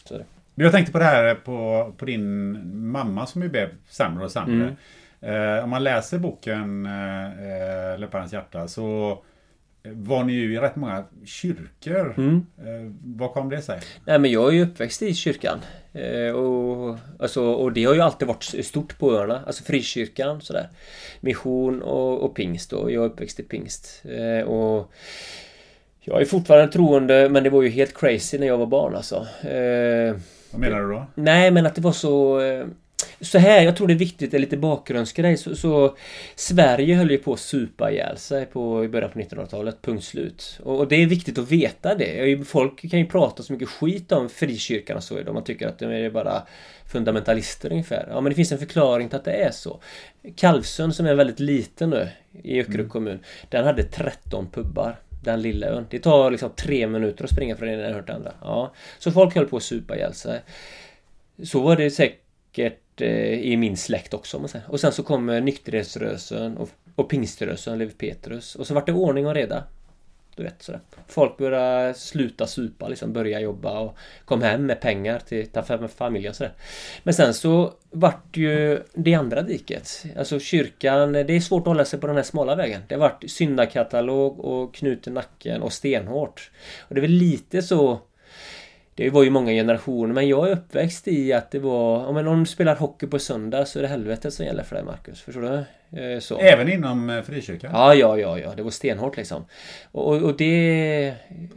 Så 0.05 0.18
det. 0.18 0.25
Jag 0.54 0.72
tänkte 0.72 0.92
på 0.92 0.98
det 0.98 1.04
här 1.04 1.34
på, 1.34 1.92
på 1.96 2.04
din 2.04 2.58
mamma 2.90 3.26
som 3.26 3.42
ju 3.42 3.48
blev 3.48 3.68
sämre 3.88 4.24
och 4.24 4.30
sämre. 4.30 4.76
Mm. 5.20 5.56
Eh, 5.56 5.64
om 5.64 5.70
man 5.70 5.84
läser 5.84 6.18
boken 6.18 6.86
eh, 6.86 7.98
Läpparens 7.98 8.32
hjärta 8.32 8.68
så 8.68 9.18
var 9.84 10.24
ni 10.24 10.32
ju 10.32 10.54
i 10.54 10.58
rätt 10.58 10.76
många 10.76 11.04
kyrkor. 11.24 12.14
Mm. 12.16 12.46
Eh, 12.58 12.92
vad 13.04 13.32
kom 13.32 13.48
det 13.48 13.62
sig? 13.62 13.80
Nej 14.04 14.18
men 14.18 14.30
jag 14.30 14.48
är 14.48 14.52
ju 14.52 14.62
uppväxt 14.62 15.02
i 15.02 15.14
kyrkan. 15.14 15.58
Eh, 15.92 16.34
och, 16.34 16.98
alltså, 17.18 17.44
och 17.44 17.72
det 17.72 17.84
har 17.84 17.94
ju 17.94 18.00
alltid 18.00 18.28
varit 18.28 18.66
stort 18.66 18.98
på 18.98 19.12
öarna. 19.12 19.42
Alltså 19.46 19.64
frikyrkan 19.64 20.40
sådär. 20.40 20.68
Mission 21.20 21.82
och, 21.82 22.24
och 22.24 22.34
pingst 22.34 22.72
och 22.72 22.92
jag 22.92 23.04
är 23.04 23.08
uppväxt 23.08 23.40
i 23.40 23.42
pingst. 23.42 24.02
Eh, 24.04 24.46
och 24.48 24.92
jag 26.00 26.20
är 26.20 26.24
fortfarande 26.24 26.72
troende 26.72 27.28
men 27.28 27.44
det 27.44 27.50
var 27.50 27.62
ju 27.62 27.68
helt 27.68 27.98
crazy 27.98 28.38
när 28.38 28.46
jag 28.46 28.58
var 28.58 28.66
barn 28.66 28.96
alltså. 28.96 29.26
Vad 30.52 30.60
menar 30.60 30.80
du 30.80 30.88
då? 30.88 31.06
Nej 31.14 31.50
men 31.50 31.66
att 31.66 31.74
det 31.74 31.80
var 31.80 31.92
så... 31.92 32.40
Eh, 32.40 32.66
så 33.20 33.38
här, 33.38 33.62
jag 33.62 33.76
tror 33.76 33.86
det 33.86 33.92
är 33.92 33.98
viktigt, 33.98 34.34
är 34.34 34.38
lite 34.38 34.56
bakgrundsgrej. 34.56 35.36
Så, 35.36 35.56
så 35.56 35.96
Sverige 36.34 36.94
höll 36.94 37.10
ju 37.10 37.18
på 37.18 37.32
att 37.32 37.40
supa 37.40 37.90
ihjäl 37.90 38.18
sig 38.18 38.46
på, 38.46 38.84
i 38.84 38.88
början 38.88 39.10
på 39.10 39.18
1900-talet, 39.18 39.82
punkt 39.82 40.04
slut. 40.04 40.60
Och, 40.62 40.78
och, 40.78 40.88
det 40.88 40.96
är 40.96 41.06
viktigt 41.06 41.38
att 41.38 41.50
veta 41.50 41.94
det. 41.94 42.48
Folk 42.48 42.90
kan 42.90 42.98
ju 42.98 43.06
prata 43.06 43.42
så 43.42 43.52
mycket 43.52 43.68
skit 43.68 44.12
om 44.12 44.28
frikyrkan 44.28 44.96
och 44.96 45.02
så 45.02 45.18
idag. 45.18 45.34
Man 45.34 45.44
tycker 45.44 45.68
att 45.68 45.78
de 45.78 45.84
är 45.84 46.10
bara 46.10 46.42
fundamentalister 46.92 47.72
ungefär. 47.72 48.06
Ja 48.10 48.20
men 48.20 48.30
det 48.30 48.36
finns 48.36 48.52
en 48.52 48.58
förklaring 48.58 49.08
till 49.08 49.18
att 49.18 49.24
det 49.24 49.32
är 49.32 49.50
så. 49.50 49.80
Kalvsund 50.36 50.94
som 50.94 51.06
är 51.06 51.14
väldigt 51.14 51.40
liten 51.40 51.90
nu 51.90 52.08
i 52.42 52.60
Öckerö 52.60 52.74
mm. 52.74 52.88
kommun. 52.88 53.18
Den 53.48 53.64
hade 53.64 53.82
13 53.82 54.50
pubbar. 54.50 54.96
Den 55.22 55.42
lilla 55.42 55.66
ön. 55.66 55.87
Det 55.90 55.98
tar 55.98 56.30
liksom 56.30 56.50
tre 56.56 56.87
minuter 56.87 57.24
att 57.24 57.30
springa 57.30 57.56
från 57.56 57.68
den 57.68 57.80
ena 57.80 57.94
hört 57.94 58.11
andra. 58.11 58.32
Ja. 58.40 58.72
Så 58.98 59.12
folk 59.12 59.35
höll 59.35 59.46
på 59.46 59.56
att 59.56 59.62
supa 59.62 59.96
ihjäl 59.96 60.14
sig. 60.14 60.40
Så 61.42 61.61
var 61.61 61.76
det 61.76 61.90
säkert 61.90 62.78
Eh, 62.96 63.32
i 63.32 63.56
min 63.56 63.76
släkt 63.76 64.14
också. 64.14 64.37
Om 64.37 64.42
man 64.42 64.48
säger. 64.48 64.70
Och 64.70 64.80
sen 64.80 64.92
så 64.92 65.02
kom 65.02 65.26
nykterhetsrörelsen 65.26 66.56
och, 66.56 66.68
och 66.94 67.08
pingströrelsen, 67.08 67.78
Levi 67.78 67.92
Petrus. 67.92 68.54
Och 68.54 68.66
så 68.66 68.74
vart 68.74 68.87
det 68.87 68.92
ordning 68.92 69.26
och 69.26 69.35
reda. 69.35 69.64
Du 70.36 70.42
vet 70.42 70.62
sådär. 70.62 70.80
Folk 71.06 71.36
började 71.36 71.94
sluta 71.94 72.46
supa, 72.46 72.88
liksom 72.88 73.12
börja 73.12 73.40
jobba 73.40 73.80
och 73.80 73.96
kom 74.24 74.42
hem 74.42 74.66
med 74.66 74.80
pengar 74.80 75.18
till, 75.18 75.46
till 75.46 75.88
familjen 75.96 76.34
sådär. 76.34 76.52
Men 77.02 77.14
sen 77.14 77.34
så 77.34 77.72
vart 77.90 78.36
ju 78.36 78.82
det 78.94 79.14
andra 79.14 79.42
diket. 79.42 80.04
Alltså 80.18 80.40
kyrkan, 80.40 81.12
det 81.12 81.20
är 81.20 81.40
svårt 81.40 81.60
att 81.60 81.66
hålla 81.66 81.84
sig 81.84 82.00
på 82.00 82.06
den 82.06 82.16
här 82.16 82.22
smala 82.22 82.54
vägen. 82.54 82.82
Det 82.88 82.96
vart 82.96 83.24
syndakatalog 83.30 84.40
och 84.40 84.74
knut 84.74 85.06
i 85.06 85.10
nacken 85.10 85.62
och 85.62 85.72
stenhårt. 85.72 86.50
Och 86.80 86.94
det 86.94 86.98
är 86.98 87.02
väl 87.02 87.10
lite 87.10 87.62
så 87.62 88.00
det 88.94 89.11
var 89.11 89.22
ju 89.22 89.31
många 89.31 89.52
generationer 89.52 90.14
men 90.14 90.28
jag 90.28 90.48
är 90.48 90.52
uppväxt 90.52 91.09
i 91.09 91.33
att 91.33 91.50
det 91.50 91.59
var... 91.59 92.07
Om 92.07 92.24
någon 92.24 92.46
spelar 92.46 92.76
hockey 92.76 93.07
på 93.07 93.18
söndag 93.18 93.66
så 93.66 93.78
är 93.78 93.83
det 93.83 93.88
helvetet 93.88 94.35
som 94.35 94.46
gäller 94.46 94.62
för 94.62 94.76
dig 94.76 94.85
Marcus. 94.85 95.20
Förstår 95.20 95.42
du? 95.42 95.64
Eh, 96.00 96.18
så. 96.20 96.38
Även 96.38 96.72
inom 96.72 97.11
eh, 97.11 97.22
frikyrkan? 97.22 97.70
Ja, 97.74 97.94
ja, 97.94 98.18
ja, 98.18 98.38
ja. 98.38 98.52
Det 98.57 98.62
var 98.62 98.70
stenhårt 98.70 99.16
liksom. 99.16 99.44
Och, 99.92 100.22
och 100.22 100.37
det... 100.37 101.14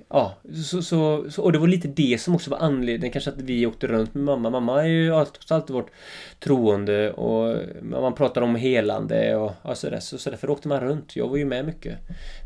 Ja, 0.09 0.35
så, 0.65 0.81
så, 0.81 1.25
så, 1.31 1.43
och 1.43 1.51
det 1.51 1.59
var 1.59 1.67
lite 1.67 1.87
det 1.87 2.21
som 2.21 2.35
också 2.35 2.51
var 2.51 2.57
anledningen 2.57 3.11
kanske 3.11 3.29
att 3.29 3.41
vi 3.41 3.65
åkte 3.65 3.87
runt 3.87 4.13
med 4.13 4.23
mamma. 4.23 4.49
Mamma 4.49 4.73
har 4.73 4.83
ju 4.83 5.15
alltid 5.15 5.75
varit 5.75 5.91
troende 6.39 7.11
och 7.11 7.57
man 7.81 8.15
pratar 8.15 8.41
om 8.41 8.55
helande 8.55 9.35
och 9.35 9.51
ja, 9.63 9.75
sådär. 9.75 9.99
Så, 9.99 10.17
så 10.17 10.29
därför 10.29 10.49
åkte 10.49 10.67
man 10.67 10.79
runt. 10.79 11.15
Jag 11.15 11.27
var 11.27 11.37
ju 11.37 11.45
med 11.45 11.65
mycket. 11.65 11.97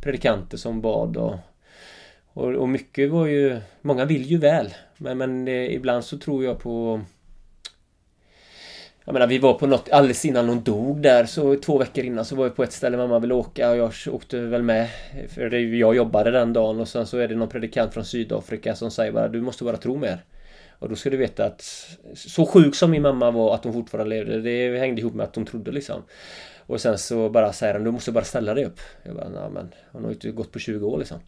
Predikanter 0.04 0.58
som 0.58 0.82
bad 0.82 1.18
och 1.18 1.36
och, 2.40 2.56
och 2.56 2.70
mycket 2.70 3.12
var 3.12 3.26
ju... 3.26 3.60
Många 3.82 4.06
vill 4.06 4.26
ju 4.26 4.38
väl. 4.38 4.74
Men, 4.98 5.18
men 5.18 5.48
eh, 5.48 5.74
ibland 5.74 6.04
så 6.04 6.18
tror 6.18 6.44
jag 6.44 6.60
på... 6.60 7.02
Jag 9.06 9.14
menar 9.14 9.28
vi 9.28 9.38
var 9.38 9.54
på 9.54 9.68
något 9.68 9.90
alldeles 9.90 10.26
innan 10.26 10.50
hon 10.50 10.64
dog 10.64 11.02
där 11.02 11.26
så 11.26 11.56
två 11.56 11.78
veckor 11.78 12.04
innan 12.04 12.26
så 12.26 12.36
var 12.36 12.44
vi 12.44 12.50
på 12.50 12.64
ett 12.64 12.72
ställe 12.72 12.98
mamma 12.98 13.20
ville 13.20 13.34
åka 13.34 13.70
och 13.70 13.78
jag 13.78 13.92
åkte 14.12 14.40
väl 14.40 14.64
med. 14.64 14.90
För 15.30 15.54
jag 15.56 15.96
jobbade 15.96 16.32
den 16.32 16.54
dagen 16.54 16.80
och 16.80 16.88
sen 16.88 17.06
så 17.06 17.18
är 17.18 17.28
det 17.28 17.36
någon 17.36 17.50
predikant 17.50 17.94
från 17.94 18.06
Sydafrika 18.06 18.76
som 18.76 18.92
säger 18.92 19.12
bara 19.12 19.28
du 19.28 19.42
måste 19.42 19.64
bara 19.64 19.78
tro 19.78 19.98
mer. 19.98 20.24
Och 20.80 20.90
då 20.90 20.96
ska 20.96 21.10
du 21.10 21.18
veta 21.18 21.46
att 21.46 21.62
så 22.16 22.46
sjuk 22.46 22.76
som 22.76 22.92
min 22.92 23.02
mamma 23.02 23.32
var 23.32 23.56
att 23.56 23.64
hon 23.64 23.74
fortfarande 23.74 24.10
levde 24.10 24.42
det 24.42 24.80
hängde 24.80 25.02
ihop 25.02 25.14
med 25.14 25.24
att 25.24 25.36
hon 25.36 25.46
trodde 25.46 25.72
liksom. 25.72 26.04
Och 26.58 26.82
sen 26.82 26.98
så 26.98 27.30
bara 27.30 27.54
säger 27.54 27.74
han 27.74 27.84
du 27.84 27.92
måste 27.92 28.12
bara 28.12 28.24
ställa 28.24 28.54
dig 28.54 28.66
upp. 28.66 28.80
Jag 29.04 29.16
bara, 29.16 29.30
nej 29.30 29.50
men 29.54 29.72
hon 29.92 30.04
har 30.04 30.10
ju 30.10 30.14
inte 30.14 30.32
gått 30.32 30.52
på 30.52 30.60
20 30.60 30.88
år 30.88 30.98
liksom. 30.98 31.20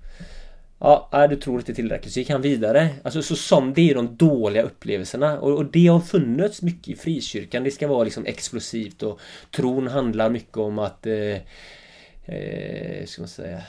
Ja, 0.83 1.09
nej, 1.11 1.27
du 1.27 1.35
tror 1.35 1.59
inte 1.59 1.73
tillräckligt. 1.73 2.13
Så 2.13 2.19
gick 2.19 2.29
han 2.29 2.41
vidare. 2.41 2.89
Alltså 3.03 3.21
så 3.21 3.35
som 3.35 3.73
det 3.73 3.89
är 3.89 3.95
de 3.95 4.15
dåliga 4.15 4.63
upplevelserna. 4.63 5.39
Och, 5.39 5.57
och, 5.57 5.65
det 5.65 5.87
har 5.87 5.99
funnits 5.99 6.61
mycket 6.61 6.87
i 6.87 6.95
frikyrkan. 6.95 7.63
Det 7.63 7.71
ska 7.71 7.87
vara 7.87 8.03
liksom 8.03 8.25
explosivt 8.25 9.03
och 9.03 9.19
tron 9.51 9.87
handlar 9.87 10.29
mycket 10.29 10.57
om 10.57 10.79
att... 10.79 11.05
Eh, 11.07 11.37
eh, 12.25 13.05
ska 13.05 13.21
man 13.21 13.29
säga... 13.29 13.61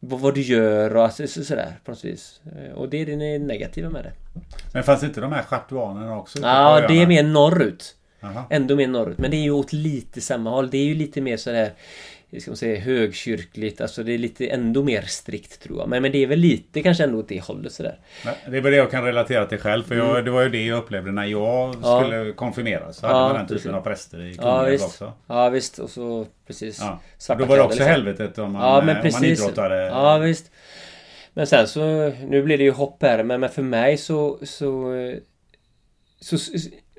Vad, 0.00 0.20
vad 0.20 0.34
du 0.34 0.40
gör 0.40 0.96
och 0.96 1.04
alltså, 1.04 1.26
så, 1.26 1.44
sådär 1.44 1.72
på 1.84 1.90
något 1.90 2.04
vis. 2.04 2.40
Eh, 2.56 2.72
och 2.72 2.88
det 2.88 3.02
är 3.02 3.06
det 3.06 3.38
negativa 3.38 3.90
med 3.90 4.04
det. 4.04 4.12
Men 4.72 4.82
fanns 4.82 5.02
inte 5.02 5.20
de 5.20 5.32
här 5.32 5.42
schartuanerna 5.42 6.18
också? 6.18 6.38
Ja, 6.42 6.84
det 6.88 7.02
är 7.02 7.06
mer 7.06 7.22
norrut. 7.22 7.96
Aha. 8.22 8.46
Ändå 8.50 8.76
mer 8.76 8.88
norrut. 8.88 9.18
Men 9.18 9.30
det 9.30 9.36
är 9.36 9.42
ju 9.42 9.50
åt 9.50 9.72
lite 9.72 10.20
samma 10.20 10.50
håll. 10.50 10.70
Det 10.70 10.78
är 10.78 10.84
ju 10.84 10.94
lite 10.94 11.20
mer 11.20 11.36
sådär 11.36 11.72
ska 12.40 12.50
man 12.50 12.56
säga, 12.56 12.80
högkyrkligt. 12.80 13.80
Alltså 13.80 14.02
det 14.02 14.12
är 14.12 14.18
lite 14.18 14.46
ändå 14.46 14.82
mer 14.82 15.02
strikt 15.02 15.62
tror 15.62 15.78
jag. 15.78 15.88
Men, 15.88 16.02
men 16.02 16.12
det 16.12 16.18
är 16.18 16.26
väl 16.26 16.38
lite 16.38 16.82
kanske 16.82 17.04
ändå 17.04 17.18
åt 17.18 17.28
det 17.28 17.42
hållet 17.42 17.72
sådär. 17.72 17.98
Det 18.50 18.56
är 18.56 18.60
väl 18.60 18.72
det 18.72 18.78
jag 18.78 18.90
kan 18.90 19.04
relatera 19.04 19.46
till 19.46 19.58
själv. 19.58 19.82
För 19.82 19.94
jag, 19.94 20.10
mm. 20.10 20.24
det 20.24 20.30
var 20.30 20.42
ju 20.42 20.48
det 20.48 20.64
jag 20.64 20.78
upplevde 20.78 21.12
när 21.12 21.24
jag 21.24 21.74
ja. 21.82 22.00
skulle 22.02 22.32
konfirmeras. 22.32 22.96
Så 22.96 23.06
hade 23.06 23.18
man 23.18 23.34
den 23.34 23.58
typen 23.58 23.74
av 23.74 23.80
präster 23.80 24.22
i 24.22 24.36
ja, 24.42 24.62
visst. 24.62 24.84
också. 24.84 25.12
Ja 25.26 25.48
visst. 25.48 25.78
Och 25.78 25.90
så 25.90 26.26
precis. 26.46 26.78
Ja. 26.80 27.00
Svarta 27.18 27.40
Då 27.40 27.46
var 27.46 27.56
det 27.56 27.62
också 27.62 27.78
liksom. 27.78 27.90
helvetet 27.90 28.38
om 28.38 28.52
man, 28.52 28.62
ja, 28.62 28.82
men 28.84 29.02
precis. 29.02 29.14
om 29.14 29.20
man 29.20 29.30
idrottade. 29.30 29.76
Ja 29.86 30.18
visst. 30.18 30.50
Men 31.34 31.46
sen 31.46 31.68
så, 31.68 32.12
nu 32.26 32.42
blir 32.42 32.58
det 32.58 32.64
ju 32.64 32.70
hopp 32.70 33.02
här. 33.02 33.22
Men, 33.22 33.40
men 33.40 33.50
för 33.50 33.62
mig 33.62 33.96
så, 33.96 34.38
så, 34.42 34.92
så 36.20 36.36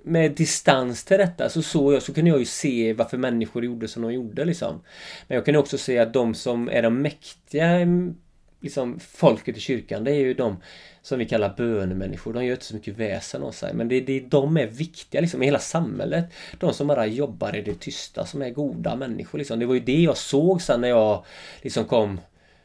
med 0.03 0.31
distans 0.31 1.03
till 1.03 1.17
detta 1.17 1.49
så 1.49 1.61
såg 1.61 1.93
jag, 1.93 2.03
så 2.03 2.13
kunde 2.13 2.29
jag 2.29 2.39
ju 2.39 2.45
se 2.45 2.93
varför 2.93 3.17
människor 3.17 3.65
gjorde 3.65 3.87
som 3.87 4.01
de 4.01 4.13
gjorde 4.13 4.45
liksom. 4.45 4.81
Men 5.27 5.35
jag 5.35 5.45
kunde 5.45 5.59
också 5.59 5.77
se 5.77 5.99
att 5.99 6.13
de 6.13 6.35
som 6.35 6.69
är 6.69 6.81
de 6.81 7.01
mäktiga 7.01 7.65
mm, 7.65 8.15
liksom 8.61 8.99
folket 8.99 9.57
i 9.57 9.59
kyrkan 9.59 10.03
det 10.03 10.11
är 10.11 10.19
ju 10.19 10.33
de 10.33 10.57
som 11.01 11.19
vi 11.19 11.25
kallar 11.25 11.53
bönemänniskor. 11.57 12.33
De 12.33 12.45
gör 12.45 12.53
inte 12.53 12.65
så 12.65 12.75
mycket 12.75 12.97
väsen 12.97 13.43
av 13.43 13.51
sig. 13.51 13.73
Men 13.73 13.87
det, 13.87 14.01
det, 14.01 14.19
de 14.19 14.57
är 14.57 14.67
viktiga 14.67 15.21
liksom 15.21 15.41
i 15.43 15.45
hela 15.45 15.59
samhället. 15.59 16.25
De 16.59 16.73
som 16.73 16.87
bara 16.87 17.05
jobbar 17.05 17.55
i 17.55 17.61
det 17.61 17.79
tysta, 17.79 18.25
som 18.25 18.41
är 18.41 18.49
goda 18.49 18.95
människor 18.95 19.37
liksom. 19.37 19.59
Det 19.59 19.65
var 19.65 19.73
ju 19.73 19.79
det 19.79 20.01
jag 20.01 20.17
såg 20.17 20.61
sen 20.61 20.81
när 20.81 20.89
jag 20.89 21.25
liksom 21.61 21.85
kom 21.85 22.19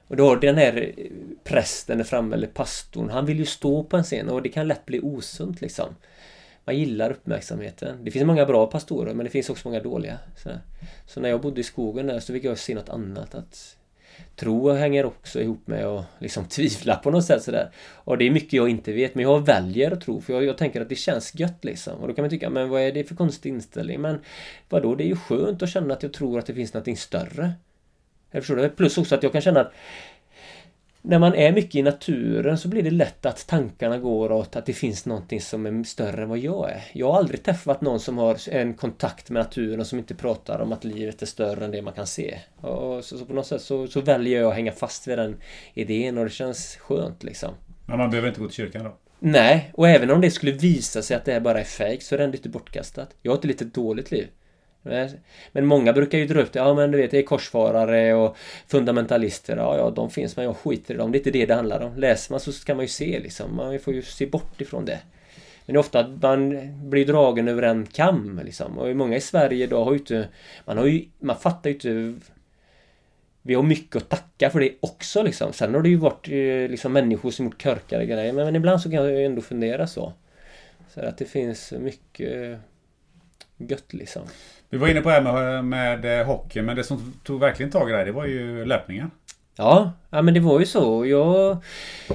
och 0.09 0.17
då 0.17 0.35
den 0.35 0.57
här 0.57 0.93
prästen 1.45 1.99
där 1.99 2.05
framme, 2.05 2.37
eller 2.37 2.47
pastorn, 2.47 3.11
han 3.11 3.27
vill 3.27 3.39
ju 3.39 3.47
stå 3.47 3.83
på 3.83 3.97
en 3.97 4.05
scen 4.05 4.29
och 4.29 4.43
det 4.43 4.49
kan 4.49 4.69
lätt 4.69 4.87
bli 4.87 5.01
osunt 5.01 5.61
liksom 5.61 5.97
man 6.65 6.77
gillar 6.77 7.11
uppmärksamheten. 7.11 8.05
Det 8.05 8.11
finns 8.11 8.25
många 8.25 8.47
bra 8.47 8.67
pastorer 8.67 9.15
men 9.15 9.25
det 9.25 9.31
finns 9.31 9.51
också 9.51 9.69
många 9.69 9.81
dåliga. 9.81 10.19
Så, 10.37 10.51
så 11.07 11.21
när 11.21 11.29
jag 11.29 11.41
bodde 11.41 11.61
i 11.61 11.65
skogen 11.65 12.07
där 12.07 12.21
så 12.21 12.33
fick 12.33 12.45
jag 12.45 12.59
se 12.59 12.75
något 12.75 12.89
annat. 12.89 13.35
Att 13.35 13.77
tro 14.37 14.71
hänger 14.71 15.05
också 15.05 15.41
ihop 15.41 15.67
med 15.67 15.85
att 15.85 16.05
liksom 16.19 16.45
tvivla 16.49 16.97
på 16.97 17.11
något 17.11 17.25
sätt 17.25 17.43
sådär. 17.43 17.71
Och 17.95 18.19
det 18.19 18.27
är 18.27 18.31
mycket 18.31 18.53
jag 18.53 18.69
inte 18.69 18.93
vet 18.93 19.15
men 19.15 19.23
jag 19.23 19.47
väljer 19.47 19.91
att 19.91 20.01
tro 20.01 20.21
för 20.21 20.33
jag, 20.33 20.45
jag, 20.45 20.59
tänker 20.59 20.81
att 20.81 20.89
det 20.89 20.95
känns 20.95 21.35
gött 21.35 21.65
liksom. 21.65 21.99
Och 21.99 22.09
då 22.09 22.15
kan 22.15 22.23
man 22.23 22.31
tycka, 22.31 22.51
men 22.51 22.69
vad 22.69 22.83
är 22.83 22.93
det 22.93 23.05
för 23.05 23.15
konstig 23.15 23.51
inställning? 23.51 24.01
Men 24.01 24.21
vadå, 24.69 24.95
det 24.95 25.05
är 25.05 25.09
ju 25.09 25.17
skönt 25.17 25.63
att 25.63 25.71
känna 25.71 25.95
att 25.95 26.03
jag 26.03 26.13
tror 26.13 26.39
att 26.39 26.47
det 26.47 26.55
finns 26.55 26.75
någonting 26.75 26.97
större. 26.97 27.53
Jag 28.31 28.43
förstår 28.43 28.57
det? 28.57 28.69
Plus 28.69 28.99
också 28.99 29.15
att 29.15 29.23
jag 29.23 29.33
kan 29.33 29.41
känna 29.41 29.61
att 29.61 29.73
när 31.07 31.19
man 31.19 31.35
är 31.35 31.53
mycket 31.53 31.75
i 31.75 31.83
naturen 31.83 32.59
så 32.59 32.69
blir 32.69 32.83
det 32.83 32.91
lätt 32.91 33.27
att 33.27 33.47
tankarna 33.47 33.99
går 33.99 34.33
åt 34.33 34.57
att 34.57 34.67
det 34.67 34.73
finns 34.73 35.07
någonting 35.07 35.41
som 35.41 35.67
är 35.67 35.85
större 35.85 36.23
än 36.23 36.29
vad 36.29 36.39
jag 36.39 36.71
är. 36.71 36.85
Jag 36.93 37.13
har 37.13 37.19
aldrig 37.19 37.43
träffat 37.43 37.81
någon 37.81 38.01
som 38.01 38.19
har 38.19 38.49
en 38.49 38.75
kontakt 38.75 39.31
med 39.31 39.43
naturen 39.43 39.81
och 39.81 39.87
som 39.87 39.99
inte 39.99 40.15
pratar 40.15 40.59
om 40.59 40.73
att 40.73 40.85
livet 40.85 41.23
är 41.23 41.27
större 41.27 41.65
än 41.65 41.71
det 41.71 41.83
man 41.83 41.93
kan 41.93 42.07
se. 42.07 42.39
Och 42.61 43.05
så, 43.05 43.19
så 43.19 43.25
på 43.25 43.33
något 43.33 43.47
sätt 43.47 43.63
så, 43.63 43.87
så, 43.87 44.01
väljer 44.01 44.41
jag 44.41 44.49
att 44.49 44.55
hänga 44.55 44.73
fast 44.73 45.09
vid 45.09 45.19
den 45.19 45.37
idén 45.75 46.19
och 46.19 46.25
det 46.25 46.31
känns 46.31 46.77
skönt 46.77 47.23
liksom. 47.23 47.55
Men 47.87 47.99
man 47.99 48.11
behöver 48.11 48.29
inte 48.29 48.41
gå 48.41 48.47
till 48.47 48.57
kyrkan 48.57 48.85
då? 48.85 48.97
Nej, 49.19 49.71
och 49.75 49.89
även 49.89 50.11
om 50.11 50.21
det 50.21 50.31
skulle 50.31 50.53
visa 50.53 51.03
sig 51.03 51.17
att 51.17 51.25
det 51.25 51.41
bara 51.41 51.61
är 51.61 51.65
fejk 51.65 52.03
så 52.03 52.15
är 52.15 52.19
det 52.19 52.25
ändå 52.25 52.37
inte 52.37 52.49
bortkastat. 52.49 53.17
Jag 53.23 53.33
har 53.33 53.39
ett 53.39 53.45
lite 53.45 53.65
dåligt 53.65 54.11
liv. 54.11 54.29
Men 55.53 55.67
många 55.67 55.93
brukar 55.93 56.19
ju 56.19 56.27
dra 56.27 56.41
upp 56.41 56.53
det, 56.53 56.59
ja 56.59 56.75
men 56.75 56.91
du 56.91 56.99
vet 56.99 57.11
det 57.11 57.19
är 57.19 57.23
korsfarare 57.23 58.15
och 58.15 58.37
fundamentalister, 58.67 59.57
ja 59.57 59.77
ja 59.77 59.91
de 59.91 60.11
finns 60.11 60.37
men 60.37 60.45
jag 60.45 60.57
skiter 60.57 60.95
i 60.95 60.97
dem. 60.97 61.13
Det 61.13 61.17
är 61.17 61.21
inte 61.21 61.31
det 61.31 61.47
det 61.47 61.55
handlar 61.55 61.81
om. 61.81 61.97
Läser 61.97 62.33
man 62.33 62.41
så 62.41 62.53
ska 62.53 62.75
man 62.75 62.85
ju 62.85 62.89
se 62.89 63.21
liksom, 63.21 63.57
man 63.57 63.79
får 63.79 63.95
ju 63.95 64.03
se 64.03 64.27
bort 64.27 64.61
ifrån 64.61 64.85
det. 64.85 65.01
Men 65.67 65.75
det 65.75 65.77
är 65.77 65.81
ofta 65.81 66.01
att 66.01 66.23
man 66.23 66.59
blir 66.91 67.07
dragen 67.07 67.49
över 67.49 67.63
en 67.63 67.87
kam 67.87 68.41
liksom. 68.45 68.79
Och 68.79 68.97
många 68.97 69.17
i 69.17 69.21
Sverige 69.21 69.65
idag 69.65 69.85
har 69.85 69.93
ju 69.93 69.99
inte... 69.99 70.29
Man 70.65 70.79
har 70.79 70.87
ju... 70.87 71.05
Man 71.19 71.37
fattar 71.37 71.71
ju 71.71 71.75
inte... 71.75 72.15
Vi 73.43 73.55
har 73.55 73.63
mycket 73.63 73.97
att 73.97 74.09
tacka 74.09 74.51
för 74.51 74.61
det 74.61 74.73
också 74.81 75.23
liksom. 75.23 75.53
Sen 75.53 75.75
har 75.75 75.83
det 75.83 75.89
ju 75.89 75.97
varit 75.97 76.29
eh, 76.29 76.71
liksom 76.71 76.93
människor 76.93 77.31
som 77.31 77.45
gjort 77.45 77.63
körkade 77.63 78.07
grejer. 78.07 78.33
Men, 78.33 78.45
men 78.45 78.57
ibland 78.57 78.81
så 78.81 78.91
kan 78.91 79.05
jag 79.05 79.25
ändå 79.25 79.43
fundera 79.43 79.87
så. 79.87 80.13
Så 80.95 81.01
att 81.01 81.19
det 81.19 81.25
finns 81.25 81.73
mycket 81.73 82.59
gött 83.71 83.93
liksom. 83.93 84.23
Vi 84.69 84.79
var 84.79 84.89
inne 84.89 85.01
på 85.01 85.09
det 85.09 85.15
här 85.15 85.23
med, 85.23 85.65
med 85.65 86.21
eh, 86.21 86.27
hockey, 86.27 86.63
men 86.63 86.77
det 86.77 86.85
som 86.85 87.15
tog 87.25 87.41
verkligen 87.41 87.73
tag 87.73 87.89
i 87.89 87.93
det 87.93 87.99
här, 87.99 88.05
det 88.05 88.13
var 88.13 88.27
ju 88.27 88.65
löpningen. 88.65 89.11
Ja, 89.57 89.93
ja 90.11 90.23
men 90.23 90.35
det 90.35 90.41
var 90.41 90.61
ju 90.61 90.67
så. 90.67 91.07
Jag, 91.07 91.57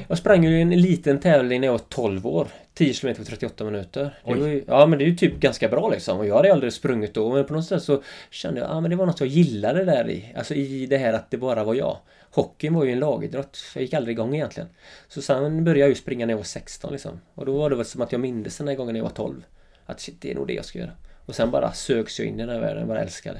jag 0.07 0.17
sprang 0.17 0.43
ju 0.43 0.61
en 0.61 0.81
liten 0.81 1.19
tävling 1.19 1.61
när 1.61 1.67
jag 1.67 1.71
var 1.71 1.79
12 1.79 2.27
år. 2.27 2.47
10 2.73 2.93
km 2.93 3.15
på 3.15 3.23
38 3.23 3.63
minuter. 3.63 4.19
Ju, 4.27 4.63
ja 4.67 4.85
men 4.85 4.99
det 4.99 5.05
är 5.05 5.07
ju 5.07 5.15
typ 5.15 5.39
ganska 5.39 5.69
bra 5.69 5.89
liksom. 5.89 6.17
Och 6.19 6.27
jag 6.27 6.35
hade 6.35 6.53
aldrig 6.53 6.73
sprungit 6.73 7.13
då. 7.13 7.33
Men 7.33 7.45
på 7.45 7.53
något 7.53 7.65
sätt 7.65 7.83
så 7.83 8.03
kände 8.29 8.59
jag 8.59 8.69
att 8.69 8.75
ah, 8.75 8.87
det 8.87 8.95
var 8.95 9.05
något 9.05 9.19
jag 9.19 9.29
gillade 9.29 9.85
där 9.85 10.09
i. 10.09 10.33
Alltså 10.37 10.53
i 10.53 10.85
det 10.85 10.97
här 10.97 11.13
att 11.13 11.31
det 11.31 11.37
bara 11.37 11.63
var 11.63 11.73
jag. 11.73 11.97
Hockeyn 12.31 12.73
var 12.73 12.83
ju 12.83 12.91
en 12.91 12.99
lagidrott. 12.99 13.57
Jag 13.73 13.81
gick 13.81 13.93
aldrig 13.93 14.13
igång 14.13 14.35
egentligen. 14.35 14.69
Så 15.07 15.21
sen 15.21 15.63
började 15.63 15.79
jag 15.79 15.89
ju 15.89 15.95
springa 15.95 16.25
när 16.25 16.33
jag 16.33 16.37
var 16.37 16.43
16 16.43 16.91
liksom. 16.91 17.19
Och 17.35 17.45
då 17.45 17.57
var 17.57 17.69
det 17.69 17.75
väl 17.75 17.85
som 17.85 18.01
att 18.01 18.11
jag 18.11 18.21
mindes 18.21 18.57
den 18.57 18.67
här 18.67 18.75
gången 18.75 18.93
när 18.93 18.99
jag 18.99 19.05
var 19.05 19.15
12. 19.15 19.45
Att 19.85 19.99
shit, 19.99 20.21
det 20.21 20.31
är 20.31 20.35
nog 20.35 20.47
det 20.47 20.53
jag 20.53 20.65
ska 20.65 20.79
göra. 20.79 20.91
Och 21.29 21.35
sen 21.35 21.51
bara 21.51 21.73
sögs 21.73 22.19
jag 22.19 22.27
in 22.27 22.39
i 22.39 22.45
den 22.45 22.49
här 22.49 22.59
världen. 22.59 22.79
Jag 22.79 22.87
bara 22.87 23.01
älskade. 23.01 23.39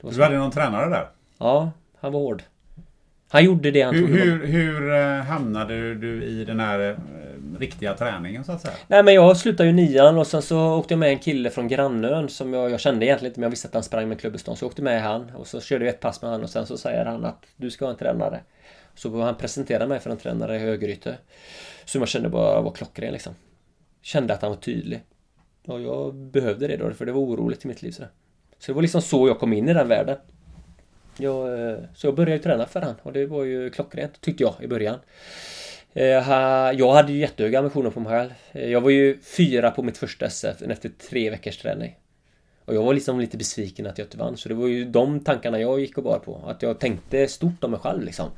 Du 0.00 0.22
hade 0.22 0.38
någon 0.38 0.50
tränare 0.50 0.90
där? 0.90 1.08
Ja, 1.38 1.70
han 2.00 2.12
var 2.12 2.20
hård. 2.20 2.42
Han 3.28 3.44
gjorde 3.44 3.70
det 3.70 3.82
han 3.82 3.94
hur, 3.94 4.06
hur, 4.06 4.46
hur 4.46 4.94
eh, 4.94 5.22
hamnade 5.22 5.94
du 5.94 6.24
i 6.24 6.44
den 6.44 6.60
här 6.60 6.90
eh, 6.90 6.96
riktiga 7.58 7.94
träningen 7.94 8.44
så 8.44 8.52
att 8.52 8.60
säga? 8.60 8.74
Nej 8.86 9.02
men 9.02 9.14
jag 9.14 9.36
slutade 9.36 9.68
ju 9.68 9.72
nian 9.72 10.18
och 10.18 10.26
sen 10.26 10.42
så 10.42 10.74
åkte 10.74 10.94
jag 10.94 10.98
med 10.98 11.08
en 11.08 11.18
kille 11.18 11.50
från 11.50 11.68
grannön 11.68 12.28
som 12.28 12.54
jag, 12.54 12.70
jag 12.70 12.80
kände 12.80 13.06
egentligen 13.06 13.30
inte 13.30 13.40
men 13.40 13.46
jag 13.46 13.50
visste 13.50 13.68
att 13.68 13.74
han 13.74 13.82
sprang 13.82 14.08
med 14.08 14.20
klubbestånd. 14.20 14.58
Så 14.58 14.64
jag 14.64 14.68
åkte 14.68 14.82
med 14.82 15.02
han 15.02 15.30
och 15.30 15.46
så 15.46 15.60
körde 15.60 15.84
jag 15.84 15.94
ett 15.94 16.00
pass 16.00 16.22
med 16.22 16.30
han 16.30 16.42
och 16.42 16.50
sen 16.50 16.66
så 16.66 16.78
säger 16.78 17.04
han 17.04 17.24
att 17.24 17.44
du 17.56 17.70
ska 17.70 17.84
ha 17.84 17.92
en 17.92 17.98
tränare. 17.98 18.40
Så 18.94 19.20
han 19.22 19.34
presenterade 19.34 19.86
mig 19.86 20.00
för 20.00 20.10
en 20.10 20.16
tränare 20.18 20.56
i 20.56 20.58
Högryte. 20.58 21.18
Som 21.84 22.00
jag 22.00 22.08
kände 22.08 22.28
bara 22.28 22.60
var 22.60 22.70
klockren 22.70 23.12
liksom. 23.12 23.34
Kände 24.02 24.34
att 24.34 24.42
han 24.42 24.50
var 24.50 24.58
tydlig. 24.58 25.02
Och 25.68 25.80
jag 25.80 26.14
behövde 26.14 26.66
det 26.66 26.76
då 26.76 26.90
för 26.90 27.06
det 27.06 27.12
var 27.12 27.20
oroligt 27.20 27.64
i 27.64 27.68
mitt 27.68 27.82
liv. 27.82 27.90
Så, 27.90 28.02
så 28.58 28.72
det 28.72 28.74
var 28.74 28.82
liksom 28.82 29.02
så 29.02 29.28
jag 29.28 29.38
kom 29.38 29.52
in 29.52 29.68
i 29.68 29.74
den 29.74 29.88
världen. 29.88 30.16
Jag, 31.18 31.70
eh, 31.70 31.78
så 31.94 32.06
jag 32.06 32.14
började 32.14 32.42
träna 32.42 32.66
för 32.66 32.80
han 32.80 32.94
och 33.02 33.12
det 33.12 33.26
var 33.26 33.44
ju 33.44 33.70
klockrent 33.70 34.20
tyckte 34.20 34.42
jag 34.42 34.54
i 34.60 34.66
början. 34.66 34.98
Eh, 35.92 36.06
jag 36.78 36.92
hade 36.92 37.12
ju 37.12 37.18
jättehöga 37.18 37.58
ambitioner 37.58 37.90
på 37.90 38.00
mig 38.00 38.12
själv. 38.12 38.30
Eh, 38.52 38.70
jag 38.70 38.80
var 38.80 38.90
ju 38.90 39.18
fyra 39.20 39.70
på 39.70 39.82
mitt 39.82 39.98
första 39.98 40.26
SF 40.26 40.62
efter 40.62 40.90
tre 41.10 41.30
veckors 41.30 41.58
träning. 41.58 41.98
Och 42.64 42.74
jag 42.74 42.82
var 42.82 42.94
liksom 42.94 43.20
lite 43.20 43.36
besviken 43.36 43.86
att 43.86 43.98
jag 43.98 44.04
inte 44.04 44.18
vann. 44.18 44.36
Så 44.36 44.48
det 44.48 44.54
var 44.54 44.66
ju 44.66 44.84
de 44.84 45.20
tankarna 45.20 45.60
jag 45.60 45.80
gick 45.80 45.98
och 45.98 46.04
bar 46.04 46.18
på. 46.18 46.42
Att 46.46 46.62
jag 46.62 46.78
tänkte 46.78 47.28
stort 47.28 47.64
om 47.64 47.70
mig 47.70 47.80
själv 47.80 48.02
liksom. 48.02 48.28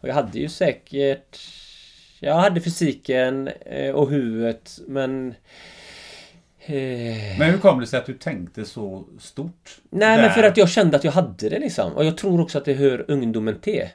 Och 0.00 0.08
jag 0.08 0.14
hade 0.14 0.38
ju 0.38 0.48
säkert... 0.48 1.38
Jag 2.20 2.34
hade 2.34 2.60
fysiken 2.60 3.50
och 3.94 4.10
huvudet 4.10 4.80
men 4.86 5.34
men 7.38 7.50
hur 7.50 7.58
kom 7.58 7.80
det 7.80 7.86
sig 7.86 7.98
att 7.98 8.06
du 8.06 8.14
tänkte 8.14 8.64
så 8.64 9.04
stort? 9.18 9.80
Nej 9.90 10.16
där? 10.16 10.22
men 10.22 10.34
för 10.34 10.42
att 10.42 10.56
jag 10.56 10.68
kände 10.68 10.96
att 10.96 11.04
jag 11.04 11.12
hade 11.12 11.48
det 11.48 11.58
liksom. 11.58 11.92
Och 11.92 12.04
jag 12.04 12.16
tror 12.16 12.40
också 12.40 12.58
att 12.58 12.64
det 12.64 12.74
hör 12.74 13.04
ungdomen 13.08 13.60
till. 13.60 13.88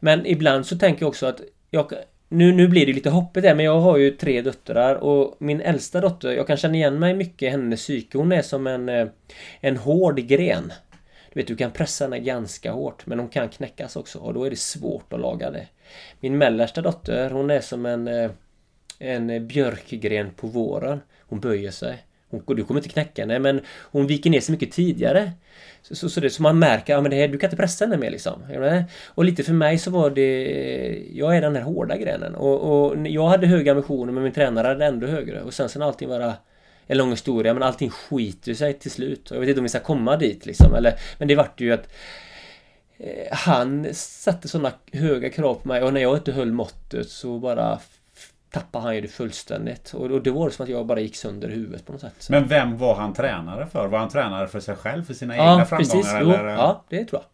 Men 0.00 0.26
ibland 0.26 0.66
så 0.66 0.78
tänker 0.78 1.02
jag 1.02 1.08
också 1.08 1.26
att 1.26 1.40
jag, 1.70 1.92
nu, 2.28 2.52
nu 2.52 2.68
blir 2.68 2.86
det 2.86 2.92
lite 2.92 3.10
hoppigt 3.10 3.42
där 3.42 3.54
men 3.54 3.64
jag 3.64 3.80
har 3.80 3.96
ju 3.96 4.10
tre 4.10 4.42
döttrar 4.42 4.94
och 4.94 5.36
min 5.38 5.60
äldsta 5.60 6.00
dotter, 6.00 6.32
jag 6.32 6.46
kan 6.46 6.56
känna 6.56 6.74
igen 6.74 6.98
mig 6.98 7.14
mycket 7.14 7.42
i 7.42 7.48
hennes 7.48 7.80
psyke. 7.80 8.18
Hon 8.18 8.32
är 8.32 8.42
som 8.42 8.66
en, 8.66 8.88
eh, 8.88 9.08
en 9.60 9.76
hård 9.76 10.18
gren. 10.18 10.72
Du 11.32 11.40
vet, 11.40 11.46
du 11.46 11.56
kan 11.56 11.70
pressa 11.70 12.04
henne 12.04 12.18
ganska 12.18 12.72
hårt 12.72 13.06
men 13.06 13.18
hon 13.18 13.28
kan 13.28 13.48
knäckas 13.48 13.96
också 13.96 14.18
och 14.18 14.34
då 14.34 14.44
är 14.44 14.50
det 14.50 14.58
svårt 14.58 15.12
att 15.12 15.20
laga 15.20 15.50
det. 15.50 15.66
Min 16.20 16.38
mellersta 16.38 16.82
dotter, 16.82 17.30
hon 17.30 17.50
är 17.50 17.60
som 17.60 17.86
en, 17.86 18.08
eh, 18.08 18.30
en 18.98 19.46
björkgren 19.46 20.30
på 20.36 20.46
våren. 20.46 21.00
Hon 21.30 21.40
böjer 21.40 21.70
sig. 21.70 22.04
Hon, 22.30 22.56
du 22.56 22.64
kommer 22.64 22.80
inte 22.80 22.88
knäcka 22.88 23.22
henne 23.22 23.38
men 23.38 23.60
hon 23.82 24.06
viker 24.06 24.30
ner 24.30 24.40
sig 24.40 24.52
mycket 24.52 24.72
tidigare. 24.72 25.32
Så, 25.82 25.94
så, 25.94 26.08
så, 26.08 26.20
det, 26.20 26.30
så 26.30 26.42
man 26.42 26.58
märker 26.58 26.96
att 26.96 27.12
ja, 27.12 27.28
du 27.28 27.38
kan 27.38 27.48
inte 27.48 27.56
pressa 27.56 27.84
henne 27.84 27.96
mer 27.96 28.10
liksom. 28.10 28.42
Och 29.06 29.24
lite 29.24 29.42
för 29.42 29.52
mig 29.52 29.78
så 29.78 29.90
var 29.90 30.10
det... 30.10 31.02
Jag 31.12 31.36
är 31.36 31.40
den 31.40 31.56
här 31.56 31.62
hårda 31.62 31.96
grenen. 31.96 32.34
Och, 32.34 32.90
och 32.90 33.06
jag 33.06 33.28
hade 33.28 33.46
höga 33.46 33.72
ambitioner 33.72 34.12
men 34.12 34.22
min 34.22 34.32
tränare 34.32 34.66
hade 34.66 34.86
ändå 34.86 35.06
högre. 35.06 35.42
Och 35.42 35.54
sen 35.54 35.68
sen 35.68 35.82
allting 35.82 36.08
bara... 36.08 36.34
En 36.86 36.98
lång 36.98 37.10
historia 37.10 37.54
men 37.54 37.62
allting 37.62 37.90
skiter 37.90 38.54
sig 38.54 38.74
till 38.74 38.90
slut. 38.90 39.28
Jag 39.30 39.40
vet 39.40 39.48
inte 39.48 39.60
om 39.60 39.64
vi 39.64 39.68
ska 39.68 39.80
komma 39.80 40.16
dit 40.16 40.46
liksom. 40.46 40.74
Eller, 40.74 40.94
men 41.18 41.28
det 41.28 41.34
vart 41.34 41.60
ju 41.60 41.72
att... 41.72 41.92
Eh, 42.98 43.36
han 43.36 43.94
satte 43.94 44.48
sådana 44.48 44.72
höga 44.92 45.30
krav 45.30 45.54
på 45.54 45.68
mig 45.68 45.82
och 45.82 45.92
när 45.92 46.00
jag 46.00 46.16
inte 46.16 46.32
höll 46.32 46.52
måttet 46.52 47.08
så 47.08 47.38
bara 47.38 47.78
tappade 48.50 48.84
han 48.84 48.94
ju 48.94 49.00
det 49.00 49.08
fullständigt. 49.08 49.94
Och, 49.94 50.10
och 50.10 50.22
det 50.22 50.30
var 50.30 50.50
som 50.50 50.62
att 50.64 50.68
jag 50.70 50.86
bara 50.86 51.00
gick 51.00 51.16
sönder 51.16 51.48
i 51.48 51.54
huvudet 51.54 51.86
på 51.86 51.92
något 51.92 52.00
sätt. 52.00 52.26
Men 52.28 52.48
vem 52.48 52.78
var 52.78 52.94
han 52.94 53.14
tränare 53.14 53.66
för? 53.66 53.86
Var 53.86 53.98
han 53.98 54.08
tränare 54.08 54.48
för 54.48 54.60
sig 54.60 54.76
själv? 54.76 55.04
För 55.04 55.14
sina 55.14 55.36
ja, 55.36 55.52
egna 55.52 55.66
framgångar? 55.66 56.02
Precis. 56.02 56.12
Jo, 56.20 56.30
eller? 56.30 56.48
Ja, 56.48 56.84
det 56.88 57.04
tror 57.04 57.20
jag. 57.22 57.26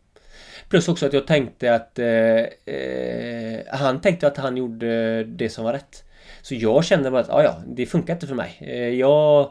Plus 0.69 0.89
också 0.89 1.07
att 1.07 1.13
jag 1.13 1.27
tänkte 1.27 1.75
att 1.75 1.99
eh, 1.99 2.07
eh, 2.75 3.61
Han 3.73 4.01
tänkte 4.01 4.27
att 4.27 4.37
han 4.37 4.57
gjorde 4.57 5.25
det 5.25 5.49
som 5.49 5.65
var 5.65 5.73
rätt. 5.73 6.05
Så 6.43 6.55
jag 6.55 6.85
kände 6.85 7.11
bara 7.11 7.21
att 7.21 7.29
ja, 7.29 7.43
ja, 7.43 7.57
det 7.67 7.87
funkar 7.87 8.15
inte 8.15 8.27
för 8.27 8.35
mig. 8.35 8.57
Eh, 8.61 8.89
jag 8.89 9.51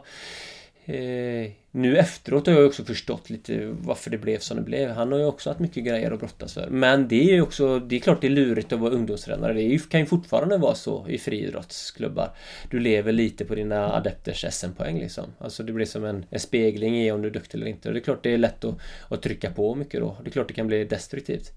eh, 0.86 1.50
nu 1.76 1.96
efteråt 1.96 2.46
har 2.46 2.54
jag 2.54 2.66
också 2.66 2.84
förstått 2.84 3.30
lite 3.30 3.74
varför 3.80 4.10
det 4.10 4.18
blev 4.18 4.38
som 4.38 4.56
det 4.56 4.62
blev. 4.62 4.90
Han 4.90 5.12
har 5.12 5.18
ju 5.18 5.24
också 5.24 5.50
haft 5.50 5.60
mycket 5.60 5.84
grejer 5.84 6.10
att 6.10 6.18
brottas 6.18 6.54
för. 6.54 6.66
Men 6.70 7.08
det 7.08 7.30
är 7.30 7.34
ju 7.34 7.42
också, 7.42 7.78
det 7.78 7.96
är 7.96 8.00
klart 8.00 8.20
det 8.20 8.26
är 8.26 8.30
lurigt 8.30 8.72
att 8.72 8.80
vara 8.80 8.90
ungdomstränare. 8.90 9.52
Det 9.52 9.90
kan 9.90 10.00
ju 10.00 10.06
fortfarande 10.06 10.56
vara 10.58 10.74
så 10.74 11.06
i 11.08 11.18
friidrottsklubbar. 11.18 12.30
Du 12.70 12.80
lever 12.80 13.12
lite 13.12 13.44
på 13.44 13.54
dina 13.54 13.92
adepters 13.92 14.44
SM-poäng 14.50 14.98
liksom. 14.98 15.24
Alltså 15.38 15.62
det 15.62 15.72
blir 15.72 15.86
som 15.86 16.04
en, 16.04 16.24
en 16.30 16.40
spegling 16.40 16.96
i 16.96 17.12
om 17.12 17.22
du 17.22 17.28
är 17.28 17.32
duktig 17.32 17.58
eller 17.58 17.70
inte. 17.70 17.88
Och 17.88 17.94
det 17.94 18.00
är 18.00 18.04
klart 18.04 18.22
det 18.22 18.34
är 18.34 18.38
lätt 18.38 18.64
att, 18.64 18.74
att 19.08 19.22
trycka 19.22 19.50
på 19.50 19.74
mycket 19.74 20.00
då. 20.00 20.16
Det 20.22 20.28
är 20.28 20.32
klart 20.32 20.48
det 20.48 20.54
kan 20.54 20.66
bli 20.66 20.84
destruktivt. 20.84 21.52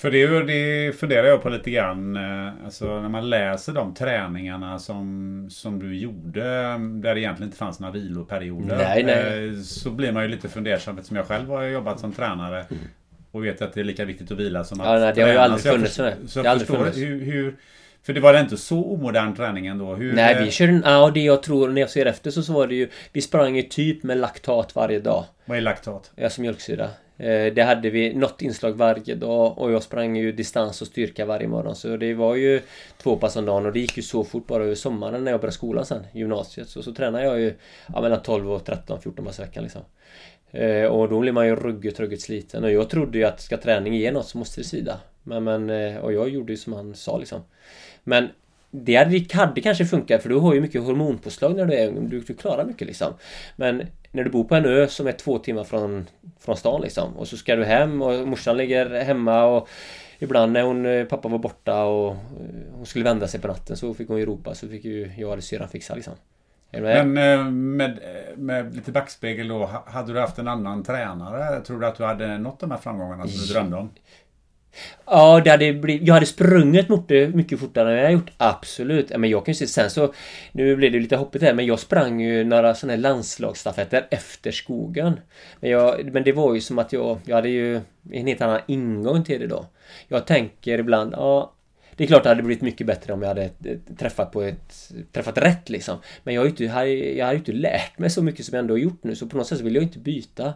För 0.00 0.10
det, 0.10 0.42
det 0.42 0.92
funderar 0.92 1.26
jag 1.26 1.42
på 1.42 1.48
lite 1.48 1.70
grann. 1.70 2.16
Eh, 2.16 2.64
alltså 2.64 3.00
när 3.00 3.08
man 3.08 3.30
läser 3.30 3.72
de 3.72 3.94
träningarna 3.94 4.78
som, 4.78 5.46
som 5.50 5.78
du 5.78 5.98
gjorde. 5.98 6.40
Där 6.78 7.14
det 7.14 7.20
egentligen 7.20 7.48
inte 7.48 7.56
fanns 7.56 7.80
några 7.80 7.92
viloperioder. 7.92 8.76
Nej, 8.76 9.02
nej. 9.02 9.48
Eh, 9.48 9.60
så 9.60 9.90
blir 9.90 10.12
man 10.12 10.22
ju 10.22 10.28
lite 10.28 10.48
fundersam 10.48 10.98
eftersom 10.98 11.16
jag 11.16 11.26
själv 11.26 11.48
har 11.48 11.62
jobbat 11.62 12.00
som 12.00 12.12
tränare. 12.12 12.56
Mm. 12.70 12.82
Och 13.30 13.44
vet 13.44 13.62
att 13.62 13.72
det 13.72 13.80
är 13.80 13.84
lika 13.84 14.04
viktigt 14.04 14.30
att 14.30 14.38
vila 14.38 14.64
som 14.64 14.80
att 14.80 14.86
ja, 14.86 14.98
nej, 14.98 15.12
det 15.14 15.22
har 15.22 15.28
ju 15.28 15.36
aldrig 15.36 15.62
funnits. 15.62 15.94
Så 15.94 16.02
jag, 16.02 16.12
så 16.26 16.40
jag 16.44 16.58
förstår 16.58 16.76
funnits. 16.76 16.98
Hur, 16.98 17.24
hur, 17.24 17.56
för 18.02 18.12
det 18.12 18.20
var 18.20 18.40
inte 18.40 18.56
så 18.56 18.84
omodern 18.84 19.34
träning 19.34 19.66
ändå? 19.66 19.94
Hur, 19.94 20.12
Nej, 20.12 20.44
vi 20.44 20.50
körde... 20.50 20.82
Ja, 20.84 21.10
det 21.14 21.20
jag 21.20 21.42
tror 21.42 21.68
när 21.68 21.80
jag 21.80 21.90
ser 21.90 22.06
efter 22.06 22.30
så, 22.30 22.42
så 22.42 22.52
var 22.52 22.66
det 22.66 22.74
ju... 22.74 22.88
Vi 23.12 23.20
sprang 23.20 23.56
ju 23.56 23.62
typ 23.62 24.02
med 24.02 24.18
laktat 24.18 24.74
varje 24.74 25.00
dag. 25.00 25.24
Vad 25.44 25.58
är 25.58 25.62
laktat? 25.62 26.12
Alltså 26.22 26.40
mjölksyra. 26.40 26.88
Eh, 27.20 27.52
det 27.52 27.62
hade 27.62 27.90
vi 27.90 28.14
något 28.14 28.42
inslag 28.42 28.72
varje 28.72 29.14
dag 29.14 29.58
och 29.58 29.72
jag 29.72 29.82
sprang 29.82 30.16
ju 30.16 30.32
distans 30.32 30.82
och 30.82 30.86
styrka 30.86 31.26
varje 31.26 31.48
morgon 31.48 31.76
så 31.76 31.96
det 31.96 32.14
var 32.14 32.34
ju 32.34 32.60
två 33.02 33.16
pass 33.16 33.36
om 33.36 33.44
dagen 33.44 33.66
och 33.66 33.72
det 33.72 33.80
gick 33.80 33.96
ju 33.96 34.02
så 34.02 34.24
fort 34.24 34.46
bara 34.46 34.64
över 34.64 34.74
sommaren 34.74 35.24
när 35.24 35.30
jag 35.30 35.40
började 35.40 35.54
skolan 35.54 35.86
sen, 35.86 36.06
gymnasiet. 36.12 36.68
Så, 36.68 36.82
så 36.82 36.94
tränade 36.94 37.24
jag 37.24 37.40
ju 37.40 37.54
ja, 37.94 38.00
mellan 38.00 38.22
12 38.22 38.52
och 38.52 38.64
13, 38.64 39.00
14 39.02 39.24
pass 39.24 39.38
i 39.38 39.42
veckan 39.42 39.62
liksom. 39.62 39.82
Eh, 40.50 40.84
och 40.84 41.08
då 41.08 41.20
blir 41.20 41.32
man 41.32 41.46
ju 41.46 41.56
ruggigt, 41.56 42.00
ruggigt 42.00 42.22
sliten 42.22 42.64
och 42.64 42.72
jag 42.72 42.90
trodde 42.90 43.18
ju 43.18 43.24
att 43.24 43.40
ska 43.40 43.56
träning 43.56 43.94
ge 43.94 44.12
något 44.12 44.26
så 44.26 44.38
måste 44.38 44.60
det 44.60 44.64
svida. 44.64 45.00
Men, 45.22 45.44
men 45.44 45.70
eh, 45.70 45.96
och 45.96 46.12
jag 46.12 46.28
gjorde 46.28 46.52
ju 46.52 46.56
som 46.56 46.72
han 46.72 46.94
sa 46.94 47.18
liksom. 47.18 47.40
Men 48.04 48.28
det 48.70 48.96
hade, 48.96 49.24
hade 49.32 49.60
kanske 49.60 49.84
funkat 49.84 50.22
för 50.22 50.28
du 50.28 50.36
har 50.36 50.54
ju 50.54 50.60
mycket 50.60 50.82
hormonpåslag 50.82 51.56
när 51.56 51.66
du 51.66 51.74
är 51.74 51.88
ung. 51.88 52.08
Du, 52.08 52.20
du 52.20 52.34
klarar 52.34 52.64
mycket 52.64 52.86
liksom. 52.86 53.14
Men 53.56 53.86
när 54.12 54.24
du 54.24 54.30
bor 54.30 54.44
på 54.44 54.54
en 54.54 54.66
ö 54.66 54.86
som 54.86 55.06
är 55.06 55.12
två 55.12 55.38
timmar 55.38 55.64
från, 55.64 56.06
från 56.40 56.56
stan 56.56 56.80
liksom. 56.80 57.16
Och 57.16 57.28
så 57.28 57.36
ska 57.36 57.56
du 57.56 57.64
hem 57.64 58.02
och 58.02 58.28
morsan 58.28 58.56
ligger 58.56 59.04
hemma 59.04 59.44
och 59.44 59.68
Ibland 60.22 60.52
när 60.52 60.62
hon, 60.62 60.86
eh, 60.86 61.04
pappa 61.04 61.28
var 61.28 61.38
borta 61.38 61.84
och 61.84 62.10
eh, 62.10 62.16
hon 62.72 62.86
skulle 62.86 63.04
vända 63.04 63.28
sig 63.28 63.40
på 63.40 63.48
natten 63.48 63.76
så 63.76 63.94
fick 63.94 64.08
hon 64.08 64.18
ju 64.18 64.26
ropa 64.26 64.54
så 64.54 64.68
fick 64.68 64.84
ju 64.84 65.12
jag 65.16 65.32
eller 65.32 65.42
syrran 65.42 65.68
fixa 65.68 65.94
liksom. 65.94 66.14
Men 66.72 67.18
eh, 67.18 67.44
med, 67.50 67.98
med 68.36 68.74
lite 68.76 68.92
backspegel 68.92 69.48
då, 69.48 69.70
hade 69.86 70.12
du 70.12 70.20
haft 70.20 70.38
en 70.38 70.48
annan 70.48 70.82
tränare? 70.82 71.60
Tror 71.60 71.80
du 71.80 71.86
att 71.86 71.96
du 71.96 72.04
hade 72.04 72.38
nått 72.38 72.60
de 72.60 72.70
här 72.70 72.78
framgångarna 72.78 73.26
som 73.26 73.46
du 73.46 73.52
drömde 73.52 73.76
om? 73.76 73.90
Ja, 75.06 75.40
det 75.44 75.50
hade 75.50 75.72
blivit, 75.72 76.06
jag 76.06 76.14
hade 76.14 76.26
sprungit 76.26 76.88
mycket 77.34 77.60
fortare 77.60 77.98
än 77.98 78.04
jag 78.04 78.12
gjort. 78.12 78.30
Absolut. 78.36 79.18
Men 79.18 79.30
jag 79.30 79.44
kan 79.44 79.52
ju 79.52 79.56
se 79.56 79.66
sen 79.66 79.90
så... 79.90 80.12
Nu 80.52 80.76
blev 80.76 80.92
det 80.92 81.00
lite 81.00 81.16
hoppigt 81.16 81.42
här 81.42 81.54
men 81.54 81.66
jag 81.66 81.78
sprang 81.78 82.20
ju 82.20 82.44
några 82.44 82.74
sådana 82.74 82.92
här 82.92 83.00
landslagsstafetter 83.00 84.06
efter 84.10 84.50
skogen. 84.50 85.20
Men, 85.60 85.70
jag, 85.70 86.12
men 86.12 86.24
det 86.24 86.32
var 86.32 86.54
ju 86.54 86.60
som 86.60 86.78
att 86.78 86.92
jag... 86.92 87.18
Jag 87.24 87.36
hade 87.36 87.48
ju 87.48 87.80
en 88.12 88.26
helt 88.26 88.40
annan 88.40 88.60
ingång 88.66 89.24
till 89.24 89.40
det 89.40 89.46
då. 89.46 89.66
Jag 90.08 90.26
tänker 90.26 90.78
ibland, 90.78 91.12
ja... 91.12 91.54
Det 91.96 92.04
är 92.04 92.08
klart 92.08 92.22
det 92.22 92.28
hade 92.28 92.42
blivit 92.42 92.62
mycket 92.62 92.86
bättre 92.86 93.12
om 93.12 93.22
jag 93.22 93.28
hade 93.28 93.42
eh, 93.42 93.94
träffat 93.98 94.32
på 94.32 94.42
ett... 94.42 94.92
Träffat 95.12 95.38
rätt 95.38 95.68
liksom. 95.68 95.98
Men 96.22 96.34
jag 96.34 96.40
har 96.40 96.44
ju 96.44 96.50
inte, 96.50 96.64
jag 96.64 97.26
har 97.26 97.32
ju 97.32 97.38
inte 97.38 97.52
lärt 97.52 97.98
mig 97.98 98.10
så 98.10 98.22
mycket 98.22 98.46
som 98.46 98.54
jag 98.56 98.60
ändå 98.60 98.74
har 98.74 98.78
gjort 98.78 99.04
nu 99.04 99.16
så 99.16 99.26
på 99.26 99.36
något 99.36 99.46
sätt 99.46 99.58
så 99.58 99.64
vill 99.64 99.74
jag 99.74 99.84
inte 99.84 99.98
byta. 99.98 100.54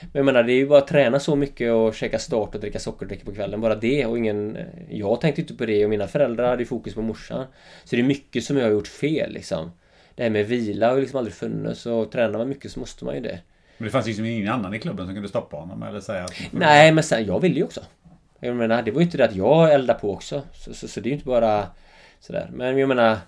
Men 0.00 0.10
jag 0.12 0.24
menar 0.24 0.42
det 0.42 0.52
är 0.52 0.56
ju 0.56 0.66
bara 0.66 0.78
att 0.78 0.88
träna 0.88 1.20
så 1.20 1.36
mycket 1.36 1.72
och 1.72 1.94
käka 1.94 2.18
start 2.18 2.54
och 2.54 2.60
dricka 2.60 2.78
sockerdrycker 2.78 3.24
på 3.24 3.34
kvällen. 3.34 3.60
Bara 3.60 3.74
det 3.74 4.06
och 4.06 4.18
ingen... 4.18 4.58
Jag 4.90 5.20
tänkte 5.20 5.40
inte 5.40 5.54
på 5.54 5.66
det 5.66 5.84
och 5.84 5.90
mina 5.90 6.06
föräldrar 6.06 6.48
hade 6.48 6.64
fokus 6.64 6.94
på 6.94 7.02
morsan. 7.02 7.46
Så 7.84 7.96
det 7.96 8.02
är 8.02 8.06
mycket 8.06 8.44
som 8.44 8.56
jag 8.56 8.64
har 8.64 8.72
gjort 8.72 8.88
fel 8.88 9.32
liksom. 9.32 9.70
Det 10.14 10.22
här 10.22 10.30
med 10.30 10.46
vila 10.46 10.88
har 10.88 10.94
ju 10.94 11.00
liksom 11.00 11.18
aldrig 11.18 11.34
funnits 11.34 11.86
och 11.86 12.12
tränar 12.12 12.38
man 12.38 12.48
mycket 12.48 12.72
så 12.72 12.80
måste 12.80 13.04
man 13.04 13.14
ju 13.14 13.20
det. 13.20 13.38
Men 13.78 13.84
det 13.84 13.90
fanns 13.90 14.06
liksom 14.06 14.24
ingen 14.24 14.52
annan 14.52 14.74
i 14.74 14.78
klubben 14.78 15.06
som 15.06 15.14
kunde 15.14 15.28
stoppa 15.28 15.56
honom 15.56 15.82
eller 15.82 16.00
säga 16.00 16.24
att... 16.24 16.34
Nej 16.50 16.92
men 16.92 17.04
sen, 17.04 17.26
jag 17.26 17.40
ville 17.40 17.54
ju 17.54 17.64
också. 17.64 17.80
Jag 18.40 18.56
menar, 18.56 18.82
det 18.82 18.90
var 18.90 19.00
ju 19.00 19.04
inte 19.04 19.16
det 19.16 19.24
att 19.24 19.36
jag 19.36 19.72
eldade 19.72 19.98
på 19.98 20.12
också. 20.12 20.42
Så, 20.54 20.74
så, 20.74 20.88
så 20.88 21.00
det 21.00 21.06
är 21.06 21.10
ju 21.10 21.14
inte 21.14 21.26
bara 21.26 21.66
sådär. 22.20 22.50
Men 22.52 22.78
jag 22.78 22.88
menar... 22.88 23.18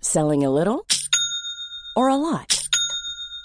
Selling 0.00 0.44
a 0.44 0.50
little 0.50 0.80
or 1.96 2.10
a 2.10 2.16
lot? 2.16 2.53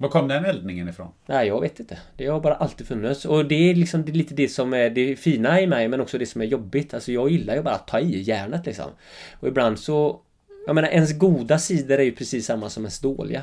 Var 0.00 0.08
kom 0.08 0.28
den 0.28 0.44
eldningen 0.44 0.88
ifrån? 0.88 1.08
Nej, 1.26 1.48
jag 1.48 1.60
vet 1.60 1.80
inte. 1.80 1.98
Det 2.16 2.26
har 2.26 2.40
bara 2.40 2.54
alltid 2.54 2.86
funnits. 2.86 3.24
Och 3.24 3.44
det 3.44 3.70
är 3.70 3.74
liksom 3.74 4.04
det 4.04 4.12
är 4.12 4.14
lite 4.14 4.34
det 4.34 4.48
som 4.48 4.74
är 4.74 4.90
det 4.90 5.16
fina 5.16 5.60
i 5.60 5.66
mig 5.66 5.88
men 5.88 6.00
också 6.00 6.18
det 6.18 6.26
som 6.26 6.40
är 6.40 6.44
jobbigt. 6.44 6.94
Alltså 6.94 7.12
jag 7.12 7.30
gillar 7.30 7.54
ju 7.54 7.62
bara 7.62 7.74
att 7.74 7.86
ta 7.86 8.00
i 8.00 8.22
järnet 8.22 8.66
liksom. 8.66 8.90
Och 9.40 9.48
ibland 9.48 9.78
så... 9.78 10.20
Jag 10.66 10.74
menar 10.74 10.88
ens 10.88 11.18
goda 11.18 11.58
sidor 11.58 11.98
är 11.98 12.02
ju 12.02 12.12
precis 12.12 12.46
samma 12.46 12.70
som 12.70 12.82
ens 12.82 12.98
dåliga. 12.98 13.42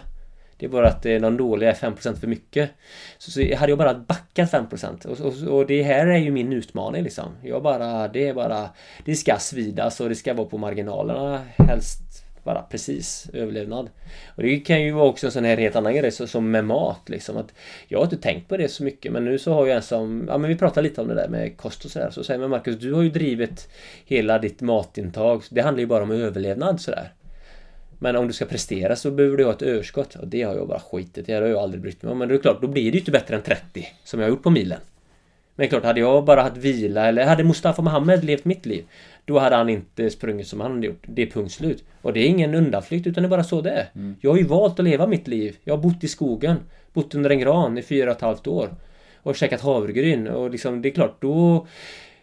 Det 0.58 0.66
är 0.66 0.70
bara 0.70 0.88
att 0.88 1.06
eh, 1.06 1.16
de 1.16 1.38
dåliga 1.38 1.72
är 1.72 1.76
5% 1.76 2.16
för 2.16 2.28
mycket. 2.28 2.70
Så, 3.18 3.32
så 3.32 3.56
hade 3.56 3.72
jag 3.72 3.78
bara 3.78 3.94
backat 3.94 4.52
5% 4.52 5.06
och, 5.06 5.20
och, 5.20 5.58
och 5.58 5.68
det 5.68 5.84
här 5.84 6.08
är 6.08 6.18
ju 6.18 6.32
min 6.32 6.54
utmaning 6.54 7.04
liksom. 7.04 7.32
Jag 7.44 7.64
bara, 7.64 8.08
det 8.08 8.28
är 8.28 8.34
bara... 8.34 8.70
Det 9.06 9.16
ska 9.16 9.38
svidas 9.38 10.00
och 10.00 10.10
det 10.10 10.16
ska 10.16 10.34
vara 10.34 10.48
på 10.48 10.58
marginalerna 10.58 11.42
helst 11.58 12.27
bara 12.48 12.62
precis 12.62 13.30
överlevnad. 13.34 13.90
Och 14.36 14.44
det 14.44 14.60
kan 14.60 14.82
ju 14.82 14.92
vara 14.92 15.06
också 15.06 15.26
en 15.26 15.32
sån 15.32 15.46
här 15.46 15.58
helt 15.58 15.76
annan 15.76 15.96
grej 15.96 16.12
som 16.12 16.52
med 16.52 16.66
mat 16.66 17.10
liksom. 17.10 17.38
Att 17.38 17.54
jag 17.88 18.00
har 18.00 18.04
inte 18.04 18.18
tänkt 18.18 18.50
på 18.50 18.58
det 18.58 18.70
så 18.70 18.84
mycket 18.84 19.12
men 19.12 19.26
nu 19.26 19.40
så 19.40 19.54
har 19.54 19.68
jag 19.68 19.76
en 19.76 19.82
som, 19.82 20.26
ja 20.28 20.38
men 20.38 20.50
vi 20.50 20.56
pratade 20.56 20.88
lite 20.88 21.02
om 21.02 21.08
det 21.08 21.16
där 21.16 21.28
med 21.28 21.58
kost 21.58 21.86
och 21.86 21.92
sådär. 21.92 22.10
Så 22.12 22.24
säger 22.24 22.40
man 22.40 22.50
Marcus, 22.50 22.76
du 22.76 22.94
har 22.94 23.02
ju 23.02 23.10
drivit 23.10 23.70
hela 24.06 24.40
ditt 24.40 24.62
matintag. 24.62 25.44
Det 25.50 25.62
handlar 25.62 25.82
ju 25.82 25.88
bara 25.88 26.04
om 26.04 26.12
överlevnad 26.12 26.82
sådär. 26.82 27.14
Men 28.00 28.16
om 28.16 28.28
du 28.28 28.34
ska 28.34 28.46
prestera 28.46 28.96
så 28.96 29.12
behöver 29.12 29.38
du 29.38 29.46
ha 29.46 29.52
ett 29.52 29.62
överskott. 29.62 30.16
Och 30.16 30.28
det 30.28 30.44
har 30.44 30.56
jag 30.56 30.68
bara 30.68 30.80
skitit 30.80 31.18
i. 31.18 31.22
Det 31.22 31.34
har 31.34 31.42
jag 31.42 31.60
aldrig 31.60 31.82
brytt 31.82 32.04
mig 32.04 32.12
om. 32.12 32.18
Men 32.18 32.28
det 32.28 32.36
är 32.36 32.40
klart, 32.40 32.62
då 32.62 32.68
blir 32.68 32.92
det 32.92 32.96
ju 32.96 33.00
inte 33.00 33.12
bättre 33.12 33.36
än 33.36 33.42
30 33.42 33.88
som 34.04 34.20
jag 34.20 34.28
har 34.28 34.30
gjort 34.30 34.44
på 34.44 34.50
milen. 34.50 34.80
Men 35.56 35.70
klart, 35.70 35.84
hade 35.84 36.00
jag 36.00 36.26
bara 36.26 36.42
haft 36.42 36.58
vila 36.58 37.08
eller 37.08 37.26
hade 37.26 37.44
Mustafa 37.44 37.82
Mohamed 37.82 38.24
levt 38.24 38.46
mitt 38.46 38.66
liv 38.66 38.86
då 39.28 39.40
hade 39.40 39.56
han 39.56 39.70
inte 39.70 40.10
sprungit 40.10 40.48
som 40.48 40.62
han 40.62 40.72
hade 40.72 40.88
gjort. 40.88 41.04
Det 41.08 41.22
är 41.22 41.26
punkt 41.26 41.52
slut. 41.52 41.84
Och 42.02 42.14
det 42.14 42.20
är 42.20 42.28
ingen 42.28 42.56
undanflykt 42.56 43.08
utan 43.08 43.24
det 43.24 43.28
är 43.28 43.30
bara 43.30 43.44
så 43.44 43.62
det 43.62 43.72
är. 43.72 43.90
Mm. 43.96 44.16
Jag 44.22 44.32
har 44.32 44.38
ju 44.38 44.44
valt 44.44 44.80
att 44.80 44.86
leva 44.86 45.08
mitt 45.08 45.28
liv. 45.28 45.56
Jag 45.64 45.78
har 45.78 45.84
bott 45.84 46.04
i 46.04 46.08
skogen. 46.08 46.58
Bott 46.94 47.16
under 47.16 47.30
en 47.30 47.40
gran 47.40 47.78
i 47.78 47.82
fyra 47.82 48.10
och 48.10 48.16
ett 48.16 48.22
halvt 48.22 48.48
år. 48.48 48.70
Och 49.24 49.36
käkat 49.36 49.62
havregryn 49.62 50.28
och 50.28 50.50
liksom 50.50 50.82
det 50.82 50.90
är 50.90 50.94
klart 50.94 51.22
då 51.22 51.68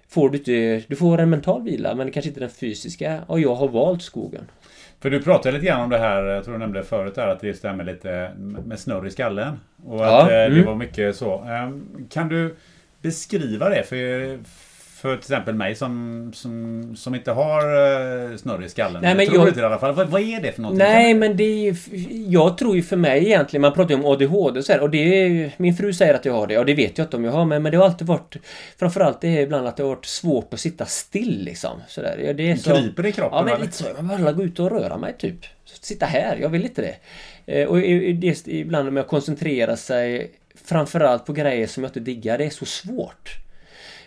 Får 0.08 0.30
du 0.30 0.38
inte... 0.38 0.84
Du 0.88 0.96
får 0.96 1.18
en 1.18 1.30
mental 1.30 1.62
vila 1.62 1.94
men 1.94 2.10
kanske 2.10 2.28
inte 2.28 2.40
den 2.40 2.50
fysiska. 2.50 3.22
Och 3.26 3.40
jag 3.40 3.54
har 3.54 3.68
valt 3.68 4.02
skogen. 4.02 4.44
För 5.00 5.10
du 5.10 5.22
pratade 5.22 5.52
lite 5.52 5.66
grann 5.66 5.80
om 5.80 5.90
det 5.90 5.98
här, 5.98 6.22
jag 6.24 6.44
tror 6.44 6.54
du 6.54 6.58
nämnde 6.58 6.82
förut 6.82 7.14
där, 7.14 7.28
att 7.28 7.40
det 7.40 7.54
stämmer 7.54 7.84
lite 7.84 8.30
med 8.66 8.78
snurr 8.78 9.06
i 9.06 9.10
skallen. 9.10 9.60
Och 9.86 10.00
ja, 10.00 10.22
att 10.22 10.30
mm. 10.30 10.58
det 10.58 10.66
var 10.66 10.74
mycket 10.74 11.16
så. 11.16 11.38
Ehm, 11.38 12.06
kan 12.10 12.28
du 12.28 12.54
beskriva 13.02 13.68
det 13.68 13.82
för, 13.82 14.38
för 15.04 15.16
till 15.16 15.24
exempel 15.32 15.54
mig 15.54 15.74
som, 15.74 16.30
som, 16.34 16.96
som 16.96 17.14
inte 17.14 17.30
har 17.30 17.62
uh, 18.30 18.36
snurr 18.36 18.64
i 18.64 18.68
skallen. 18.68 19.02
Nej, 19.02 19.14
men 19.14 19.24
jag 19.24 19.34
tror 19.34 19.48
jag, 19.48 19.56
i 19.56 19.60
alla 19.60 19.78
fall. 19.78 19.94
Vad, 19.94 20.08
vad, 20.08 20.22
är 20.22 20.40
det 20.40 20.52
för 20.52 20.62
någonting? 20.62 20.86
Nej 20.86 21.14
men 21.14 21.36
det 21.36 21.68
är 21.68 21.76
Jag 22.28 22.58
tror 22.58 22.76
ju 22.76 22.82
för 22.82 22.96
mig 22.96 23.24
egentligen, 23.24 23.60
man 23.60 23.72
pratar 23.72 23.94
ju 23.94 24.00
om 24.00 24.06
ADHD 24.06 24.58
och 24.58 24.64
så 24.64 24.72
här, 24.72 24.80
och 24.80 24.90
det 24.90 24.98
är 24.98 25.52
Min 25.56 25.76
fru 25.76 25.92
säger 25.92 26.14
att 26.14 26.24
jag 26.24 26.32
har 26.32 26.46
det 26.46 26.58
och 26.58 26.66
det 26.66 26.74
vet 26.74 26.98
jag 26.98 27.04
inte 27.04 27.16
om 27.16 27.24
jag 27.24 27.32
har 27.32 27.44
men, 27.44 27.62
men 27.62 27.72
det 27.72 27.78
har 27.78 27.84
alltid 27.84 28.06
varit 28.06 28.36
Framförallt 28.78 29.20
det 29.20 29.28
är 29.28 29.40
ibland 29.40 29.66
att 29.66 29.76
det 29.76 29.82
har 29.82 29.90
varit 29.90 30.06
svårt 30.06 30.54
att 30.54 30.60
sitta 30.60 30.86
still 30.86 31.44
liksom. 31.44 31.80
Sådär. 31.88 32.34
Det 32.36 32.50
är 32.50 32.56
så, 32.56 32.70
Kryper 32.70 33.06
i 33.06 33.12
kroppen? 33.12 33.38
Ja 33.38 33.44
men 33.44 33.60
lite 33.60 33.76
så. 33.76 33.84
Jag 33.96 34.16
vill 34.16 34.34
gå 34.34 34.42
ut 34.42 34.60
och 34.60 34.70
röra 34.70 34.96
mig 34.96 35.14
typ. 35.18 35.38
Sitta 35.64 36.06
här, 36.06 36.36
jag 36.40 36.48
vill 36.48 36.62
inte 36.64 36.82
det. 36.82 36.96
Eh, 37.60 37.68
och 37.68 37.78
det, 38.14 38.46
ibland 38.46 38.92
med 38.92 39.00
att 39.00 39.08
koncentrera 39.08 39.76
sig 39.76 40.30
Framförallt 40.64 41.26
på 41.26 41.32
grejer 41.32 41.66
som 41.66 41.82
jag 41.82 41.90
inte 41.90 42.00
diggar. 42.00 42.38
Det 42.38 42.44
är 42.44 42.50
så 42.50 42.64
svårt. 42.64 43.43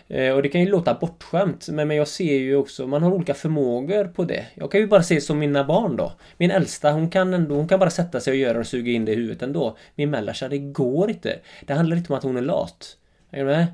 Eh, 0.08 0.32
och 0.32 0.42
det 0.42 0.48
kan 0.48 0.60
ju 0.60 0.68
låta 0.68 0.94
bortskämt 0.94 1.68
men, 1.68 1.90
jag 1.90 2.08
ser 2.08 2.34
ju 2.34 2.56
också, 2.56 2.86
man 2.86 3.02
har 3.02 3.12
olika 3.12 3.34
förmågor 3.34 4.04
på 4.04 4.24
det. 4.24 4.46
Jag 4.54 4.70
kan 4.70 4.80
ju 4.80 4.86
bara 4.86 5.02
se 5.02 5.20
som 5.20 5.38
mina 5.38 5.64
barn 5.64 5.96
då. 5.96 6.12
Min 6.36 6.50
äldsta 6.50 6.92
hon 6.92 7.10
kan 7.10 7.34
ändå, 7.34 7.54
hon 7.54 7.68
kan 7.68 7.78
bara 7.78 7.90
sätta 7.90 8.20
sig 8.20 8.30
och 8.30 8.36
göra 8.36 8.58
och 8.58 8.66
suga 8.66 8.92
in 8.92 9.04
det 9.04 9.12
i 9.12 9.14
huvudet 9.14 9.42
ändå. 9.42 9.76
Min 9.94 10.10
mellersta, 10.10 10.48
det 10.48 10.58
går 10.58 11.10
inte. 11.10 11.38
Det 11.66 11.74
handlar 11.74 11.96
inte 11.96 12.12
om 12.12 12.18
att 12.18 12.24
hon 12.24 12.36
är 12.36 12.42
lat. 12.42 12.96
Är 13.30 13.38
du 13.38 13.44
med? 13.44 13.66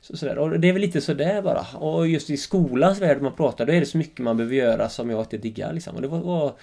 Så, 0.00 0.16
sådär. 0.16 0.38
Och 0.38 0.60
det 0.60 0.68
är 0.68 0.72
väl 0.72 0.82
lite 0.82 1.00
sådär 1.00 1.42
bara. 1.42 1.66
Och 1.78 2.08
just 2.08 2.30
i 2.30 2.36
skolans 2.36 3.00
värld 3.00 3.22
man 3.22 3.32
pratar, 3.32 3.66
då 3.66 3.72
är 3.72 3.80
det 3.80 3.86
så 3.86 3.98
mycket 3.98 4.18
man 4.18 4.36
behöver 4.36 4.56
göra 4.56 4.88
som 4.88 5.10
jag 5.10 5.20
inte 5.20 5.36
diggar 5.36 5.72
liksom. 5.72 5.96
Och 5.96 6.02
det 6.02 6.08
var, 6.08 6.18
var 6.18 6.54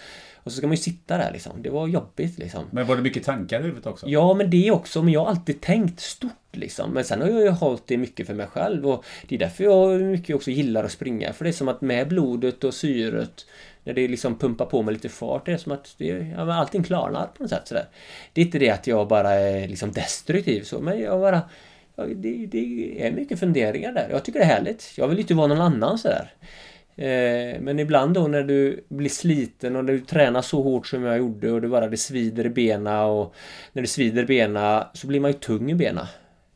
och 0.44 0.52
så 0.52 0.58
ska 0.58 0.68
man 0.68 0.74
ju 0.74 0.82
sitta 0.82 1.18
där 1.18 1.32
liksom. 1.32 1.62
Det 1.62 1.70
var 1.70 1.88
jobbigt 1.88 2.40
liksom. 2.40 2.64
Men 2.72 2.88
var 2.88 2.96
det 2.96 3.02
mycket 3.02 3.24
tankar 3.24 3.60
i 3.60 3.64
huvudet 3.64 3.86
också? 3.86 4.08
Ja, 4.10 4.34
men 4.34 4.50
det 4.50 4.72
också. 4.72 5.04
Men 5.04 5.14
jag 5.14 5.20
har 5.20 5.28
alltid 5.28 5.62
tänkt 5.62 6.00
stort 6.00 6.32
liksom. 6.52 6.92
Men 6.92 7.04
sen 7.04 7.22
har 7.22 7.30
jag 7.30 7.42
ju 7.42 7.50
hållit 7.50 7.88
det 7.88 7.98
mycket 7.98 8.28
för 8.28 8.34
mig 8.34 8.48
själv 8.48 8.88
och 8.88 9.06
det 9.28 9.36
är 9.36 9.40
därför 9.40 9.64
jag 9.64 10.02
mycket 10.02 10.36
också 10.36 10.52
gillar 10.52 10.84
att 10.84 10.92
springa. 10.92 11.34
För 11.34 11.44
det 11.44 11.50
är 11.50 11.52
som 11.52 11.68
att 11.68 11.82
med 11.82 12.08
blodet 12.08 12.64
och 12.64 12.74
syret 12.74 13.46
när 13.84 13.94
det 13.94 14.08
liksom 14.08 14.38
pumpar 14.38 14.66
på 14.66 14.82
med 14.82 14.94
lite 14.94 15.10
fart, 15.10 15.46
det 15.46 15.52
är 15.52 15.58
som 15.58 15.72
att 15.72 15.96
det, 15.98 16.06
ja, 16.38 16.54
allting 16.54 16.84
klarnar 16.84 17.28
på 17.38 17.44
något 17.44 17.50
sätt 17.50 17.68
sådär. 17.68 17.88
Det 18.34 18.42
är 18.42 18.46
inte 18.46 18.60
det 18.60 18.70
att 18.70 18.88
jag 18.88 19.08
bara 19.08 19.32
är 19.32 19.68
liksom 19.68 19.92
destruktiv 19.92 20.64
så, 20.64 20.80
men 20.80 21.00
jag 21.00 21.20
bara... 21.20 21.42
Ja, 21.96 22.06
det, 22.06 22.46
det 22.46 22.98
är 23.08 23.12
mycket 23.12 23.40
funderingar 23.40 23.92
där. 23.92 24.08
Jag 24.12 24.26
tycker 24.26 24.40
det 24.40 24.46
är 24.46 24.50
härligt. 24.50 24.94
Jag 24.98 25.08
vill 25.08 25.20
inte 25.20 25.34
vara 25.34 25.48
någon 25.48 25.62
annan 25.62 25.98
sådär. 25.98 26.34
Eh, 26.96 27.62
men 27.62 27.80
ibland 27.80 28.14
då 28.14 28.28
när 28.28 28.44
du 28.44 28.86
blir 28.88 29.10
sliten 29.10 29.76
och 29.76 29.86
när 29.86 29.94
du 29.94 30.00
tränar 30.00 30.42
så 30.42 30.62
hårt 30.62 30.88
som 30.88 31.04
jag 31.04 31.18
gjorde 31.18 31.52
och 31.52 31.62
det 31.62 31.68
bara 31.68 31.88
det 31.88 31.98
svider 31.98 32.46
i 32.46 32.50
bena 32.50 33.06
och 33.06 33.36
när 33.74 33.82
det 33.82 33.88
svider 33.88 34.24
i 34.24 34.26
bena 34.26 34.88
så 34.94 35.08
blir 35.08 35.20
man 35.20 35.32
ju 35.32 35.38
tung 35.38 35.72
i 35.72 35.76
bena. 35.76 36.08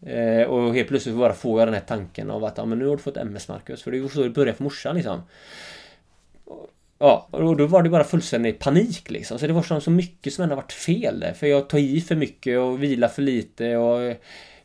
Eh, 0.05 0.41
och 0.41 0.75
helt 0.75 0.87
plötsligt 0.87 1.15
bara 1.15 1.33
får 1.33 1.59
jag 1.59 1.67
den 1.67 1.73
här 1.73 1.81
tanken 1.87 2.31
av 2.31 2.43
att 2.43 2.57
ja, 2.57 2.65
men 2.65 2.79
nu 2.79 2.87
har 2.87 2.95
du 2.95 3.01
fått 3.01 3.17
MS 3.17 3.47
Marcus. 3.47 3.83
För 3.83 3.91
det 3.91 3.99
var 3.99 4.09
så 4.09 4.23
det 4.23 4.29
började 4.29 4.57
för 4.57 4.63
morsan 4.63 4.95
liksom. 4.95 5.21
Ja, 6.99 7.27
och 7.31 7.57
då 7.57 7.67
var 7.67 7.83
det 7.83 7.89
bara 7.89 8.03
fullständig 8.03 8.59
panik 8.59 9.11
liksom. 9.11 9.39
Så 9.39 9.47
det 9.47 9.53
var 9.53 9.61
som 9.61 9.81
så 9.81 9.91
mycket 9.91 10.33
som 10.33 10.43
ändå 10.43 10.55
varit 10.55 10.71
fel 10.71 11.19
där. 11.19 11.33
För 11.33 11.47
jag 11.47 11.69
tog 11.69 11.79
i 11.79 12.01
för 12.01 12.15
mycket 12.15 12.59
och 12.59 12.83
vila 12.83 13.09
för 13.09 13.21
lite 13.21 13.77
och 13.77 14.01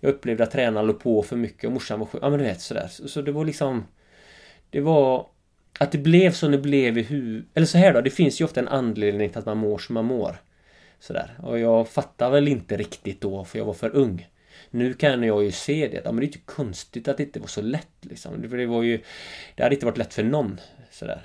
jag 0.01 0.11
upplevde 0.11 0.45
att 0.45 0.51
tränaren 0.51 0.87
låg 0.87 1.01
på 1.01 1.23
för 1.23 1.37
mycket 1.37 1.65
och 1.65 1.73
morsan 1.73 1.99
var 1.99 2.07
sjuk. 2.07 2.23
Ja 2.23 2.31
men 2.31 2.39
du 2.39 2.45
vet 2.45 2.61
sådär. 2.61 2.89
Så 2.89 3.23
det 3.23 3.33
var 3.33 3.45
liksom... 3.45 3.87
Det 4.71 4.81
var... 4.81 5.27
Att 5.83 5.93
det 5.93 5.99
blev 5.99 6.33
som 6.33 6.51
det 6.51 6.59
blev 6.59 6.99
i 6.99 7.03
huvudet. 7.03 7.49
Eller 7.55 7.67
så 7.67 7.79
här 7.79 7.93
då, 7.93 8.01
det 8.01 8.11
finns 8.11 8.41
ju 8.41 8.45
ofta 8.45 8.61
en 8.61 8.69
anledning 8.69 9.29
till 9.29 9.39
att 9.39 9.47
man 9.47 9.59
mår 9.59 9.79
som 9.79 9.95
man 9.95 10.05
mår. 10.05 10.37
Sådär. 11.01 11.39
Och 11.43 11.59
jag 11.59 11.89
fattar 11.89 12.31
väl 12.31 12.49
inte 12.49 12.77
riktigt 12.77 13.21
då 13.21 13.45
för 13.45 13.59
jag 13.59 13.65
var 13.65 13.73
för 13.75 13.97
ung. 13.97 14.29
Nu 14.71 14.93
kan 14.93 15.23
jag 15.23 15.45
ju 15.45 15.51
se 15.51 15.89
det. 15.89 16.01
Ja, 16.05 16.13
men 16.13 16.17
det 16.17 16.23
är 16.23 16.27
inte 16.27 16.39
konstigt 16.39 17.09
att 17.09 17.17
det 17.17 17.23
inte 17.23 17.41
var 17.41 17.47
så 17.47 17.63
lätt 17.63 17.97
liksom. 18.01 18.51
För 18.51 18.57
det 18.57 18.67
var 18.67 18.83
ju... 18.83 19.01
Det 19.55 19.63
hade 19.63 19.75
inte 19.75 19.87
varit 19.87 19.99
lätt 19.99 20.15
för 20.15 20.23
någon. 20.23 20.61
Sådär. 20.91 21.23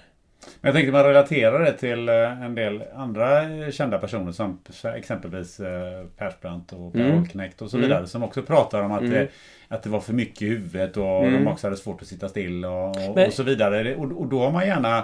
Men 0.62 0.70
jag 0.70 0.74
tänkte 0.76 0.92
man 0.92 1.04
relaterar 1.04 1.60
det 1.60 1.74
till 1.74 2.10
eh, 2.10 2.42
en 2.42 2.56
del 2.56 2.84
andra 2.96 3.42
kända 3.72 3.98
personer 3.98 4.32
som 4.32 4.60
exempelvis 4.96 5.60
eh, 5.60 6.06
Persbrandt 6.18 6.74
och 6.74 6.94
Per 6.94 7.00
mm. 7.00 7.18
Holknekt 7.18 7.62
och 7.62 7.70
så 7.70 7.78
vidare. 7.78 7.98
Mm. 7.98 8.08
Som 8.08 8.24
också 8.24 8.42
pratar 8.42 8.82
om 8.82 8.92
att, 8.92 9.02
mm. 9.02 9.14
det, 9.14 9.28
att 9.68 9.84
det 9.84 9.90
var 9.90 10.00
för 10.00 10.14
mycket 10.14 10.42
i 10.42 10.48
huvudet 10.48 10.98
och 10.98 11.26
mm. 11.26 11.34
de 11.34 11.52
också 11.52 11.68
hade 11.68 11.78
svårt 11.78 12.02
att 12.02 12.08
sitta 12.08 12.30
still 12.30 12.66
och, 12.66 12.96
Men... 13.16 13.28
och 13.28 13.34
så 13.34 13.44
vidare. 13.44 13.96
Och, 13.96 14.12
och 14.12 14.28
då 14.28 14.40
har 14.40 14.52
man 14.52 14.68
gärna 14.68 14.98
Eh, 14.98 15.04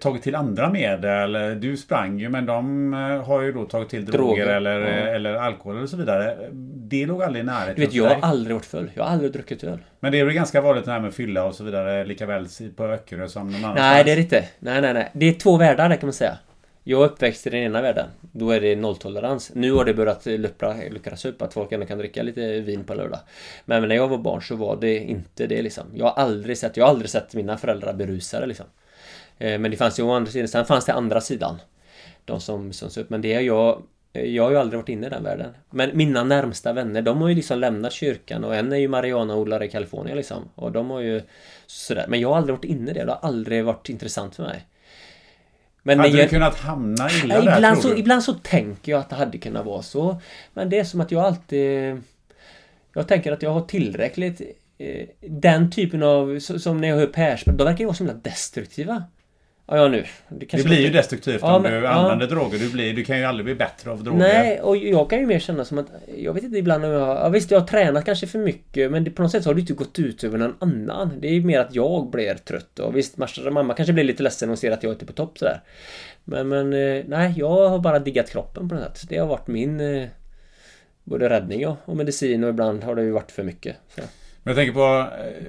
tagit 0.00 0.22
till 0.22 0.34
andra 0.34 0.70
medel. 0.70 1.60
Du 1.60 1.76
sprang 1.76 2.18
ju 2.18 2.28
men 2.28 2.46
de 2.46 2.94
eh, 2.94 3.24
har 3.24 3.42
ju 3.42 3.52
då 3.52 3.64
tagit 3.64 3.88
till 3.88 4.04
droger, 4.04 4.26
droger 4.26 4.46
eller, 4.46 4.80
ja. 4.80 4.86
eller 4.88 5.34
alkohol 5.34 5.76
eller 5.76 5.86
så 5.86 5.96
vidare. 5.96 6.36
Det 6.74 7.06
låg 7.06 7.22
aldrig 7.22 7.44
i 7.44 7.46
närheten. 7.46 7.74
Du 7.74 7.80
vet, 7.80 7.94
jag 7.94 8.04
har 8.04 8.28
aldrig 8.28 8.56
varit 8.56 8.66
full. 8.66 8.90
Jag 8.94 9.04
har 9.04 9.10
aldrig 9.10 9.32
druckit 9.32 9.64
öl. 9.64 9.78
Men 10.00 10.12
det 10.12 10.20
är 10.20 10.24
väl 10.24 10.34
ganska 10.34 10.60
vanligt 10.60 10.84
det 10.84 10.92
här 10.92 11.00
med 11.00 11.14
fylla 11.14 11.44
och 11.44 11.54
så 11.54 11.64
vidare 11.64 12.04
likaväl 12.04 12.46
på 12.76 12.84
Öckerö 12.84 13.28
som 13.28 13.46
någon 13.46 13.54
annanstans? 13.54 13.78
Nej, 13.78 14.04
det 14.04 14.12
är 14.12 14.16
det 14.16 14.22
inte. 14.22 14.44
Nej, 14.58 14.80
nej, 14.80 14.94
nej. 14.94 15.10
Det 15.12 15.26
är 15.26 15.32
två 15.32 15.56
världar 15.56 15.88
där 15.88 15.96
kan 15.96 16.06
man 16.06 16.12
säga. 16.12 16.38
Jag 16.84 17.04
uppväxt 17.04 17.46
i 17.46 17.50
den 17.50 17.60
ena 17.60 17.82
världen. 17.82 18.06
Då 18.20 18.50
är 18.50 18.60
det 18.60 18.76
nolltolerans. 18.76 19.50
Nu 19.54 19.72
har 19.72 19.84
det 19.84 19.94
börjat 19.94 20.26
luckras 20.90 21.24
upp 21.24 21.42
att 21.42 21.54
folk 21.54 21.72
ändå 21.72 21.86
kan 21.86 21.98
dricka 21.98 22.22
lite 22.22 22.60
vin 22.60 22.84
på 22.84 22.94
lördag. 22.94 23.18
Men 23.64 23.88
när 23.88 23.96
jag 23.96 24.08
var 24.08 24.18
barn 24.18 24.42
så 24.42 24.56
var 24.56 24.76
det 24.80 24.98
inte 24.98 25.46
det 25.46 25.62
liksom. 25.62 25.84
Jag 25.94 26.04
har 26.04 26.22
aldrig 26.22 26.58
sett, 26.58 26.76
jag 26.76 26.84
har 26.84 26.90
aldrig 26.90 27.10
sett 27.10 27.34
mina 27.34 27.56
föräldrar 27.56 27.92
berusade 27.92 28.46
liksom. 28.46 28.66
Eh, 29.38 29.58
men 29.58 29.70
det 29.70 29.76
fanns 29.76 29.98
ju 29.98 30.02
å 30.02 30.12
andra 30.12 30.32
sidan, 30.32 30.48
sen 30.48 30.64
fanns 30.64 30.84
det 30.84 30.92
andra 30.92 31.20
sidan. 31.20 31.58
De 32.24 32.40
som, 32.40 32.72
som 32.72 33.02
upp. 33.02 33.10
Men 33.10 33.20
det 33.20 33.34
är 33.34 33.40
jag 33.40 33.82
jag 34.12 34.44
har 34.44 34.50
ju 34.50 34.56
aldrig 34.56 34.78
varit 34.78 34.88
inne 34.88 35.06
i 35.06 35.10
den 35.10 35.22
världen. 35.22 35.54
Men 35.70 35.90
mina 35.96 36.24
närmsta 36.24 36.72
vänner, 36.72 37.02
de 37.02 37.22
har 37.22 37.28
ju 37.28 37.34
liksom 37.34 37.58
lämnat 37.58 37.92
kyrkan 37.92 38.44
och 38.44 38.56
en 38.56 38.72
är 38.72 38.76
ju 38.76 38.88
marijuanaodlare 38.88 39.66
i 39.66 39.68
Kalifornien 39.68 40.16
liksom. 40.16 40.48
Och 40.54 40.72
de 40.72 40.90
har 40.90 41.00
ju 41.00 41.22
sådär. 41.66 42.06
Men 42.08 42.20
jag 42.20 42.28
har 42.28 42.36
aldrig 42.36 42.56
varit 42.56 42.64
inne 42.64 42.90
i 42.90 42.94
det. 42.94 43.04
Det 43.04 43.12
har 43.12 43.28
aldrig 43.28 43.64
varit 43.64 43.88
intressant 43.88 44.36
för 44.36 44.42
mig. 44.42 44.66
Men 45.82 45.98
hade 45.98 46.10
jag, 46.10 46.26
du 46.26 46.28
kunnat 46.28 46.60
hamna 46.60 47.10
illa 47.10 47.40
där, 47.40 47.56
ibland 47.56 47.78
så, 47.78 47.96
ibland 47.96 48.22
så 48.22 48.34
tänker 48.34 48.92
jag 48.92 48.98
att 48.98 49.10
det 49.10 49.16
hade 49.16 49.38
kunnat 49.38 49.66
vara 49.66 49.82
så. 49.82 50.20
Men 50.54 50.70
det 50.70 50.78
är 50.78 50.84
som 50.84 51.00
att 51.00 51.10
jag 51.10 51.24
alltid... 51.24 52.02
Jag 52.94 53.08
tänker 53.08 53.32
att 53.32 53.42
jag 53.42 53.50
har 53.50 53.60
tillräckligt... 53.60 54.40
Eh, 54.78 55.06
den 55.20 55.70
typen 55.70 56.02
av... 56.02 56.38
Som 56.38 56.80
när 56.80 56.88
jag 56.88 56.96
hör 56.96 57.06
Persbrandt, 57.06 57.58
de 57.58 57.64
verkar 57.64 57.78
ju 57.78 57.84
vara 57.84 57.96
så 57.96 58.04
himla 58.04 58.20
destruktiva. 58.22 59.04
Ja, 59.68 59.76
ja 59.76 59.88
nu. 59.88 60.04
Det, 60.28 60.46
det 60.46 60.64
blir 60.64 60.80
ju 60.80 60.90
destruktivt 60.90 61.40
ja, 61.42 61.56
om 61.56 61.62
men, 61.62 61.72
du 61.72 61.86
använder 61.86 62.26
ja. 62.26 62.34
droger. 62.34 62.58
Du, 62.58 62.72
blir, 62.72 62.94
du 62.94 63.04
kan 63.04 63.18
ju 63.18 63.24
aldrig 63.24 63.44
bli 63.44 63.54
bättre 63.54 63.90
av 63.90 64.04
droger. 64.04 64.18
Nej, 64.18 64.60
och 64.60 64.76
jag 64.76 65.10
kan 65.10 65.18
ju 65.18 65.26
mer 65.26 65.38
känna 65.38 65.64
som 65.64 65.78
att... 65.78 65.86
Jag 66.16 66.34
vet 66.34 66.44
inte 66.44 66.58
ibland 66.58 66.84
om 66.84 66.90
jag... 66.90 67.08
Ja, 67.08 67.28
visst, 67.28 67.50
jag 67.50 67.60
har 67.60 67.66
tränat 67.66 68.04
kanske 68.04 68.26
för 68.26 68.38
mycket 68.38 68.90
men 68.90 69.04
det, 69.04 69.10
på 69.10 69.22
något 69.22 69.30
sätt 69.30 69.42
så 69.42 69.50
har 69.50 69.54
det 69.54 69.60
inte 69.60 69.72
gått 69.72 69.98
ut 69.98 70.24
över 70.24 70.38
någon 70.38 70.56
annan. 70.58 71.12
Det 71.20 71.28
är 71.28 71.32
ju 71.32 71.44
mer 71.44 71.60
att 71.60 71.74
jag 71.74 72.10
blir 72.10 72.34
trött. 72.34 72.78
Och 72.78 72.96
visst, 72.96 73.16
mamma 73.50 73.74
kanske 73.74 73.92
blir 73.92 74.04
lite 74.04 74.22
ledsen 74.22 74.50
och 74.50 74.58
ser 74.58 74.70
att 74.70 74.82
jag 74.82 74.92
inte 74.92 75.04
är 75.04 75.06
på 75.06 75.12
topp 75.12 75.38
sådär. 75.38 75.60
Men, 76.24 76.48
men 76.48 76.72
eh, 76.72 77.04
nej, 77.06 77.34
jag 77.36 77.68
har 77.68 77.78
bara 77.78 77.98
diggat 77.98 78.30
kroppen 78.30 78.68
på 78.68 78.74
något 78.74 78.98
sätt. 78.98 79.08
Det 79.08 79.18
har 79.18 79.26
varit 79.26 79.46
min... 79.46 79.80
Eh, 79.80 80.08
både 81.04 81.28
räddning 81.28 81.66
och 81.66 81.96
medicin 81.96 82.44
och 82.44 82.50
ibland 82.50 82.84
har 82.84 82.94
det 82.94 83.02
ju 83.02 83.10
varit 83.10 83.32
för 83.32 83.42
mycket. 83.42 83.76
Så. 83.94 84.00
Men 84.42 84.54
jag 84.54 84.56
tänker 84.56 84.72
på 84.72 85.08
eh, 85.16 85.44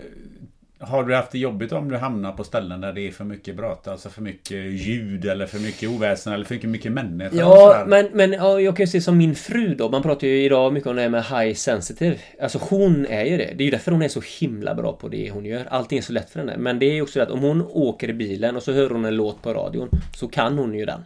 har 0.79 1.03
du 1.03 1.15
haft 1.15 1.31
det 1.31 1.39
jobbigt 1.39 1.71
om 1.71 1.89
du 1.89 1.97
hamnar 1.97 2.31
på 2.31 2.43
ställen 2.43 2.81
där 2.81 2.93
det 2.93 3.07
är 3.07 3.11
för 3.11 3.23
mycket 3.23 3.55
brott? 3.55 3.87
Alltså 3.87 4.09
för 4.09 4.21
mycket 4.21 4.57
ljud 4.57 5.25
eller 5.25 5.45
för 5.45 5.59
mycket 5.59 5.89
oväsen 5.89 6.33
eller 6.33 6.45
för 6.45 6.55
mycket, 6.55 6.69
mycket 6.69 6.91
människor? 6.91 7.39
Ja, 7.39 7.83
men, 7.87 8.09
men 8.13 8.33
ja, 8.33 8.61
jag 8.61 8.75
kan 8.75 8.83
ju 8.83 8.87
se 8.87 9.01
som 9.01 9.17
min 9.17 9.35
fru 9.35 9.75
då. 9.75 9.89
Man 9.89 10.01
pratar 10.01 10.27
ju 10.27 10.43
idag 10.43 10.73
mycket 10.73 10.89
om 10.89 10.95
det 10.95 11.01
här 11.01 11.09
med 11.09 11.23
high 11.23 11.53
sensitive. 11.53 12.17
Alltså 12.41 12.59
hon 12.61 13.05
är 13.05 13.25
ju 13.25 13.37
det. 13.37 13.53
Det 13.55 13.63
är 13.63 13.65
ju 13.65 13.71
därför 13.71 13.91
hon 13.91 14.01
är 14.01 14.07
så 14.07 14.21
himla 14.39 14.75
bra 14.75 14.93
på 14.93 15.07
det 15.07 15.31
hon 15.31 15.45
gör. 15.45 15.65
Allting 15.69 15.97
är 15.97 16.01
så 16.01 16.13
lätt 16.13 16.29
för 16.29 16.39
henne. 16.39 16.57
Men 16.57 16.79
det 16.79 16.85
är 16.85 16.93
ju 16.93 17.01
också 17.01 17.19
det 17.19 17.23
att 17.23 17.31
om 17.31 17.39
hon 17.39 17.61
åker 17.69 18.09
i 18.09 18.13
bilen 18.13 18.55
och 18.55 18.63
så 18.63 18.71
hör 18.71 18.89
hon 18.89 19.05
en 19.05 19.15
låt 19.15 19.41
på 19.41 19.53
radion. 19.53 19.89
Så 20.15 20.27
kan 20.27 20.57
hon 20.57 20.73
ju 20.73 20.85
den. 20.85 21.01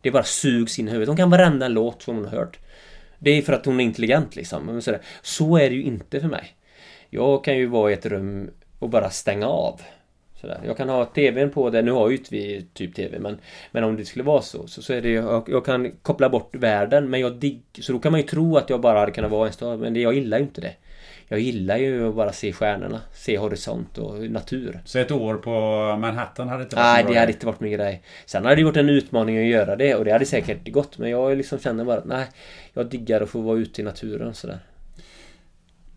Det 0.00 0.10
bara 0.10 0.22
sugs 0.22 0.78
in 0.78 0.88
i 0.88 0.90
huvudet. 0.90 1.08
Hon 1.08 1.16
kan 1.16 1.30
varenda 1.30 1.68
låt 1.68 2.02
som 2.02 2.16
hon 2.16 2.24
har 2.24 2.32
hört. 2.32 2.58
Det 3.18 3.30
är 3.30 3.42
för 3.42 3.52
att 3.52 3.66
hon 3.66 3.80
är 3.80 3.84
intelligent 3.84 4.36
liksom. 4.36 4.82
Så 5.22 5.56
är 5.56 5.70
det 5.70 5.76
ju 5.76 5.82
inte 5.82 6.20
för 6.20 6.28
mig. 6.28 6.54
Jag 7.10 7.44
kan 7.44 7.56
ju 7.56 7.66
vara 7.66 7.90
i 7.90 7.94
ett 7.94 8.06
rum 8.06 8.50
och 8.84 8.90
bara 8.90 9.10
stänga 9.10 9.46
av. 9.48 9.80
Sådär. 10.40 10.60
Jag 10.66 10.76
kan 10.76 10.88
ha 10.88 11.04
TVn 11.04 11.50
på 11.50 11.70
det, 11.70 11.82
nu 11.82 11.90
har 11.90 12.10
ju 12.10 12.16
inte 12.16 12.34
vi 12.34 12.66
typ 12.74 12.94
TV 12.94 13.18
men 13.18 13.38
Men 13.70 13.84
om 13.84 13.96
det 13.96 14.04
skulle 14.04 14.24
vara 14.24 14.42
så 14.42 14.66
så, 14.66 14.82
så 14.82 14.92
är 14.92 15.02
det 15.02 15.10
jag, 15.10 15.48
jag 15.48 15.64
kan 15.64 15.92
koppla 16.02 16.28
bort 16.28 16.56
världen 16.56 17.10
men 17.10 17.20
jag 17.20 17.36
digg, 17.36 17.62
Så 17.80 17.92
då 17.92 17.98
kan 17.98 18.12
man 18.12 18.20
ju 18.20 18.26
tro 18.26 18.56
att 18.56 18.70
jag 18.70 18.80
bara 18.80 18.98
hade 18.98 19.12
kunnat 19.12 19.30
vara 19.30 19.46
en 19.46 19.52
stad 19.52 19.78
men 19.78 19.96
jag 19.96 20.14
gillar 20.14 20.38
ju 20.38 20.44
inte 20.44 20.60
det. 20.60 20.74
Jag 21.28 21.40
gillar 21.40 21.76
ju 21.76 22.08
att 22.08 22.14
bara 22.14 22.32
se 22.32 22.52
stjärnorna, 22.52 23.00
se 23.12 23.38
horisont 23.38 23.98
och 23.98 24.30
natur. 24.30 24.80
Så 24.84 24.98
ett 24.98 25.10
år 25.10 25.34
på 25.34 25.50
Manhattan 26.00 26.48
hade 26.48 26.62
inte 26.62 26.76
varit 26.76 26.84
Nej, 26.84 27.04
det 27.14 27.20
hade 27.20 27.32
inte 27.32 27.46
varit 27.46 27.60
min 27.60 27.72
grej. 27.72 28.02
Sen 28.26 28.44
hade 28.44 28.56
det 28.56 28.64
varit 28.64 28.76
en 28.76 28.88
utmaning 28.88 29.38
att 29.38 29.44
göra 29.44 29.76
det 29.76 29.94
och 29.94 30.04
det 30.04 30.12
hade 30.12 30.26
säkert 30.26 30.68
gått 30.68 30.98
men 30.98 31.10
jag 31.10 31.36
liksom 31.36 31.58
känner 31.58 31.84
bara 31.84 32.02
nej 32.04 32.26
Jag 32.72 32.86
diggar 32.86 33.20
att 33.20 33.30
få 33.30 33.40
vara 33.40 33.58
ute 33.58 33.80
i 33.80 33.84
naturen 33.84 34.34
sådär. 34.34 34.58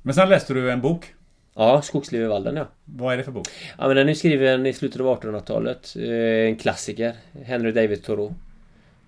Men 0.02 0.14
sen 0.14 0.30
läste 0.30 0.54
du 0.54 0.72
en 0.72 0.82
bok? 0.82 1.14
Ja, 1.58 1.82
Skogsliv 1.82 2.22
i 2.22 2.26
Valden 2.26 2.56
ja. 2.56 2.68
Vad 2.86 3.14
är 3.14 3.18
det 3.18 3.24
för 3.24 3.32
bok? 3.32 3.48
Ja 3.78 3.88
men 3.88 3.96
den 3.96 4.10
är 4.10 4.14
skriven 4.14 4.66
i 4.66 4.74
slutet 4.74 5.02
av 5.02 5.22
1800-talet. 5.22 5.96
Eh, 6.00 6.50
en 6.50 6.56
klassiker. 6.56 7.14
Henry 7.44 7.72
David 7.72 8.04
Thoreau. 8.04 8.34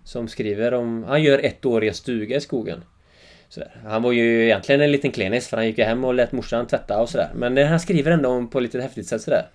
Som 0.04 0.28
skriver 0.28 0.74
om... 0.74 1.04
Han 1.04 1.24
gör 1.24 1.39
ett 1.39 1.66
år 1.66 1.84
i 1.84 1.88
en 1.88 1.93
stuga 1.93 2.38
i 2.38 2.41
skogen. 2.41 2.84
Sådär. 3.50 3.72
Han 3.86 4.04
var 4.04 4.12
ju 4.12 4.43
egentligen 4.43 4.82
en 4.82 4.91
liten 4.91 5.12
klenis 5.12 5.47
för 5.47 5.58
han 5.58 5.66
gick 5.66 5.80
hem 5.80 6.06
och 6.06 6.14
lät 6.14 6.32
morsan 6.32 6.68
tvätta 6.68 7.02
och 7.02 7.10
sådär. 7.10 7.30
Men 7.36 7.58
han 7.58 7.80
skriver 7.80 8.12
ändå 8.12 8.30
om 8.30 8.50
på 8.50 8.60
lite 8.60 8.82
häftigt 8.82 9.08
sätt 9.08 9.22
sådär. 9.22 9.47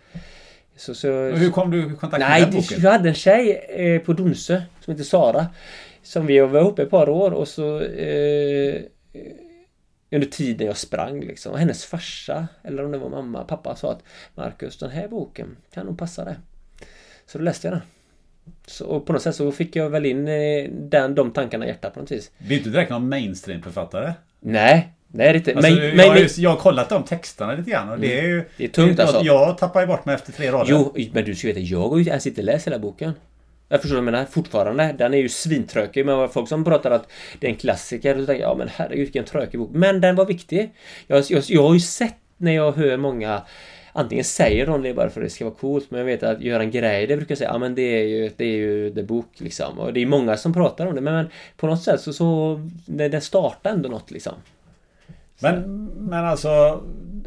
Så, 0.76 0.94
så, 0.94 1.08
hur 1.08 1.50
kom 1.50 1.70
du 1.70 1.78
i 1.78 1.96
kontakt 2.00 2.18
med 2.18 2.42
den 2.42 2.50
boken? 2.50 2.80
Jag 2.82 2.90
hade 2.90 3.08
en 3.08 3.14
tjej 3.14 3.64
eh, 3.68 4.00
på 4.00 4.12
Donsö 4.12 4.62
som 4.80 4.92
heter 4.92 5.04
Sara. 5.04 5.46
Som 6.02 6.26
vi 6.26 6.40
var 6.40 6.60
ihop 6.60 6.78
ett 6.78 6.90
par 6.90 7.08
år 7.08 7.30
och 7.30 7.48
så 7.48 7.80
eh, 7.80 8.80
under 10.14 10.28
tiden 10.28 10.66
jag 10.66 10.76
sprang 10.76 11.20
liksom. 11.20 11.52
Och 11.52 11.58
hennes 11.58 11.84
farsa, 11.84 12.48
eller 12.62 12.84
om 12.84 12.92
det 12.92 12.98
var 12.98 13.08
mamma, 13.08 13.44
pappa 13.44 13.76
sa 13.76 13.92
att 13.92 14.02
Marcus, 14.34 14.78
den 14.78 14.90
här 14.90 15.08
boken 15.08 15.56
kan 15.74 15.86
nog 15.86 15.98
passa 15.98 16.24
dig. 16.24 16.36
Så 17.26 17.38
då 17.38 17.44
läste 17.44 17.66
jag 17.66 17.74
den. 17.74 17.82
Så, 18.66 18.86
och 18.86 19.06
på 19.06 19.12
något 19.12 19.22
sätt 19.22 19.36
så 19.36 19.52
fick 19.52 19.76
jag 19.76 19.90
väl 19.90 20.06
in 20.06 20.28
eh, 20.28 20.70
den, 20.70 21.14
de 21.14 21.30
tankarna 21.30 21.64
i 21.64 21.68
hjärtat 21.68 21.94
på 21.94 22.00
något 22.00 22.10
vis. 22.10 22.30
Det 22.38 22.54
är 22.54 22.58
inte 22.58 22.70
direkt 22.70 22.90
någon 22.90 23.08
mainstream-författare? 23.08 24.12
Nej, 24.40 24.94
Nej, 25.16 25.26
det 25.26 25.30
är 25.32 25.34
inte. 25.34 25.54
Alltså, 25.54 25.72
men, 25.72 25.84
jag, 25.84 25.96
men, 25.96 26.08
har 26.08 26.16
ju, 26.16 26.28
jag 26.36 26.50
har 26.50 26.56
kollat 26.56 26.88
de 26.88 27.04
texterna 27.04 27.52
lite 27.52 27.70
grann 27.70 27.88
och 27.88 27.98
det 27.98 28.20
är 28.20 28.22
ju... 28.22 28.44
Det 28.56 28.64
är 28.64 28.68
tungt 28.68 29.00
alltså. 29.00 29.22
Jag 29.22 29.58
tappar 29.58 29.80
ju 29.80 29.86
bort 29.86 30.04
mig 30.04 30.14
efter 30.14 30.32
tre 30.32 30.52
rader. 30.52 30.66
Jo, 30.70 30.94
men 31.12 31.24
du 31.24 31.34
ska 31.34 31.48
veta, 31.48 31.60
jag 31.60 31.88
har 31.88 31.98
ju 31.98 32.04
ens 32.04 32.26
inte 32.26 32.42
läst 32.42 32.66
hela 32.66 32.78
boken. 32.78 33.12
Jag 33.74 33.82
förstår 33.82 33.96
vad 33.96 34.04
du 34.04 34.10
menar. 34.10 34.24
Fortfarande. 34.24 34.94
Den 34.98 35.14
är 35.14 35.18
ju 35.18 35.28
svintrökig. 35.28 36.06
Men 36.06 36.28
folk 36.28 36.48
som 36.48 36.64
pratar 36.64 36.90
att 36.90 37.10
det 37.38 37.46
är 37.46 37.50
en 37.50 37.56
klassiker. 37.56 38.14
då 38.14 38.26
tänker 38.26 38.42
jag, 38.42 38.50
ja 38.50 38.54
men 38.54 38.68
herregud 38.68 39.04
vilken 39.04 39.24
trökig 39.24 39.60
bok. 39.60 39.70
Men 39.72 40.00
den 40.00 40.16
var 40.16 40.26
viktig. 40.26 40.74
Jag, 41.06 41.24
jag, 41.28 41.42
jag 41.46 41.62
har 41.62 41.74
ju 41.74 41.80
sett 41.80 42.16
när 42.36 42.52
jag 42.52 42.72
hör 42.72 42.96
många 42.96 43.42
Antingen 43.92 44.24
säger 44.24 44.66
de 44.66 44.82
det 44.82 44.94
bara 44.94 45.10
för 45.10 45.20
att 45.20 45.26
det 45.26 45.30
ska 45.30 45.44
vara 45.44 45.54
coolt 45.54 45.90
Men 45.90 45.98
jag 45.98 46.06
vet 46.06 46.22
att 46.22 46.40
Göran 46.40 46.70
Greider 46.70 47.16
brukar 47.16 47.34
säga 47.34 47.50
Ja 47.52 47.58
men 47.58 47.74
det 47.74 47.82
är 47.82 48.04
ju 48.04 48.30
Det 48.36 48.44
är 48.44 48.56
ju 48.56 48.94
The 48.94 49.02
Book 49.02 49.30
liksom 49.36 49.78
Och 49.78 49.92
det 49.92 50.00
är 50.00 50.06
många 50.06 50.36
som 50.36 50.52
pratar 50.52 50.86
om 50.86 50.94
det 50.94 51.00
men, 51.00 51.14
men 51.14 51.28
på 51.56 51.66
något 51.66 51.82
sätt 51.82 52.00
så, 52.00 52.12
så 52.12 52.60
det, 52.86 53.08
det 53.08 53.20
startar 53.20 53.70
ändå 53.70 53.88
något 53.88 54.10
liksom 54.10 54.34
men, 55.40 55.84
men 55.98 56.24
alltså 56.24 56.82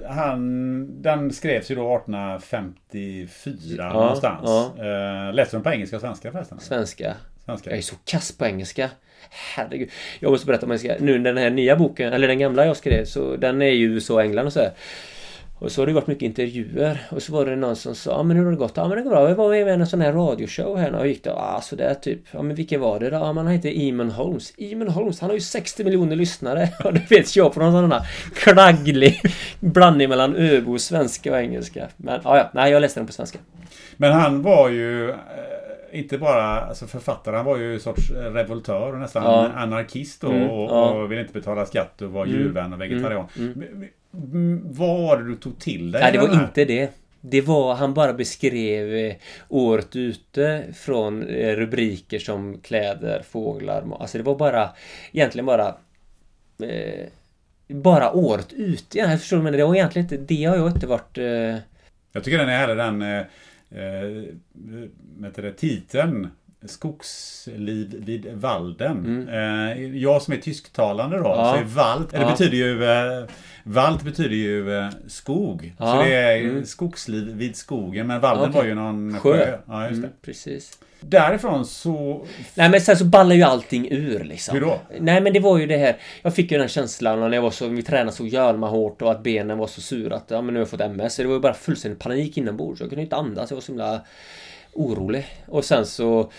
han, 0.09 1.01
Den 1.01 1.33
skrevs 1.33 1.71
ju 1.71 1.75
då 1.75 1.95
1854 1.95 3.75
ja, 3.77 3.93
någonstans. 3.93 4.41
Ja. 4.45 4.73
Uh, 4.77 5.33
läste 5.33 5.55
du 5.55 5.57
den 5.57 5.63
på 5.63 5.69
engelska 5.69 5.95
och 5.95 6.01
svenska 6.01 6.31
förresten? 6.31 6.59
Svenska. 6.59 7.13
svenska. 7.45 7.69
Jag 7.69 7.77
är 7.77 7.81
så 7.81 7.95
kass 8.05 8.37
på 8.37 8.45
engelska. 8.45 8.89
Herregud. 9.29 9.89
Jag 10.19 10.31
måste 10.31 10.47
berätta 10.47 10.65
om 10.65 10.71
engelska. 10.71 10.95
Nu 10.99 11.19
den 11.19 11.37
här 11.37 11.49
nya 11.49 11.75
boken, 11.75 12.13
eller 12.13 12.27
den 12.27 12.39
gamla 12.39 12.65
jag 12.65 12.77
skrev, 12.77 13.05
så 13.05 13.35
den 13.35 13.61
är 13.61 13.71
ju 13.71 14.01
och 14.01 14.21
England 14.21 14.45
och 14.45 14.53
så 14.53 14.59
här. 14.59 14.71
Och 15.59 15.71
så 15.71 15.81
har 15.81 15.87
det 15.87 15.93
varit 15.93 16.07
mycket 16.07 16.23
intervjuer 16.23 17.01
och 17.11 17.23
så 17.23 17.33
var 17.33 17.45
det 17.45 17.55
någon 17.55 17.75
som 17.75 17.95
sa, 17.95 18.11
ja 18.11 18.23
men 18.23 18.37
hur 18.37 18.43
har 18.43 18.51
det 18.51 18.57
gått? 18.57 18.71
Ja 18.77 18.87
men 18.87 18.97
det 18.97 19.03
går 19.03 19.09
bra, 19.09 19.29
jag 19.29 19.35
var 19.35 19.49
med 19.49 19.67
i 19.67 19.69
en 19.69 19.87
sån 19.87 20.01
här 20.01 20.13
radioshow 20.13 20.77
här 20.77 20.95
och 20.95 21.07
gick 21.07 21.23
det? 21.23 21.29
Ja 21.29 21.59
sådär 21.63 21.93
typ. 21.93 22.19
Ja 22.31 22.41
men 22.41 22.55
vilken 22.55 22.81
var 22.81 22.99
det 22.99 23.09
då? 23.09 23.15
Ja 23.15 23.33
man 23.33 23.47
heter 23.47 23.69
Eamon 23.69 24.11
Holmes. 24.11 24.53
Eamon 24.57 24.87
Holmes, 24.87 25.19
han 25.21 25.29
har 25.29 25.35
ju 25.35 25.41
60 25.41 25.83
miljoner 25.83 26.15
lyssnare. 26.15 26.69
Och 26.83 26.93
det 26.93 27.11
vet 27.11 27.35
jag 27.35 27.53
på 27.53 27.59
någon 27.59 27.71
sån 27.71 27.91
här 27.91 28.01
knagglig 28.35 29.21
blandning 29.59 30.09
mellan 30.09 30.35
öbo, 30.35 30.79
svenska 30.79 31.31
och 31.31 31.39
engelska. 31.39 31.87
Men 31.97 32.21
ja, 32.23 32.37
ja, 32.37 32.49
nej 32.53 32.71
jag 32.71 32.81
läste 32.81 32.99
den 32.99 33.07
på 33.07 33.13
svenska. 33.13 33.39
Men 33.97 34.11
han 34.11 34.41
var 34.41 34.69
ju 34.69 35.09
eh, 35.09 35.15
inte 35.91 36.17
bara 36.17 36.59
alltså 36.61 36.85
författare, 36.87 37.35
han 37.35 37.45
var 37.45 37.57
ju 37.57 37.73
en 37.73 37.79
sorts 37.79 38.11
revoltör 38.11 38.93
och 38.93 38.99
nästan 38.99 39.23
Ja. 39.23 39.49
anarkist 39.55 40.23
och, 40.23 40.33
Mm, 40.33 40.49
och, 40.49 40.69
ja. 40.71 40.89
och 40.89 41.11
ville 41.11 41.21
inte 41.21 41.33
betala 41.33 41.65
skatt 41.65 42.01
och 42.01 42.11
var 42.11 42.25
Mm, 42.25 42.37
djurvän 42.37 42.73
och 42.73 42.81
vegetarian. 42.81 43.25
mm, 43.37 43.53
Men- 43.55 43.79
men 43.79 43.89
Vad 44.63 44.75
var 44.75 45.17
det 45.17 45.27
du 45.27 45.35
tog 45.35 45.59
till 45.59 45.91
dig? 45.91 46.01
Nej, 46.01 46.11
det 46.11 46.19
var 46.19 46.27
här? 46.27 46.43
inte 46.43 46.65
det. 46.65 46.91
Det 47.21 47.41
var, 47.41 47.75
han 47.75 47.93
bara 47.93 48.13
beskrev 48.13 48.95
eh, 48.95 49.15
året 49.49 49.95
ute 49.95 50.63
från 50.73 51.27
eh, 51.27 51.55
rubriker 51.55 52.19
som 52.19 52.59
kläder, 52.61 53.21
fåglar, 53.29 53.83
alltså 53.99 54.17
det 54.17 54.23
var 54.23 54.35
bara 54.35 54.69
egentligen 55.11 55.45
bara 55.45 55.75
eh, 56.63 57.07
bara 57.67 58.11
året. 58.11 58.53
Ja, 58.93 59.09
jag 59.09 59.19
förstår 59.19 59.41
men 59.41 59.53
det 59.53 59.63
var 59.63 59.75
egentligen 59.75 60.05
inte, 60.05 60.17
det 60.17 60.45
har 60.45 60.57
jag 60.57 60.67
inte 60.67 60.87
varit 60.87 61.17
eh, 61.17 61.55
Jag 62.11 62.23
tycker 62.23 62.37
den 62.37 62.49
är 62.49 62.57
heller 62.57 62.75
den 62.75 63.01
eh, 63.01 63.17
eh, 63.83 64.23
det, 65.35 65.51
titeln 65.51 66.27
Skogsliv 66.65 67.95
vid 68.05 68.27
Walden. 68.33 69.29
Eh, 69.29 69.95
jag 69.97 70.21
som 70.21 70.33
är 70.33 70.37
tysktalande 70.37 71.17
då, 71.17 71.33
Mm. 71.33 71.37
Ja. 71.39 71.53
så 71.53 71.59
är 71.59 71.63
Wald, 71.63 72.07
det 72.11 72.17
Ja. 72.17 72.31
betyder 72.31 72.57
ju 72.57 72.83
eh, 72.83 73.25
Wald 73.63 74.03
betyder 74.03 74.35
ju 74.35 74.77
eh, 74.79 74.89
skog. 75.07 75.73
Ja. 75.79 75.85
Så 75.93 76.03
det 76.03 76.13
är 76.15 76.37
Mm. 76.41 76.65
skogsliv 76.65 77.27
vid 77.35 77.55
skogen. 77.55 78.07
Men 78.07 78.21
Walden 78.21 78.49
Okej. 78.49 78.61
var 78.61 78.67
ju 78.67 78.75
någon 78.75 79.19
sjö. 79.19 79.33
sjö. 79.37 79.57
Ja, 79.67 79.81
just 79.89 80.01
det. 80.01 80.07
Mm, 80.07 80.17
precis. 80.21 80.79
Därifrån 81.01 81.65
så... 81.65 82.25
Nej 82.55 82.69
men 82.69 82.81
sen 82.81 82.97
så 82.97 83.05
ballar 83.05 83.35
ju 83.35 83.43
allting 83.43 83.87
ur 83.91 84.23
liksom. 84.23 84.53
Hur 84.55 84.61
då? 84.61 84.79
Nej 84.99 85.21
men 85.21 85.33
det 85.33 85.39
var 85.39 85.57
ju 85.57 85.65
det 85.65 85.77
här 85.77 85.97
Jag 86.21 86.35
fick 86.35 86.51
ju 86.51 86.57
den 86.57 86.67
känslan 86.67 87.19
när 87.19 87.31
jag 87.33 87.41
var 87.41 87.51
så, 87.51 87.67
vi 87.67 87.83
tränade 87.83 88.11
så 88.11 88.25
jävla 88.25 88.67
hårt 88.67 89.01
och 89.01 89.11
att 89.11 89.23
benen 89.23 89.57
var 89.57 89.67
så 89.67 89.81
sura 89.81 90.15
att 90.15 90.25
ja 90.31 90.41
men 90.41 90.53
nu 90.53 90.59
har 90.59 90.61
jag 90.61 90.69
fått 90.69 90.81
MS. 90.81 91.13
Så 91.15 91.21
det 91.21 91.27
var 91.27 91.35
ju 91.35 91.41
bara 91.41 91.53
fullständig 91.53 91.99
panik 91.99 92.37
inombords. 92.37 92.79
Jag 92.81 92.89
kunde 92.89 93.01
inte 93.03 93.15
andas, 93.15 93.51
jag 93.51 93.55
var 93.55 93.61
så 93.61 93.71
himla 93.71 94.01
orolig. 94.77 95.25
Och 95.45 95.65
sen 95.65 95.85
så 95.85 96.31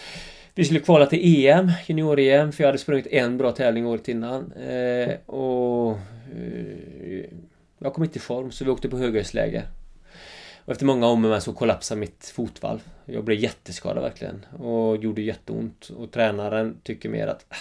Vi 0.55 0.65
skulle 0.65 0.81
kvala 0.81 1.07
till 1.07 1.47
EM, 1.47 1.71
junior-EM, 1.87 2.53
för 2.53 2.65
jag 2.65 2.69
hade 2.69 2.79
sprungit 2.79 3.07
en 3.07 3.39
bra 3.39 3.53
tävling 3.53 3.87
året 3.87 4.09
innan. 4.09 4.53
Eh, 4.53 5.15
och 5.27 5.91
eh, 6.37 7.25
Jag 7.79 7.95
kom 7.95 8.05
inte 8.05 8.19
i 8.19 8.21
form 8.21 8.51
så 8.51 8.65
vi 8.65 8.71
åkte 8.71 8.89
på 8.89 8.99
höghöjdsläger. 8.99 9.69
Och 10.65 10.73
efter 10.73 10.87
många 10.87 11.07
om 11.07 11.25
och 11.25 11.31
men 11.31 11.41
så 11.41 11.53
kollapsade 11.53 12.01
mitt 12.01 12.33
fotvalv. 12.35 12.79
Jag 13.05 13.25
blev 13.25 13.39
jätteskadad 13.39 14.03
verkligen. 14.03 14.47
Och 14.59 14.97
gjorde 14.97 15.23
jätteont. 15.23 15.91
Och 15.97 16.11
tränaren 16.11 16.77
tycker 16.83 17.09
mer 17.09 17.27
att... 17.27 17.47
äh, 17.51 17.57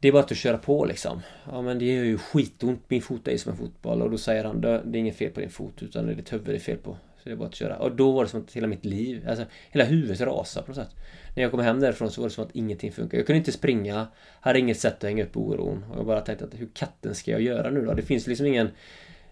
Det 0.00 0.08
är 0.08 0.12
bara 0.12 0.22
att 0.22 0.36
köra 0.36 0.58
på 0.58 0.84
liksom. 0.84 1.20
Ja 1.52 1.62
men 1.62 1.78
det 1.78 1.84
gör 1.84 2.04
ju 2.04 2.18
skitont. 2.18 2.80
Min 2.88 3.02
fot 3.02 3.28
är 3.28 3.32
ju 3.32 3.38
som 3.38 3.52
en 3.52 3.58
fotboll. 3.58 4.02
Och 4.02 4.10
då 4.10 4.18
säger 4.18 4.44
han 4.44 4.60
det 4.60 4.68
är 4.68 4.96
inget 4.96 5.16
fel 5.16 5.30
på 5.30 5.40
din 5.40 5.50
fot 5.50 5.82
utan 5.82 6.06
det 6.06 6.12
är 6.12 6.16
ditt 6.16 6.32
huvud 6.32 6.46
det 6.46 6.54
är 6.54 6.58
fel 6.58 6.78
på. 6.78 6.96
Så 7.24 7.30
det 7.30 7.34
är 7.34 7.36
bara 7.36 7.48
att 7.48 7.54
köra. 7.54 7.76
Och 7.76 7.92
då 7.92 8.12
var 8.12 8.24
det 8.24 8.30
som 8.30 8.40
att 8.40 8.52
hela 8.52 8.66
mitt 8.66 8.84
liv, 8.84 9.28
alltså 9.28 9.44
hela 9.70 9.84
huvudet 9.84 10.20
rasade 10.20 10.66
på 10.66 10.72
något 10.72 10.76
sätt. 10.76 10.96
När 11.34 11.42
jag 11.42 11.50
kom 11.50 11.60
hem 11.60 11.80
därifrån 11.80 12.10
så 12.10 12.20
var 12.20 12.28
det 12.28 12.34
som 12.34 12.44
att 12.44 12.56
ingenting 12.56 12.92
funkade. 12.92 13.16
Jag 13.16 13.26
kunde 13.26 13.38
inte 13.38 13.52
springa. 13.52 14.06
Hade 14.40 14.58
inget 14.58 14.80
sätt 14.80 14.94
att 14.94 15.02
hänga 15.02 15.24
upp 15.24 15.36
oron. 15.36 15.84
Och 15.90 15.98
jag 15.98 16.06
bara 16.06 16.20
tänkte 16.20 16.44
att 16.44 16.54
hur 16.54 16.68
katten 16.74 17.14
ska 17.14 17.30
jag 17.30 17.40
göra 17.40 17.70
nu 17.70 17.84
då? 17.84 17.94
Det 17.94 18.02
finns 18.02 18.26
liksom 18.26 18.46
ingen 18.46 18.70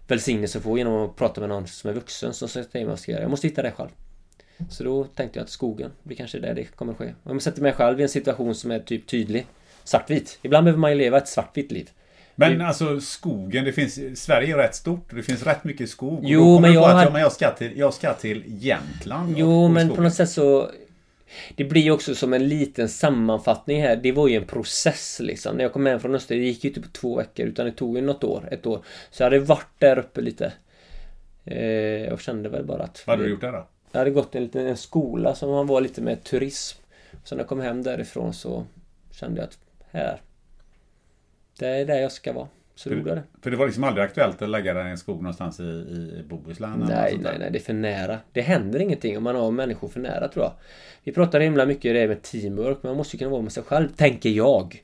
välsignelse 0.07 0.57
att 0.57 0.63
få 0.63 0.77
genom 0.77 0.93
att 0.93 1.15
prata 1.15 1.41
med 1.41 1.49
någon 1.49 1.67
som 1.67 1.89
är 1.89 1.93
vuxen 1.93 2.33
som 2.33 2.47
säger 2.47 2.67
till 2.67 2.79
mig 2.79 2.85
vad 2.85 2.91
jag 2.91 2.99
ska 2.99 3.11
göra. 3.11 3.21
Jag 3.21 3.31
måste 3.31 3.47
hitta 3.47 3.61
det 3.61 3.71
själv. 3.71 3.89
Så 4.69 4.83
då 4.83 5.03
tänkte 5.03 5.39
jag 5.39 5.43
att 5.43 5.49
skogen, 5.49 5.91
det 6.03 6.15
kanske 6.15 6.37
är 6.37 6.41
där 6.41 6.53
det 6.53 6.63
kommer 6.63 6.93
ske. 6.93 7.13
Om 7.23 7.31
jag 7.31 7.41
sätter 7.41 7.61
mig 7.61 7.73
själv 7.73 7.99
i 7.99 8.03
en 8.03 8.09
situation 8.09 8.55
som 8.55 8.71
är 8.71 8.79
typ 8.79 9.07
tydlig. 9.07 9.45
Svartvit. 9.83 10.39
Ibland 10.41 10.63
behöver 10.63 10.79
man 10.79 10.91
ju 10.91 10.97
leva 10.97 11.17
ett 11.17 11.27
svartvitt 11.27 11.71
liv. 11.71 11.89
Men 12.35 12.61
alltså 12.61 12.99
skogen, 13.01 13.65
det 13.65 13.71
finns, 13.73 14.21
Sverige 14.23 14.53
är 14.53 14.57
rätt 14.57 14.75
stort 14.75 15.09
och 15.09 15.15
det 15.15 15.23
finns 15.23 15.43
rätt 15.43 15.63
mycket 15.63 15.89
skog. 15.89 16.13
Och 16.19 16.23
Jo, 16.23 16.59
men 16.59 16.71
på 16.71 16.75
jag 16.75 16.83
att, 16.85 16.93
har- 16.95 17.03
ja, 17.03 17.09
men 17.09 17.21
jag, 17.21 17.31
ska 17.31 17.51
till, 17.51 17.77
jag 17.77 17.93
ska 17.93 18.13
till 18.13 18.43
Jämtland. 18.47 19.33
och 19.33 19.39
Jo, 19.39 19.47
gå 19.61 19.65
i 19.65 19.69
men 19.69 19.87
på 19.87 19.93
skogen. 19.93 20.03
något 20.03 20.13
sätt 20.13 20.29
så... 20.29 20.69
Det 21.55 21.63
blir 21.63 21.91
också 21.91 22.15
som 22.15 22.33
en 22.33 22.47
liten 22.47 22.89
sammanfattning 22.89 23.81
här. 23.81 23.95
Det 23.95 24.11
var 24.11 24.27
ju 24.27 24.35
en 24.35 24.45
process 24.45 25.19
liksom. 25.23 25.55
När 25.57 25.63
jag 25.63 25.73
kom 25.73 25.85
hem 25.85 25.99
från 25.99 26.15
Öster, 26.15 26.35
det 26.35 26.41
gick 26.41 26.63
ju 26.63 26.67
inte 26.69 26.81
på 26.81 26.87
två 26.87 27.17
veckor 27.17 27.45
utan 27.45 27.65
det 27.65 27.71
tog 27.71 27.95
ju 27.95 28.01
något 28.01 28.23
år, 28.23 28.47
ett 28.51 28.65
år. 28.65 28.81
Så 29.11 29.23
jag 29.23 29.25
hade 29.25 29.39
varit 29.39 29.67
där 29.79 29.99
uppe 29.99 30.21
lite. 30.21 30.53
Eh, 31.45 31.57
jag 32.03 32.21
kände 32.21 32.49
väl 32.49 32.65
bara 32.65 32.83
att... 32.83 33.03
Vad 33.07 33.13
hade 33.15 33.27
du 33.27 33.31
gjort 33.31 33.41
där 33.41 33.51
då? 33.51 33.67
Jag 33.91 33.99
hade 33.99 34.11
gått 34.11 34.35
en 34.35 34.43
liten 34.43 34.67
en 34.67 34.77
skola 34.77 35.35
som 35.35 35.49
man 35.51 35.67
var 35.67 35.81
lite 35.81 36.01
med 36.01 36.23
turism. 36.23 36.77
Så 37.23 37.35
när 37.35 37.41
jag 37.41 37.49
kom 37.49 37.59
hem 37.59 37.83
därifrån 37.83 38.33
så 38.33 38.65
kände 39.11 39.37
jag 39.41 39.47
att 39.47 39.57
här. 39.91 40.21
Det 41.63 41.69
är 41.69 41.85
där 41.85 41.99
jag 41.99 42.11
ska 42.11 42.33
vara. 42.33 42.47
Så 42.75 42.89
jag 42.89 43.05
det. 43.05 43.23
För 43.41 43.51
det 43.51 43.57
var 43.57 43.65
liksom 43.65 43.83
aldrig 43.83 44.05
aktuellt 44.05 44.41
att 44.41 44.49
lägga 44.49 44.73
den 44.73 44.87
i 44.87 44.89
en 44.89 44.97
skog 44.97 45.15
någonstans 45.15 45.59
i, 45.59 45.63
i 45.63 46.23
Bohuslän? 46.29 46.85
Nej, 46.89 47.17
nej, 47.21 47.35
nej, 47.39 47.51
det 47.51 47.57
är 47.57 47.63
för 47.63 47.73
nära. 47.73 48.19
Det 48.31 48.41
händer 48.41 48.79
ingenting 48.79 49.17
om 49.17 49.23
man 49.23 49.35
har 49.35 49.51
människor 49.51 49.87
för 49.87 49.99
nära 49.99 50.27
tror 50.27 50.45
jag. 50.45 50.53
Vi 51.03 51.11
pratar 51.11 51.39
himla 51.39 51.65
mycket 51.65 51.89
om 51.89 51.93
det 51.93 52.07
med 52.07 52.21
teamwork, 52.21 52.77
men 52.81 52.89
man 52.89 52.97
måste 52.97 53.15
ju 53.15 53.19
kunna 53.19 53.31
vara 53.31 53.41
med 53.41 53.51
sig 53.51 53.63
själv, 53.63 53.87
tänker 53.89 54.29
jag. 54.29 54.83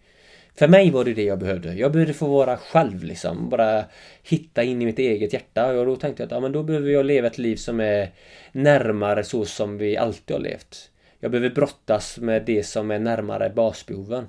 För 0.55 0.67
mig 0.67 0.91
var 0.91 1.05
det 1.05 1.13
det 1.13 1.23
jag 1.23 1.39
behövde. 1.39 1.73
Jag 1.73 1.91
behövde 1.91 2.13
få 2.13 2.27
vara 2.27 2.57
själv 2.57 3.03
liksom. 3.03 3.49
Bara 3.49 3.84
hitta 4.23 4.63
in 4.63 4.82
i 4.82 4.86
mitt 4.86 4.99
eget 4.99 5.34
hjärta. 5.34 5.71
Och 5.71 5.86
då 5.86 5.95
tänkte 5.95 6.23
jag 6.23 6.27
att 6.27 6.32
ja, 6.32 6.39
men 6.39 6.51
då 6.51 6.63
behöver 6.63 6.89
jag 6.89 7.05
leva 7.05 7.27
ett 7.27 7.38
liv 7.38 7.55
som 7.55 7.80
är 7.80 8.11
närmare 8.51 9.23
så 9.23 9.45
som 9.45 9.77
vi 9.77 9.97
alltid 9.97 10.36
har 10.36 10.43
levt. 10.43 10.91
Jag 11.19 11.32
behöver 11.32 11.49
brottas 11.49 12.17
med 12.17 12.45
det 12.45 12.63
som 12.63 12.91
är 12.91 12.99
närmare 12.99 13.49
basbehoven. 13.49 14.27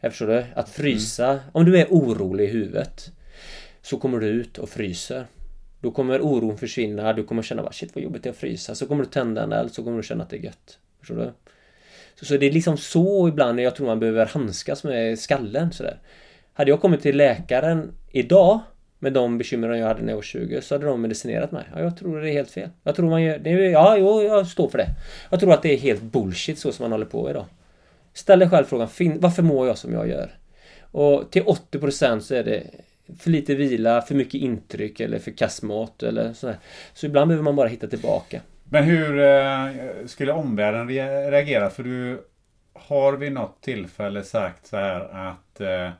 Jag 0.00 0.12
förstår 0.12 0.26
du? 0.26 0.44
Att 0.54 0.68
frysa. 0.68 1.40
Om 1.52 1.64
du 1.64 1.78
är 1.78 1.86
orolig 1.90 2.44
i 2.44 2.46
huvudet 2.46 3.12
så 3.82 3.98
kommer 3.98 4.18
du 4.18 4.26
ut 4.26 4.58
och 4.58 4.68
fryser. 4.68 5.26
Då 5.80 5.90
kommer 5.90 6.20
oron 6.20 6.58
försvinna, 6.58 7.12
du 7.12 7.24
kommer 7.24 7.42
känna 7.42 7.62
bara 7.62 7.72
shit 7.72 7.94
vad 7.94 8.04
jobbigt 8.04 8.22
det 8.22 8.28
är 8.28 8.30
att 8.30 8.36
frysa. 8.36 8.74
Så 8.74 8.86
kommer 8.86 9.04
du 9.04 9.10
tända 9.10 9.42
en 9.42 9.52
eld 9.52 9.72
så 9.72 9.84
kommer 9.84 9.96
du 9.96 10.02
känna 10.02 10.24
att 10.24 10.30
det 10.30 10.36
är 10.36 10.44
gött. 10.44 10.78
Förstår 10.98 11.16
du? 11.16 11.32
Så, 12.14 12.24
så 12.24 12.36
det 12.36 12.46
är 12.46 12.52
liksom 12.52 12.76
så 12.76 13.28
ibland 13.28 13.60
jag 13.60 13.76
tror 13.76 13.86
man 13.86 14.00
behöver 14.00 14.26
handskas 14.26 14.84
med 14.84 15.18
skallen 15.18 15.72
sådär. 15.72 15.98
Hade 16.52 16.70
jag 16.70 16.80
kommit 16.80 17.00
till 17.00 17.16
läkaren 17.16 17.92
idag 18.10 18.60
med 18.98 19.12
de 19.12 19.38
bekymren 19.38 19.78
jag 19.78 19.86
hade 19.86 20.02
när 20.02 20.08
jag 20.08 20.16
var 20.16 20.22
20 20.22 20.62
så 20.62 20.74
hade 20.74 20.86
de 20.86 21.02
medicinerat 21.02 21.52
mig. 21.52 21.64
Ja, 21.74 21.80
jag 21.80 21.96
tror 21.96 22.20
det 22.20 22.30
är 22.30 22.32
helt 22.32 22.50
fel. 22.50 22.68
Jag 22.82 22.96
tror 22.96 23.10
man 23.10 23.22
gör... 23.22 23.38
Det 23.38 23.50
ja, 23.50 23.96
jo, 23.98 24.22
jag 24.22 24.46
står 24.46 24.68
för 24.68 24.78
det. 24.78 24.88
Jag 25.30 25.40
tror 25.40 25.52
att 25.52 25.62
det 25.62 25.72
är 25.72 25.78
helt 25.78 26.02
bullshit 26.02 26.58
så 26.58 26.72
som 26.72 26.84
man 26.84 26.92
håller 26.92 27.06
på 27.06 27.30
idag. 27.30 27.44
Ställ 28.12 28.38
dig 28.38 28.50
själv 28.50 28.64
frågan, 28.64 28.88
varför 29.20 29.42
mår 29.42 29.66
jag 29.66 29.78
som 29.78 29.92
jag 29.92 30.08
gör? 30.08 30.30
Och 30.82 31.30
till 31.30 31.42
80% 31.42 32.20
så 32.20 32.34
är 32.34 32.44
det 32.44 32.70
för 33.18 33.30
lite 33.30 33.54
vila, 33.54 34.02
för 34.02 34.14
mycket 34.14 34.34
intryck 34.34 35.00
eller 35.00 35.18
för 35.18 35.30
kass 35.30 35.62
mat 35.62 36.02
eller 36.02 36.32
sådär. 36.32 36.56
Så 36.94 37.06
ibland 37.06 37.28
behöver 37.28 37.44
man 37.44 37.56
bara 37.56 37.68
hitta 37.68 37.86
tillbaka. 37.86 38.40
Men 38.64 38.84
hur 38.84 39.18
eh, 39.18 39.66
skulle 40.06 40.32
omvärlden 40.32 40.88
reagera? 41.30 41.70
För 41.70 41.82
du 41.82 42.26
har 42.72 43.12
vid 43.12 43.32
något 43.32 43.60
tillfälle 43.60 44.22
sagt 44.22 44.66
så 44.66 44.76
här 44.76 45.00
att 45.28 45.60
eh, 45.60 45.90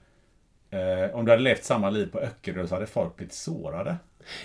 eh, 0.81 1.15
om 1.15 1.25
du 1.25 1.31
hade 1.31 1.43
levt 1.43 1.65
samma 1.65 1.91
liv 1.91 2.07
på 2.13 2.19
Öckerö 2.19 2.67
så 2.67 2.75
hade 2.75 2.87
folk 2.87 3.17
blivit 3.17 3.35
sårade. 3.35 3.97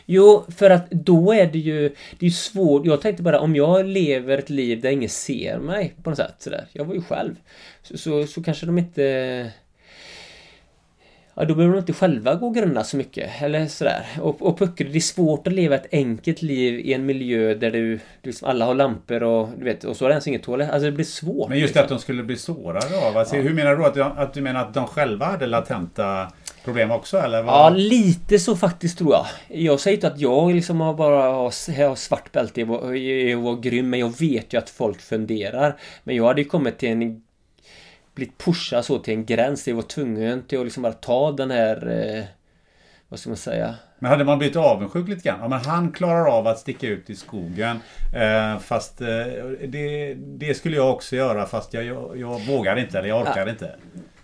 Jo, 0.06 0.46
för 0.58 0.70
att 0.70 0.92
då 0.92 1.34
är 1.34 1.48
det 1.48 1.60
ju... 1.60 1.96
Det 2.20 2.26
är 2.26 2.30
svårt. 2.30 2.86
Jag 2.86 3.02
tänkte 3.02 3.24
bara 3.24 3.40
om 3.40 3.56
jag 3.56 3.86
lever 3.86 4.38
ett 4.38 4.50
liv 4.50 4.82
där 4.82 4.90
ingen 4.90 5.10
ser 5.10 5.60
mig 5.60 5.96
på 6.04 6.10
något 6.10 6.18
sätt 6.18 6.36
sådär. 6.40 6.68
Jag 6.72 6.86
var 6.86 6.94
ju 6.94 7.02
själv. 7.02 7.36
Så, 7.82 7.98
så, 7.98 8.28
så 8.28 8.44
kanske 8.44 8.66
de 8.66 8.78
inte... 8.78 9.52
Ja, 11.38 11.46
då 11.46 11.56
behöver 11.56 11.76
de 11.76 11.80
inte 11.80 11.94
själva 11.94 12.36
gå 12.36 12.48
och 12.48 12.56
grunna 12.56 12.84
så 12.84 12.98
mycket. 12.98 13.42
Eller 13.42 13.68
sådär. 13.68 14.06
Och, 14.22 14.42
och 14.42 14.60
puckar, 14.60 14.86
det 14.86 14.98
är 14.98 15.00
svårt 15.00 15.48
att 15.48 15.54
leva 15.54 15.76
ett 15.76 15.88
enkelt 15.92 16.42
liv 16.42 16.80
i 16.80 16.94
en 16.94 17.06
miljö 17.06 17.54
där 17.54 17.72
du... 17.72 17.94
du 17.96 18.00
liksom, 18.24 18.50
alla 18.50 18.66
har 18.66 18.74
lampor 18.76 19.24
och 19.24 19.50
du 19.58 19.66
vet, 19.66 19.84
och 19.84 19.96
så 19.98 20.06
har 20.06 20.10
det 20.10 20.14
ens 20.14 20.28
inget 20.28 20.44
toalett. 20.44 20.70
Alltså 20.72 20.86
det 20.86 20.92
blir 20.92 21.06
svårt. 21.06 21.50
Men 21.50 21.60
just 21.60 21.68
liksom. 21.76 21.84
att 21.84 21.90
de 21.90 22.00
skulle 22.00 22.24
bli 22.24 22.36
sårade 22.38 23.08
av. 23.08 23.18
Alltså, 23.18 23.36
Hur 23.36 23.54
menar 23.54 23.72
du 23.72 23.78
då? 23.78 23.86
Att, 23.86 23.96
de- 23.96 24.12
att 24.18 24.34
du 24.34 24.42
menar 24.42 24.62
att 24.62 24.74
de 24.74 24.88
själva 24.88 25.26
hade 25.26 25.46
latenta 25.48 26.28
problem 26.64 26.92
också 26.92 27.18
eller? 27.18 27.44
Vad? 27.44 27.54
Ja, 27.56 27.70
lite 27.70 28.40
så 28.40 28.56
faktiskt 28.56 28.98
tror 28.98 29.12
jag. 29.14 29.26
Jag 29.60 29.80
säger 29.80 29.98
inte 29.98 30.08
att 30.08 30.20
jag 30.20 30.54
liksom 30.56 30.82
har 30.82 30.94
bara 30.94 31.22
har, 31.32 31.96
svart 31.96 32.32
bälte 32.32 32.60
i 32.60 32.64
att 32.64 32.70
vara- 32.70 32.96
i 32.98 33.34
att 33.34 33.40
vara 33.40 33.56
grym, 33.56 33.90
men 33.90 34.00
jag 34.00 34.20
vet 34.20 34.54
ju 34.54 34.58
att 34.58 34.70
folk 34.70 35.02
funderar. 35.02 35.76
Men 36.04 36.16
jag 36.16 36.26
hade 36.28 36.42
ju 36.42 36.48
kommit 36.48 36.78
till 36.78 36.90
en... 36.90 37.22
Blivit 38.16 38.38
pushad 38.38 38.86
så 38.86 39.00
till 39.00 39.14
en 39.14 39.26
gräns 39.26 39.68
jag 39.68 39.76
var 39.76 39.82
tvungen 39.82 40.44
till 40.44 40.60
att 40.60 40.66
liksom 40.66 40.84
bara 40.84 40.94
ta 40.94 41.32
den 41.32 41.52
här... 41.52 41.88
Eh, 41.90 42.24
vad 43.10 43.20
ska 43.20 43.30
man 43.30 43.38
säga? 43.38 43.76
Men 44.00 44.12
hade 44.12 44.24
man 44.24 44.38
blivit 44.38 44.56
avundsjuk 44.56 45.08
lite 45.08 45.30
grann? 45.30 45.40
Ja, 45.42 45.48
men 45.48 45.60
han 45.60 45.92
klarar 45.92 46.26
av 46.26 46.48
att 46.48 46.60
sticka 46.60 46.88
ut 46.88 47.10
i 47.10 47.16
skogen. 47.16 47.80
Eh, 48.16 48.60
fast 48.60 49.02
eh, 49.02 49.08
det, 49.68 50.14
det 50.14 50.54
skulle 50.54 50.76
jag 50.76 50.92
också 50.94 51.16
göra 51.16 51.46
fast 51.46 51.74
jag, 51.74 51.84
jag, 51.84 52.18
jag 52.18 52.40
vågar 52.40 52.76
inte 52.76 53.00
eller 53.00 53.10
jag 53.10 53.22
orkar 53.22 53.50
inte. 53.50 53.76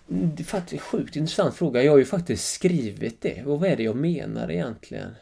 Det 0.06 0.42
är 0.42 0.44
faktiskt 0.44 0.82
sjukt 0.82 1.16
intressant 1.16 1.54
fråga. 1.54 1.82
Jag 1.82 1.92
har 1.92 1.98
ju 1.98 2.04
faktiskt 2.04 2.52
skrivit 2.52 3.20
det. 3.20 3.44
Och 3.44 3.60
vad 3.60 3.70
är 3.70 3.76
det 3.76 3.82
jag 3.82 3.96
menar 3.96 4.50
egentligen? 4.50 5.14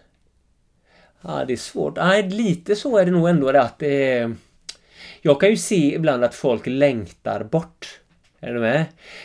Ja, 1.23 1.45
det 1.45 1.53
är 1.53 1.57
svårt. 1.57 1.97
Nej, 1.97 2.31
lite 2.31 2.77
så 2.77 2.99
är 2.99 3.05
det 3.05 3.11
nog 3.11 3.29
ändå 3.29 3.53
det 3.53 3.63
att 3.63 3.79
det 3.79 4.13
är... 4.13 4.35
Jag 5.23 5.41
kan 5.41 5.51
ju 5.51 5.57
se 5.57 5.95
ibland 5.95 6.25
att 6.25 6.35
folk 6.35 6.67
längtar 6.67 7.45
bort. 7.45 8.00
Är 8.41 8.55
du 8.55 8.61
med? 8.61 8.85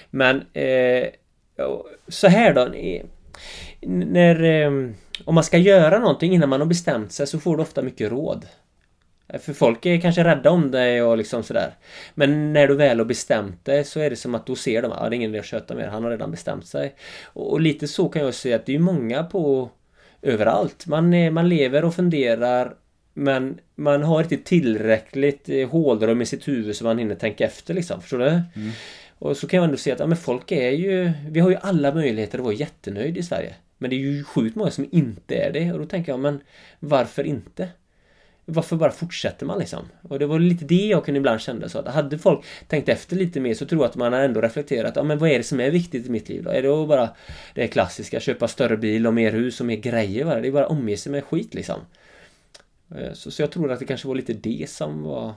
Men 0.09 0.43
eh, 0.53 1.07
så 2.07 2.27
här 2.27 2.53
då. 2.53 2.69
När, 3.81 4.43
eh, 4.43 4.71
om 5.25 5.35
man 5.35 5.43
ska 5.43 5.57
göra 5.57 5.99
någonting 5.99 6.33
innan 6.33 6.49
man 6.49 6.59
har 6.59 6.67
bestämt 6.67 7.11
sig 7.11 7.27
så 7.27 7.39
får 7.39 7.57
du 7.57 7.63
ofta 7.63 7.81
mycket 7.81 8.11
råd. 8.11 8.45
Eh, 9.27 9.39
för 9.39 9.53
folk 9.53 9.85
är 9.85 10.01
kanske 10.01 10.23
rädda 10.23 10.49
om 10.49 10.71
dig 10.71 11.03
och 11.03 11.17
liksom 11.17 11.43
sådär. 11.43 11.73
Men 12.13 12.53
när 12.53 12.67
du 12.67 12.75
väl 12.75 12.99
har 12.99 13.05
bestämt 13.05 13.65
dig 13.65 13.83
så 13.83 13.99
är 13.99 14.09
det 14.09 14.15
som 14.15 14.35
att 14.35 14.45
då 14.45 14.55
ser 14.55 14.81
de 14.81 14.91
att 14.91 15.01
ah, 15.01 15.09
det 15.09 15.15
är 15.15 15.17
ingen 15.17 15.29
idé 15.29 15.39
att 15.39 15.45
köta 15.45 15.75
mer, 15.75 15.87
han 15.87 16.03
har 16.03 16.11
redan 16.11 16.31
bestämt 16.31 16.67
sig. 16.67 16.95
Och, 17.23 17.51
och 17.51 17.61
lite 17.61 17.87
så 17.87 18.09
kan 18.09 18.21
jag 18.21 18.33
säga 18.33 18.55
att 18.55 18.65
det 18.65 18.75
är 18.75 18.79
många 18.79 19.23
på 19.23 19.69
överallt. 20.21 20.87
Man, 20.87 21.13
är, 21.13 21.31
man 21.31 21.49
lever 21.49 21.85
och 21.85 21.95
funderar 21.95 22.75
men 23.17 23.59
man 23.75 24.03
har 24.03 24.23
inte 24.23 24.37
tillräckligt 24.37 25.49
eh, 25.49 25.69
hålrum 25.69 26.21
i 26.21 26.25
sitt 26.25 26.47
huvud 26.47 26.75
så 26.75 26.83
man 26.83 26.97
hinner 26.97 27.15
tänka 27.15 27.45
efter 27.45 27.73
liksom. 27.73 28.01
Förstår 28.01 28.19
du? 28.19 28.25
Mm. 28.25 28.71
Och 29.19 29.37
så 29.37 29.47
kan 29.47 29.57
jag 29.57 29.65
ändå 29.65 29.77
se 29.77 29.91
att 29.91 29.99
ja, 29.99 30.07
men 30.07 30.17
folk 30.17 30.51
är 30.51 30.71
ju... 30.71 31.11
Vi 31.29 31.39
har 31.39 31.49
ju 31.49 31.57
alla 31.61 31.93
möjligheter 31.93 32.37
att 32.37 32.43
vara 32.43 32.53
jättenöjd 32.53 33.17
i 33.17 33.23
Sverige. 33.23 33.55
Men 33.77 33.89
det 33.89 33.95
är 33.95 33.99
ju 33.99 34.23
sjukt 34.23 34.55
många 34.55 34.71
som 34.71 34.89
inte 34.91 35.35
är 35.35 35.51
det. 35.51 35.71
Och 35.71 35.79
då 35.79 35.85
tänker 35.85 36.11
jag, 36.11 36.19
men 36.19 36.39
varför 36.79 37.23
inte? 37.23 37.69
Varför 38.45 38.75
bara 38.75 38.91
fortsätter 38.91 39.45
man 39.45 39.59
liksom? 39.59 39.79
Och 40.01 40.19
det 40.19 40.25
var 40.25 40.39
lite 40.39 40.65
det 40.65 40.87
jag 40.87 41.05
kunde 41.05 41.17
ibland 41.17 41.41
känna 41.41 41.69
så 41.69 41.79
att 41.79 41.87
hade 41.87 42.17
folk 42.17 42.45
tänkt 42.67 42.89
efter 42.89 43.15
lite 43.15 43.39
mer 43.39 43.53
så 43.53 43.65
tror 43.65 43.81
jag 43.81 43.89
att 43.89 43.95
man 43.95 44.13
ändå 44.13 44.41
reflekterat, 44.41 44.95
ja 44.95 45.03
men 45.03 45.17
vad 45.17 45.29
är 45.29 45.37
det 45.37 45.43
som 45.43 45.59
är 45.59 45.71
viktigt 45.71 46.05
i 46.07 46.09
mitt 46.09 46.29
liv 46.29 46.43
då? 46.43 46.49
Är 46.49 46.61
det 46.61 46.87
bara 46.87 47.09
det 47.53 47.67
klassiska, 47.67 48.19
köpa 48.19 48.47
större 48.47 48.77
bil 48.77 49.07
och 49.07 49.13
mer 49.13 49.31
hus 49.31 49.59
och 49.59 49.65
mer 49.65 49.75
grejer 49.75 50.25
bara? 50.25 50.41
Det 50.41 50.47
är 50.47 50.51
bara 50.51 50.65
att 50.65 50.71
omge 50.71 50.97
sig 50.97 51.11
med 51.11 51.23
skit 51.23 51.53
liksom. 51.53 51.79
Eh, 52.95 53.13
så, 53.13 53.31
så 53.31 53.41
jag 53.41 53.51
tror 53.51 53.71
att 53.71 53.79
det 53.79 53.85
kanske 53.85 54.07
var 54.07 54.15
lite 54.15 54.33
det 54.33 54.69
som 54.69 55.03
var 55.03 55.33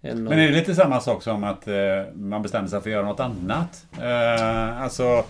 men 0.00 0.32
är 0.32 0.36
det 0.36 0.52
lite 0.52 0.74
samma 0.74 1.00
sak 1.00 1.22
som 1.22 1.44
att 1.44 1.68
eh, 1.68 1.74
man 2.14 2.42
bestämmer 2.42 2.68
sig 2.68 2.80
för 2.80 2.90
att 2.90 2.92
göra 2.92 3.06
något 3.06 3.20
annat? 3.20 3.86
Eh, 4.00 4.82
alltså 4.82 5.24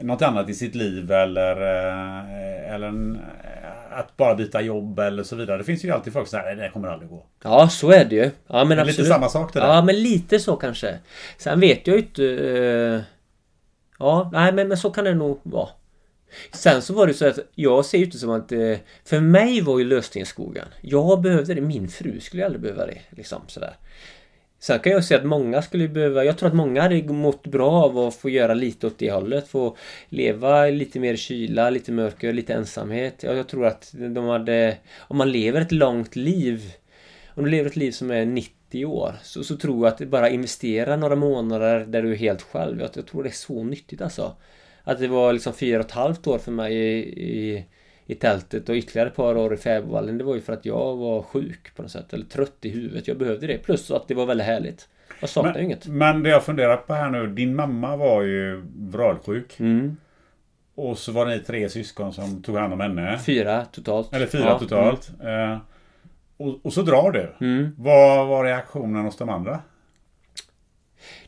något 0.00 0.22
annat 0.22 0.48
i 0.48 0.54
sitt 0.54 0.74
liv 0.74 1.12
eller, 1.12 1.56
eh, 1.56 2.74
eller 2.74 2.88
en, 2.88 3.20
att 3.90 4.16
bara 4.16 4.34
byta 4.34 4.60
jobb 4.60 4.98
eller 4.98 5.22
så 5.22 5.36
vidare. 5.36 5.58
Det 5.58 5.64
finns 5.64 5.84
ju 5.84 5.90
alltid 5.90 6.12
folk 6.12 6.28
som 6.28 6.40
säger 6.40 6.56
det 6.56 6.70
kommer 6.70 6.88
aldrig 6.88 7.10
gå. 7.10 7.26
Ja, 7.42 7.68
så 7.68 7.90
är 7.90 8.04
det 8.04 8.16
ju. 8.16 8.30
Ja, 8.46 8.64
men 8.64 8.76
det 8.76 8.82
är 8.82 8.84
lite 8.84 9.04
samma 9.04 9.28
sak 9.28 9.52
det 9.52 9.60
där. 9.60 9.66
Ja, 9.66 9.82
men 9.82 10.02
lite 10.02 10.38
så 10.38 10.56
kanske. 10.56 10.98
Sen 11.38 11.60
vet 11.60 11.86
jag 11.86 11.96
ju 11.96 12.02
inte... 12.02 12.22
Uh, 12.22 13.00
ja, 13.98 14.30
nej 14.32 14.52
men, 14.52 14.68
men 14.68 14.76
så 14.76 14.90
kan 14.90 15.04
det 15.04 15.14
nog 15.14 15.40
vara. 15.42 15.68
Sen 16.52 16.82
så 16.82 16.94
var 16.94 17.06
det 17.06 17.14
så 17.14 17.26
att 17.26 17.38
jag 17.54 17.84
ser 17.84 17.98
ju 17.98 18.04
inte 18.04 18.18
som 18.18 18.30
att... 18.30 18.52
Eh, 18.52 18.76
för 19.04 19.20
mig 19.20 19.60
var 19.60 19.78
ju 19.78 19.84
lösningen 19.84 20.26
skogen. 20.26 20.66
Jag 20.80 21.22
behövde 21.22 21.54
det. 21.54 21.60
Min 21.60 21.88
fru 21.88 22.20
skulle 22.20 22.44
aldrig 22.44 22.62
behöva 22.62 22.86
det. 22.86 22.98
Liksom 23.10 23.42
sådär. 23.46 23.76
Sen 24.62 24.78
kan 24.78 24.92
jag 24.92 25.04
säga 25.04 25.20
att 25.20 25.26
många 25.26 25.62
skulle 25.62 25.88
behöva, 25.88 26.24
jag 26.24 26.38
tror 26.38 26.48
att 26.48 26.54
många 26.54 26.82
hade 26.82 27.02
mått 27.02 27.46
bra 27.46 27.70
av 27.70 27.98
att 27.98 28.14
få 28.14 28.30
göra 28.30 28.54
lite 28.54 28.86
åt 28.86 28.98
det 28.98 29.10
hållet. 29.10 29.48
Få 29.48 29.76
leva 30.08 30.66
lite 30.66 31.00
mer 31.00 31.16
kyla, 31.16 31.70
lite 31.70 31.92
mörker, 31.92 32.32
lite 32.32 32.54
ensamhet. 32.54 33.22
Jag, 33.22 33.36
jag 33.36 33.48
tror 33.48 33.66
att 33.66 33.90
de 33.92 34.24
hade, 34.24 34.76
om 34.98 35.16
man 35.16 35.32
lever 35.32 35.60
ett 35.60 35.72
långt 35.72 36.16
liv, 36.16 36.72
om 37.34 37.44
du 37.44 37.50
lever 37.50 37.70
ett 37.70 37.76
liv 37.76 37.92
som 37.92 38.10
är 38.10 38.26
90 38.26 38.84
år, 38.84 39.14
så, 39.22 39.44
så 39.44 39.56
tror 39.56 39.86
jag 39.86 39.92
att 39.94 40.08
bara 40.08 40.28
investera 40.28 40.96
några 40.96 41.16
månader 41.16 41.80
där 41.86 42.02
du 42.02 42.12
är 42.12 42.16
helt 42.16 42.42
själv. 42.42 42.80
Jag, 42.80 42.90
jag 42.94 43.06
tror 43.06 43.22
det 43.22 43.28
är 43.28 43.32
så 43.32 43.64
nyttigt 43.64 44.02
alltså. 44.02 44.36
Att 44.84 44.98
det 44.98 45.08
var 45.08 45.32
liksom 45.32 45.52
fyra 45.52 45.78
och 45.78 45.84
ett 45.84 45.92
halvt 45.92 46.26
år 46.26 46.38
för 46.38 46.52
mig 46.52 46.74
i, 46.74 46.98
i 47.22 47.66
i 48.06 48.14
tältet 48.14 48.68
och 48.68 48.74
ytterligare 48.74 49.08
ett 49.08 49.16
par 49.16 49.36
år 49.36 49.54
i 49.54 49.56
Fäbodvallen. 49.56 50.18
Det 50.18 50.24
var 50.24 50.34
ju 50.34 50.40
för 50.40 50.52
att 50.52 50.64
jag 50.64 50.96
var 50.96 51.22
sjuk 51.22 51.74
på 51.76 51.82
något 51.82 51.90
sätt. 51.90 52.12
Eller 52.12 52.24
trött 52.24 52.56
i 52.60 52.68
huvudet. 52.68 53.08
Jag 53.08 53.18
behövde 53.18 53.46
det. 53.46 53.58
Plus 53.58 53.90
att 53.90 54.08
det 54.08 54.14
var 54.14 54.26
väldigt 54.26 54.46
härligt. 54.46 54.88
Jag 55.20 55.30
saknar 55.30 55.52
men, 55.52 55.64
inget. 55.64 55.86
Men 55.86 56.22
det 56.22 56.30
jag 56.30 56.44
funderar 56.44 56.76
på 56.76 56.94
här 56.94 57.10
nu. 57.10 57.26
Din 57.26 57.54
mamma 57.54 57.96
var 57.96 58.22
ju 58.22 58.62
vralsjuk. 58.76 59.60
Mm. 59.60 59.96
Och 60.74 60.98
så 60.98 61.12
var 61.12 61.26
ni 61.26 61.38
tre 61.38 61.68
syskon 61.68 62.12
som 62.12 62.42
tog 62.42 62.56
hand 62.56 62.72
om 62.72 62.80
henne. 62.80 63.18
Fyra 63.18 63.64
totalt. 63.64 64.14
Eller 64.14 64.26
fyra 64.26 64.44
ja, 64.44 64.58
totalt. 64.58 65.12
Mm. 65.22 65.58
Och, 66.36 66.66
och, 66.66 66.72
så 66.72 66.82
drar 66.82 67.10
du. 67.10 67.46
Mm. 67.46 67.74
Vad 67.78 68.26
var 68.28 68.44
reaktionen 68.44 69.04
hos 69.04 69.16
de 69.16 69.28
andra? 69.28 69.60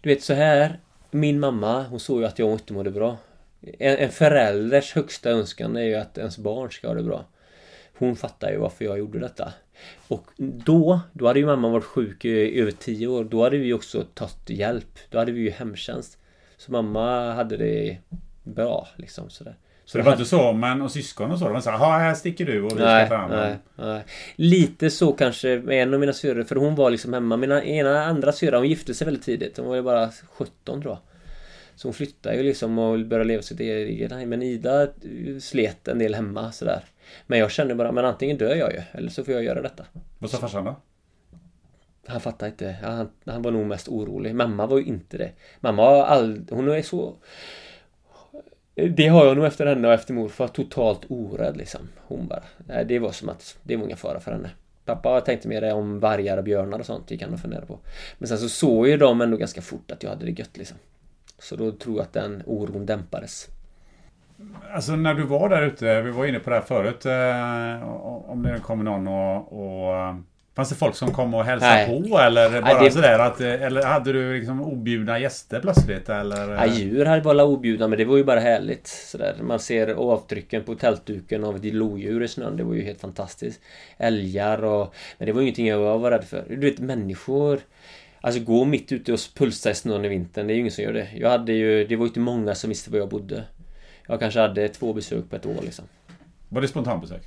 Du 0.00 0.08
vet 0.08 0.22
så 0.22 0.34
här. 0.34 0.78
Min 1.10 1.40
mamma, 1.40 1.82
hon 1.82 2.00
såg 2.00 2.20
ju 2.20 2.26
att 2.26 2.38
jag 2.38 2.52
inte 2.52 2.72
mådde 2.72 2.90
bra. 2.90 3.16
En, 3.78 3.96
en 3.96 4.10
förälders 4.10 4.92
högsta 4.94 5.30
önskan 5.30 5.76
är 5.76 5.82
ju 5.82 5.94
att 5.94 6.18
ens 6.18 6.38
barn 6.38 6.70
ska 6.70 6.88
ha 6.88 6.94
det 6.94 7.02
bra. 7.02 7.24
Hon 7.98 8.16
fattar 8.16 8.50
ju 8.50 8.58
varför 8.58 8.84
jag 8.84 8.98
gjorde 8.98 9.18
detta. 9.18 9.52
Och 10.08 10.30
då, 10.36 11.00
då 11.12 11.26
hade 11.26 11.38
ju 11.38 11.46
mamma 11.46 11.68
varit 11.68 11.84
sjuk 11.84 12.24
i 12.24 12.60
över 12.60 12.70
tio 12.70 13.06
år. 13.06 13.24
Då 13.24 13.42
hade 13.42 13.58
vi 13.58 13.72
också 13.72 14.04
tagit 14.14 14.50
hjälp. 14.50 14.98
Då 15.10 15.18
hade 15.18 15.32
vi 15.32 15.40
ju 15.40 15.50
hemtjänst. 15.50 16.18
Så 16.56 16.72
mamma 16.72 17.32
hade 17.32 17.56
det 17.56 17.98
bra 18.42 18.88
liksom 18.96 19.30
sådär. 19.30 19.56
Så 19.84 19.98
det 19.98 20.04
var 20.04 20.12
inte 20.12 20.24
så, 20.24 20.52
men 20.52 20.82
och 20.82 20.90
syskon 20.90 21.30
och 21.30 21.38
så? 21.38 21.44
De 21.44 21.54
var 21.54 21.60
så 21.60 21.70
här, 21.70 21.98
här 21.98 22.14
sticker 22.14 22.46
du 22.46 22.62
och 22.62 22.78
vi 22.78 22.82
nej, 22.82 23.06
ska 23.06 23.16
ta 23.16 23.20
hand 23.20 23.32
nej, 23.34 23.56
nej. 23.76 24.04
Lite 24.36 24.90
så 24.90 25.12
kanske 25.12 25.58
med 25.64 25.82
en 25.82 25.94
av 25.94 26.00
mina 26.00 26.12
syrror, 26.12 26.42
för 26.42 26.56
hon 26.56 26.74
var 26.74 26.90
liksom 26.90 27.12
hemma. 27.12 27.36
Mina 27.36 27.64
ena 27.64 28.04
andra 28.04 28.32
syrra, 28.32 28.58
hon 28.58 28.68
gifte 28.68 28.94
sig 28.94 29.04
väldigt 29.04 29.24
tidigt. 29.24 29.56
Hon 29.56 29.66
var 29.66 29.76
ju 29.76 29.82
bara 29.82 30.10
17 30.32 30.82
tror 30.82 30.92
jag. 30.92 30.98
Så 31.76 31.88
hon 31.88 31.94
flyttade 31.94 32.36
ju 32.36 32.42
liksom 32.42 32.78
och 32.78 33.06
började 33.06 33.28
leva 33.28 33.42
sitt 33.42 33.60
eget 33.60 34.10
liv. 34.10 34.28
Men 34.28 34.42
Ida 34.42 34.88
slet 35.40 35.88
en 35.88 35.98
del 35.98 36.14
hemma 36.14 36.52
sådär. 36.52 36.84
Men 37.26 37.38
jag 37.38 37.50
kände 37.50 37.74
bara, 37.74 37.92
men 37.92 38.04
antingen 38.04 38.38
dör 38.38 38.54
jag 38.54 38.72
ju 38.72 38.82
eller 38.92 39.10
så 39.10 39.24
får 39.24 39.34
jag 39.34 39.44
göra 39.44 39.62
detta. 39.62 39.84
Vad 40.18 40.30
sa 40.30 40.38
farsan 40.38 40.64
då? 40.64 40.76
Han 42.06 42.20
fattade 42.20 42.50
inte. 42.50 42.76
Han, 42.82 43.10
han, 43.24 43.42
var 43.42 43.50
nog 43.50 43.66
mest 43.66 43.88
orolig. 43.88 44.34
Mamma 44.34 44.66
var 44.66 44.78
ju 44.78 44.84
inte 44.84 45.18
det. 45.18 45.30
Mamma 45.60 45.82
har 45.82 46.02
aldrig... 46.04 46.50
Hon 46.50 46.68
är 46.68 46.82
så... 46.82 47.14
Det 48.74 49.06
har 49.06 49.26
jag 49.26 49.36
nog 49.36 49.46
efter 49.46 49.66
henne 49.66 49.88
och 49.88 49.94
efter 49.94 50.14
morfar. 50.14 50.48
Totalt 50.48 51.00
orädd 51.08 51.56
liksom. 51.56 51.80
Hon 52.06 52.26
bara... 52.26 52.42
Det 52.84 52.98
var 52.98 53.12
som 53.12 53.28
att 53.28 53.58
det 53.62 53.76
var 53.76 53.84
ingen 53.84 53.96
fara 53.96 54.20
för 54.20 54.32
henne. 54.32 54.50
Pappa 54.84 55.20
tänkte 55.20 55.48
mer 55.48 55.74
om 55.74 56.00
vargar 56.00 56.38
och 56.38 56.44
björnar 56.44 56.78
och 56.78 56.86
sånt. 56.86 57.10
gick 57.10 57.22
han 57.22 57.32
och 57.32 57.40
funderade 57.40 57.66
på. 57.66 57.78
Men 58.18 58.28
sen 58.28 58.38
så 58.38 58.48
såg 58.48 58.88
ju 58.88 58.96
de 58.96 59.20
ändå 59.20 59.36
ganska 59.36 59.62
fort 59.62 59.90
att 59.90 60.02
jag 60.02 60.10
hade 60.10 60.24
det 60.24 60.38
gött 60.38 60.56
liksom. 60.56 60.76
Så 61.44 61.56
då 61.56 61.72
tror 61.72 61.96
jag 61.96 62.02
att 62.02 62.12
den 62.12 62.42
oron 62.46 62.86
dämpades. 62.86 63.48
Alltså 64.74 64.96
när 64.96 65.14
du 65.14 65.22
var 65.22 65.48
där 65.48 65.62
ute, 65.62 66.02
vi 66.02 66.10
var 66.10 66.26
inne 66.26 66.38
på 66.38 66.50
det 66.50 66.56
här 66.56 66.62
förut, 66.62 67.06
eh, 67.06 68.30
om 68.30 68.42
det 68.42 68.58
kom 68.58 68.84
någon 68.84 69.08
och, 69.08 69.52
och 69.52 70.14
Fanns 70.54 70.68
det 70.68 70.74
folk 70.74 70.94
som 70.94 71.12
kom 71.12 71.34
och 71.34 71.44
hälsade 71.44 71.74
Nej. 71.74 72.10
på 72.10 72.18
eller 72.18 72.50
bara 72.50 72.74
Nej, 72.74 72.84
det... 72.84 72.90
sådär 72.90 73.18
att, 73.18 73.40
Eller 73.40 73.82
hade 73.82 74.12
du 74.12 74.38
liksom 74.38 74.62
objudna 74.62 75.18
gäster 75.18 75.60
plötsligt 75.60 76.08
eller? 76.08 76.54
Ja, 76.54 76.66
djur 76.66 77.04
hade 77.04 77.22
bara 77.22 77.44
objudna 77.44 77.88
men 77.88 77.98
det 77.98 78.04
var 78.04 78.16
ju 78.16 78.24
bara 78.24 78.40
härligt 78.40 78.86
sådär. 78.86 79.36
Man 79.42 79.58
ser 79.58 79.88
avtrycken 79.88 80.62
på 80.62 80.74
tältduken 80.74 81.44
av 81.44 81.56
ett 81.56 81.64
lodjur 81.64 82.22
i 82.22 82.28
snön. 82.28 82.56
Det 82.56 82.64
var 82.64 82.74
ju 82.74 82.82
helt 82.82 83.00
fantastiskt. 83.00 83.60
Älgar 83.98 84.64
och... 84.64 84.94
Men 85.18 85.26
det 85.26 85.32
var 85.32 85.42
ingenting 85.42 85.66
jag 85.66 85.98
var 85.98 86.10
rädd 86.10 86.24
för. 86.24 86.44
Du 86.48 86.70
vet 86.70 86.78
människor 86.78 87.60
Alltså 88.24 88.40
gå 88.40 88.64
mitt 88.64 88.92
ute 88.92 89.12
och 89.12 89.18
pulsa 89.34 89.70
i 89.70 89.74
snön 89.74 90.04
i 90.04 90.08
vintern, 90.08 90.46
det 90.46 90.52
är 90.52 90.54
ju 90.54 90.60
ingen 90.60 90.72
som 90.72 90.84
gör 90.84 90.92
det. 90.92 91.08
Jag 91.16 91.30
hade 91.30 91.52
ju, 91.52 91.86
det 91.86 91.96
var 91.96 92.04
ju 92.04 92.08
inte 92.08 92.20
många 92.20 92.54
som 92.54 92.68
visste 92.68 92.90
var 92.90 92.98
jag 92.98 93.08
bodde. 93.08 93.44
Jag 94.06 94.20
kanske 94.20 94.40
hade 94.40 94.68
två 94.68 94.92
besök 94.92 95.30
på 95.30 95.36
ett 95.36 95.46
år 95.46 95.62
liksom. 95.62 95.84
Var 96.48 96.60
det 96.60 96.68
spontanbesök? 96.68 97.22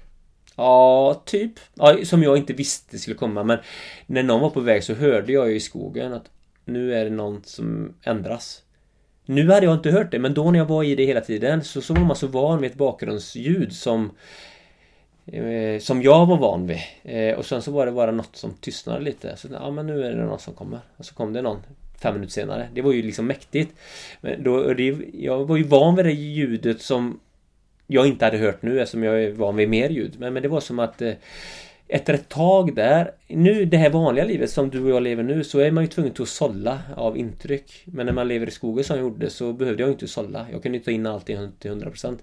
Ja, 0.56 1.22
typ. 1.26 1.52
Ja, 1.74 2.06
som 2.06 2.24
jag 2.24 2.38
inte 2.38 2.54
visste 2.54 3.00
skulle 3.00 3.16
komma 3.16 3.44
men 3.44 3.58
när 4.06 4.24
någon 4.24 4.42
var 4.42 4.50
på 4.50 4.60
väg 4.60 4.84
så 4.84 4.94
hörde 4.94 5.34
jag 5.34 5.50
ju 5.50 5.56
i 5.56 5.60
skogen 5.60 6.14
att 6.14 6.32
nu 6.66 6.94
är 6.94 7.04
det 7.04 7.12
någon 7.12 7.44
som 7.44 7.94
ändras. 8.04 8.62
Nu 9.26 9.52
hade 9.52 9.66
jag 9.66 9.76
inte 9.76 9.92
hört 9.92 10.12
det 10.12 10.20
men 10.20 10.34
då 10.34 10.52
när 10.52 10.60
jag 10.60 10.66
var 10.66 10.84
i 10.84 10.96
det 10.96 11.06
hela 11.06 11.22
tiden 11.22 11.64
så, 11.64 11.82
så 11.82 11.94
var 11.94 12.02
man 12.02 12.16
så 12.16 12.28
van 12.28 12.62
vid 12.62 12.72
ett 12.72 12.78
bakgrundsljud 12.78 13.74
som 13.74 14.12
Eh, 15.32 15.80
som 15.80 16.02
jag 16.02 16.26
var 16.26 16.38
van 16.38 16.68
vid. 16.68 16.80
Eh, 17.04 17.38
och 17.38 17.46
sen 17.46 17.62
så 17.62 17.72
var 17.72 17.86
det 17.86 17.92
bara 17.92 18.12
något 18.12 18.36
som 18.36 18.54
tystnade 18.54 19.00
lite. 19.00 19.38
Så 19.38 19.48
ja 19.52 19.72
men 19.72 19.88
nu 19.88 20.04
är 20.06 20.12
det 20.12 20.26
någon 20.26 20.40
som 20.40 20.54
kommer. 20.54 20.80
Och 20.98 21.06
så 21.06 21.16
kom 21.16 21.34
det 21.34 21.42
någon 21.42 21.62
fem 22.02 22.14
minuter 22.14 22.34
senare. 22.34 22.70
Det 22.74 22.82
var 22.82 22.94
ju 22.94 23.02
liksom 23.02 23.28
mäktigt. 23.28 23.76
Men 24.22 24.44
då, 24.44 24.74
det, 24.74 24.98
jag 25.14 25.46
var 25.46 25.58
ju 25.58 25.64
van 25.64 25.96
vid 25.96 26.06
det 26.06 26.12
ljudet 26.12 26.82
som 26.82 27.20
jag 27.88 28.08
inte 28.08 28.26
hade 28.26 28.38
hört 28.38 28.62
nu 28.62 28.82
eftersom 28.82 29.04
jag 29.04 29.24
är 29.24 29.32
van 29.32 29.56
vid 29.56 29.70
mer 29.70 29.90
ljud. 29.90 30.16
Men, 30.20 30.34
men 30.34 30.44
det 30.44 30.50
var 30.50 30.60
som 30.60 30.80
att 30.80 31.02
eh, 31.02 31.14
efter 31.88 32.14
ett 32.14 32.30
tag 32.30 32.76
där, 32.76 33.12
nu 33.28 33.66
det 33.66 33.78
här 33.78 33.90
vanliga 33.90 34.26
livet 34.26 34.50
som 34.50 34.70
du 34.70 34.84
och 34.84 34.90
jag 34.90 35.04
lever 35.04 35.24
nu 35.24 35.44
så 35.44 35.60
är 35.60 35.72
man 35.72 35.84
ju 35.84 35.88
tvungen 35.88 36.14
till 36.14 36.22
att 36.22 36.30
sålla 36.30 36.80
av 36.96 37.18
intryck. 37.18 37.82
Men 37.86 38.06
när 38.06 38.14
man 38.14 38.28
lever 38.28 38.48
i 38.48 38.52
skogen 38.52 38.84
som 38.84 38.96
jag 38.96 39.04
gjorde 39.04 39.30
så 39.30 39.54
behövde 39.54 39.84
jag 39.84 39.92
inte 39.92 40.08
sålla. 40.08 40.48
Jag 40.52 40.64
kunde 40.64 40.80
ta 40.80 40.92
in 40.92 41.06
allting 41.06 41.52
till 41.60 41.72
100%. 41.72 42.18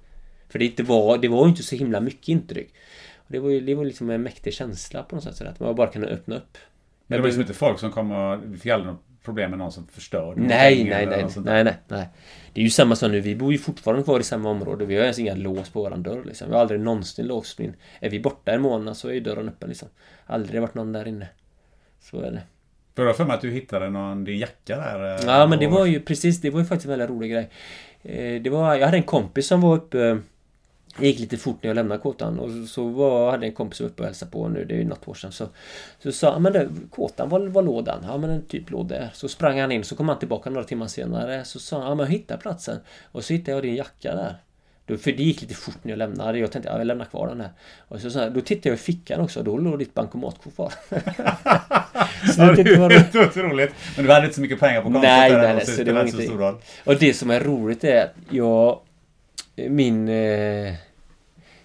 För 0.55 0.59
det, 0.59 0.81
var, 0.81 1.19
det 1.19 1.29
var 1.29 1.45
ju 1.45 1.49
inte 1.51 1.63
så 1.63 1.77
himla 1.77 2.01
mycket 2.01 2.29
intryck. 2.29 2.75
Och 3.17 3.27
det 3.29 3.39
var 3.39 3.51
ju 3.51 3.61
det 3.61 3.75
var 3.75 3.85
liksom 3.85 4.11
en 4.11 4.23
mäktig 4.23 4.55
känsla 4.55 5.03
på 5.03 5.15
något 5.15 5.25
sätt. 5.25 5.37
Så 5.37 5.45
att 5.45 5.61
man 5.61 5.75
bara 5.75 5.87
kunde 5.87 6.09
öppna 6.09 6.37
upp. 6.37 6.59
Men 7.07 7.17
det 7.17 7.21
var 7.23 7.27
liksom 7.29 7.41
inte 7.41 7.55
folk 7.55 7.79
som 7.79 7.91
kom 7.91 8.11
och 8.13 8.41
fick 8.61 8.73
aldrig 8.73 8.95
problem 9.25 9.51
med 9.51 9.59
någon 9.59 9.73
som 9.73 9.87
förstör? 9.87 10.35
Nej, 10.37 10.85
nej, 10.85 11.07
nej, 11.07 11.27
nej, 11.45 11.65
nej, 11.65 11.75
nej. 11.89 12.09
Det 12.53 12.61
är 12.61 12.65
ju 12.65 12.71
samma 12.71 12.97
som 12.97 13.13
nu, 13.13 13.21
vi 13.21 13.37
bor 13.37 13.53
ju 13.53 13.59
fortfarande 13.59 14.05
kvar 14.05 14.21
i 14.21 14.23
samma 14.23 14.51
område. 14.51 14.85
Vi 14.85 14.95
har 14.97 15.03
ens 15.03 15.19
inga 15.19 15.35
lås 15.35 15.71
på 15.71 15.83
våran 15.83 16.03
dörr 16.03 16.25
liksom. 16.25 16.49
Vi 16.49 16.55
har 16.55 16.61
aldrig 16.61 16.81
någonsin 16.81 17.27
låst 17.27 17.61
in. 17.61 17.75
Är 18.01 18.11
vi 18.11 18.21
borta 18.21 18.53
en 18.53 18.61
månad 18.63 18.97
så 18.97 19.09
är 19.09 19.13
ju 19.13 19.21
dörren 19.21 19.49
öppen 19.49 19.69
liksom. 19.69 19.89
Aldrig 20.27 20.61
varit 20.61 20.75
någon 20.75 20.93
där 20.93 21.09
inne. 21.09 21.29
Så 22.01 22.21
är 22.21 22.31
det. 22.31 22.43
För 22.97 23.07
jag 23.07 23.17
för 23.17 23.25
mig 23.25 23.35
att 23.35 23.41
du 23.41 23.51
hittade 23.51 23.91
någon, 23.91 24.25
din 24.25 24.39
jacka 24.39 24.77
där. 24.77 25.15
eh, 25.15 25.27
Ja 25.27 25.47
men 25.47 25.59
det 25.59 25.67
var 25.67 25.87
ju 25.87 26.01
precis, 26.01 26.41
det 26.41 26.51
var 26.51 26.61
ju 26.61 26.67
faktiskt 26.67 26.85
en 26.87 26.91
väldigt 26.91 27.11
rolig 27.11 27.31
grej. 27.31 27.51
Eh, 28.03 28.43
Det 28.43 28.51
var, 28.51 28.75
jag 28.75 28.85
hade 28.87 28.97
en 28.97 29.03
kompis 29.03 29.47
som 29.47 29.61
var 29.61 29.75
uppe 29.77 30.19
det 30.99 31.07
gick 31.07 31.19
lite 31.21 31.37
fort 31.37 31.57
när 31.63 31.71
jag 31.71 31.75
lämnade 31.75 32.01
kåtan 32.01 32.39
och 32.39 32.69
så- 32.69 32.89
var, 32.89 33.31
hade 33.31 33.47
en 33.47 33.53
kompis 33.53 33.81
uppe 33.81 34.03
och 34.03 34.07
hälsade 34.07 34.31
på 34.31 34.49
nu, 34.49 34.65
det 34.65 34.75
är 34.75 34.79
ju 34.79 34.85
något 34.85 35.09
år 35.09 35.15
sedan. 35.15 35.33
Så, 35.33 35.49
så 36.03 36.13
sa 36.13 36.33
han, 36.33 36.43
men 36.43 36.53
du, 36.53 36.69
kåtan, 36.91 37.29
var, 37.29 37.41
var 37.41 37.63
låg 37.63 37.85
den? 37.85 37.99
Ja 38.03 38.17
men 38.19 38.31
den 38.31 38.43
typ 38.43 38.71
låg 38.71 38.89
där. 38.89 39.11
Så 39.15 39.29
sprang 39.29 39.61
han 39.61 39.73
in, 39.73 39.85
så 39.85 39.97
kom 39.97 40.09
han 40.09 40.19
tillbaka 40.19 40.51
några 40.51 40.65
timmar 40.67 40.87
senare. 40.87 41.45
Så 41.45 41.59
sa 41.59 41.79
han, 41.79 41.89
ja 41.89 41.95
men 41.95 42.07
jag 42.07 42.13
hittade 42.13 42.41
platsen. 42.41 42.79
Och 43.13 43.25
så 43.25 43.33
hittade 43.33 43.51
jag 43.53 43.63
din 43.63 43.75
jacka 43.75 44.15
där. 44.15 44.37
Då, 44.87 44.97
för 44.97 45.13
det 45.13 45.23
gick 45.23 45.43
lite 45.43 45.55
fort 45.55 45.79
när 45.83 45.93
jag 45.93 45.99
lämnade. 45.99 46.39
Jag 46.39 46.53
tänkte, 46.53 46.71
ja, 46.71 46.79
jag 46.79 46.87
lämnar 46.87 47.05
kvar 47.05 47.29
den 47.29 47.41
här. 47.41 47.51
Och 47.89 48.01
så, 48.01 48.11
så 48.11 48.19
här, 48.19 48.31
då 48.31 48.41
tittade 48.41 48.69
jag 48.69 48.75
i 48.75 48.79
fickan 48.79 49.21
också, 49.21 49.43
då 49.43 49.59
låg 49.59 49.79
ditt 49.79 49.95
bankomatkort 49.95 50.55
kvar. 50.55 50.73
så 52.35 52.43
Ja, 52.43 52.53
det 52.53 52.77
var 52.77 53.27
otroligt. 53.27 53.71
Men 53.97 54.05
du 54.05 54.13
hade 54.13 54.25
inte 54.25 54.35
så 54.35 54.41
mycket 54.41 54.61
pengar 54.61 54.81
på 54.81 54.85
kontot 54.85 55.03
Nej, 55.03 55.31
där, 55.31 55.43
nej, 55.43 55.55
nej, 55.55 55.67
så 55.67 55.73
så 55.73 55.83
det 55.83 55.93
var 55.93 56.01
ingenting. 56.01 56.41
Och 56.85 56.97
det 56.99 57.15
som 57.15 57.31
är 57.31 57.41
roligt 57.41 57.85
är 57.85 58.05
att 58.05 58.15
jag... 58.31 58.81
Min... 59.57 60.09
Eh, 60.09 60.75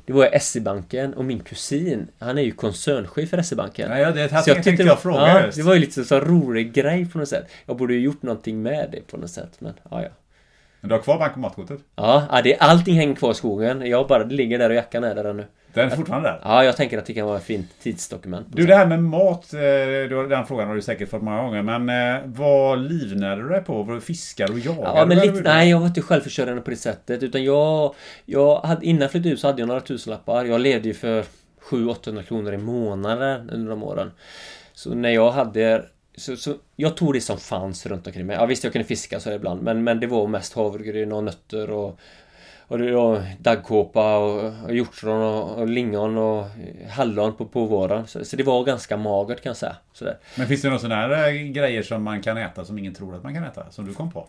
det 0.10 0.16
var 0.16 0.40
SE-banken 0.40 1.14
och 1.14 1.26
min 1.26 1.40
kusin, 1.40 2.08
han 2.20 2.38
är 2.38 2.42
ju 2.42 2.52
koncernchef 2.52 3.30
för 3.30 3.42
SE-banken. 3.42 4.00
Ja, 4.00 4.12
det 4.12 4.32
här 4.32 4.42
Så 4.42 4.50
jag 4.50 4.56
tänkte 4.56 4.72
tyckte 4.72 4.84
jag 4.84 5.00
fråga 5.00 5.28
ja, 5.28 5.46
just. 5.46 5.58
Det 5.58 5.64
var 5.64 5.74
ju 5.74 5.80
lite 5.80 6.04
så 6.04 6.16
en 6.16 6.22
rolig 6.22 6.74
grej 6.74 7.06
på 7.06 7.18
något 7.18 7.28
sätt. 7.28 7.50
Jag 7.66 7.78
borde 7.78 7.94
ju 7.94 8.00
gjort 8.00 8.22
någonting 8.22 8.62
med 8.62 8.90
det 8.92 9.08
på 9.12 9.18
något 9.18 9.30
sätt, 9.30 9.52
men 9.60 9.74
ja, 9.92 10.04
ja. 10.04 10.10
Men 10.82 10.90
du 10.90 10.96
har 10.96 11.02
kvar 11.02 11.20
bankomatkortet? 11.20 11.80
Ja, 11.96 12.28
ja 12.32 12.42
det, 12.42 12.58
allting 12.58 12.96
hänger 12.96 13.16
kvar 13.16 13.32
i 13.32 13.34
skogen. 13.34 13.82
Jag 13.86 14.08
bara, 14.08 14.24
det 14.24 14.36
ligger 14.36 14.60
där 14.60 14.70
och 14.70 14.76
jackan 14.76 15.04
är 15.04 15.16
där 15.16 15.24
ännu. 15.24 15.46
Den 15.74 15.92
är 15.92 15.96
fortfarande 15.96 16.30
där? 16.30 16.40
Ja, 16.44 16.64
jag 16.64 16.78
tänker 16.78 16.98
att 16.98 17.06
det 17.06 17.14
kan 17.14 17.26
vara 17.28 17.38
ett 17.38 17.44
fint 17.44 17.70
tidsdokument. 17.82 18.48
Du, 18.50 18.66
det 18.66 18.76
här 18.76 18.86
med 18.86 19.04
mat, 19.04 19.54
eh, 19.54 19.60
den 20.30 20.46
frågan 20.46 20.68
har 20.68 20.76
du 20.76 20.82
säkert 20.82 21.10
fått 21.10 21.22
många 21.22 21.42
gånger. 21.42 21.62
Men 21.62 21.90
eh, 22.16 22.22
vad 22.26 22.80
livnärde 22.80 23.42
du 23.42 23.50
dig 23.50 23.62
på? 23.62 23.84
Var 23.84 23.96
du 23.96 24.02
fiskar 24.02 24.52
och 24.52 24.60
jagar? 24.60 24.96
Ja, 24.96 25.06
men 25.06 25.18
lite, 25.18 25.42
nej, 25.42 25.70
jag 25.70 25.80
var 25.80 25.88
inte 25.88 26.02
självförsörjande 26.02 26.62
på 26.62 26.70
det 26.70 26.76
sättet. 26.76 27.24
Utan 27.24 27.44
jag... 27.44 27.96
jag 28.26 28.60
hade, 28.60 28.86
innan 28.86 29.02
jag 29.02 29.12
flyttade 29.12 29.34
ut 29.34 29.40
så 29.40 29.48
hade 29.48 29.62
jag 29.62 29.68
några 29.68 29.82
tusenlappar. 29.82 30.46
Jag 30.46 30.62
levde 30.62 30.88
ju 30.88 30.94
för 30.94 31.26
700-800 31.62 32.24
kronor 32.24 32.54
i 32.54 32.58
månaden 32.58 33.50
under 33.50 33.70
de 33.70 33.84
åren. 33.84 34.12
Så 34.74 34.94
när 34.94 35.10
jag 35.10 35.32
hade... 35.32 35.86
Så, 36.16 36.36
så 36.36 36.56
jag 36.76 36.98
tog 36.98 37.14
det 37.14 37.22
som 37.22 37.38
fanns 37.38 37.86
runt 37.86 38.08
omkring 38.08 38.26
mig. 38.26 38.36
Ja, 38.36 38.46
visst, 38.46 38.64
jag 38.64 38.74
kunde 38.74 38.88
fiska 38.88 39.20
så 39.20 39.32
ibland. 39.32 39.62
Men, 39.62 39.84
men 39.84 40.00
det 40.00 40.08
var 40.08 40.28
mest 40.28 40.54
havregryn 40.54 41.12
och 41.12 41.24
nötter 41.24 41.70
och... 41.70 42.00
Och 42.70 42.78
det 42.78 42.92
var 42.92 43.24
daggkåpa 43.40 44.18
och, 44.18 44.54
och 44.66 44.76
hjortron 44.76 45.22
och, 45.22 45.60
och 45.60 45.68
lingon 45.68 46.18
och 46.18 46.46
hallon 46.90 47.36
på, 47.36 47.46
på 47.46 47.66
våren. 47.66 48.08
Så, 48.08 48.26
så 48.26 48.36
det 48.36 48.44
var 48.44 48.64
ganska 48.64 48.98
magert 48.98 49.42
kan 49.42 49.50
jag 49.50 49.58
säga. 49.58 49.76
Sådär. 49.94 50.18
Men 50.38 50.48
finns 50.48 50.62
det 50.62 50.68
några 50.68 50.80
sådana 50.80 50.96
här 51.02 51.28
eh, 51.28 51.34
grejer 51.34 51.84
som 51.84 52.04
man 52.04 52.22
kan 52.22 52.38
äta 52.38 52.66
som 52.66 52.78
ingen 52.78 52.94
tror 52.94 53.16
att 53.16 53.24
man 53.24 53.34
kan 53.34 53.44
äta? 53.44 53.72
Som 53.72 53.86
du 53.86 53.94
kom 53.94 54.12
på? 54.12 54.28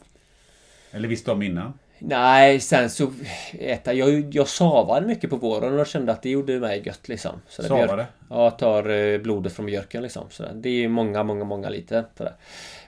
Eller 0.90 1.08
visste 1.08 1.32
om 1.32 1.42
innan? 1.42 1.72
Nej, 1.98 2.60
sen 2.60 2.90
så 2.90 3.12
äta, 3.52 3.92
jag, 3.92 4.34
jag 4.34 4.48
savade 4.48 5.06
mycket 5.06 5.30
på 5.30 5.36
våren 5.36 5.78
och 5.78 5.86
kände 5.86 6.12
att 6.12 6.22
det 6.22 6.30
gjorde 6.30 6.60
mig 6.60 6.82
gött 6.86 7.08
liksom. 7.08 7.32
Så 7.48 7.62
Savade? 7.62 8.06
Ja, 8.28 8.50
tar 8.50 8.88
eh, 8.88 9.18
blodet 9.18 9.52
från 9.52 9.66
björken 9.66 10.02
liksom. 10.02 10.26
Så 10.30 10.44
det 10.54 10.84
är 10.84 10.88
många, 10.88 11.22
många, 11.22 11.44
många 11.44 11.68
liter. 11.68 12.04
Så 12.16 12.24
där. 12.24 12.34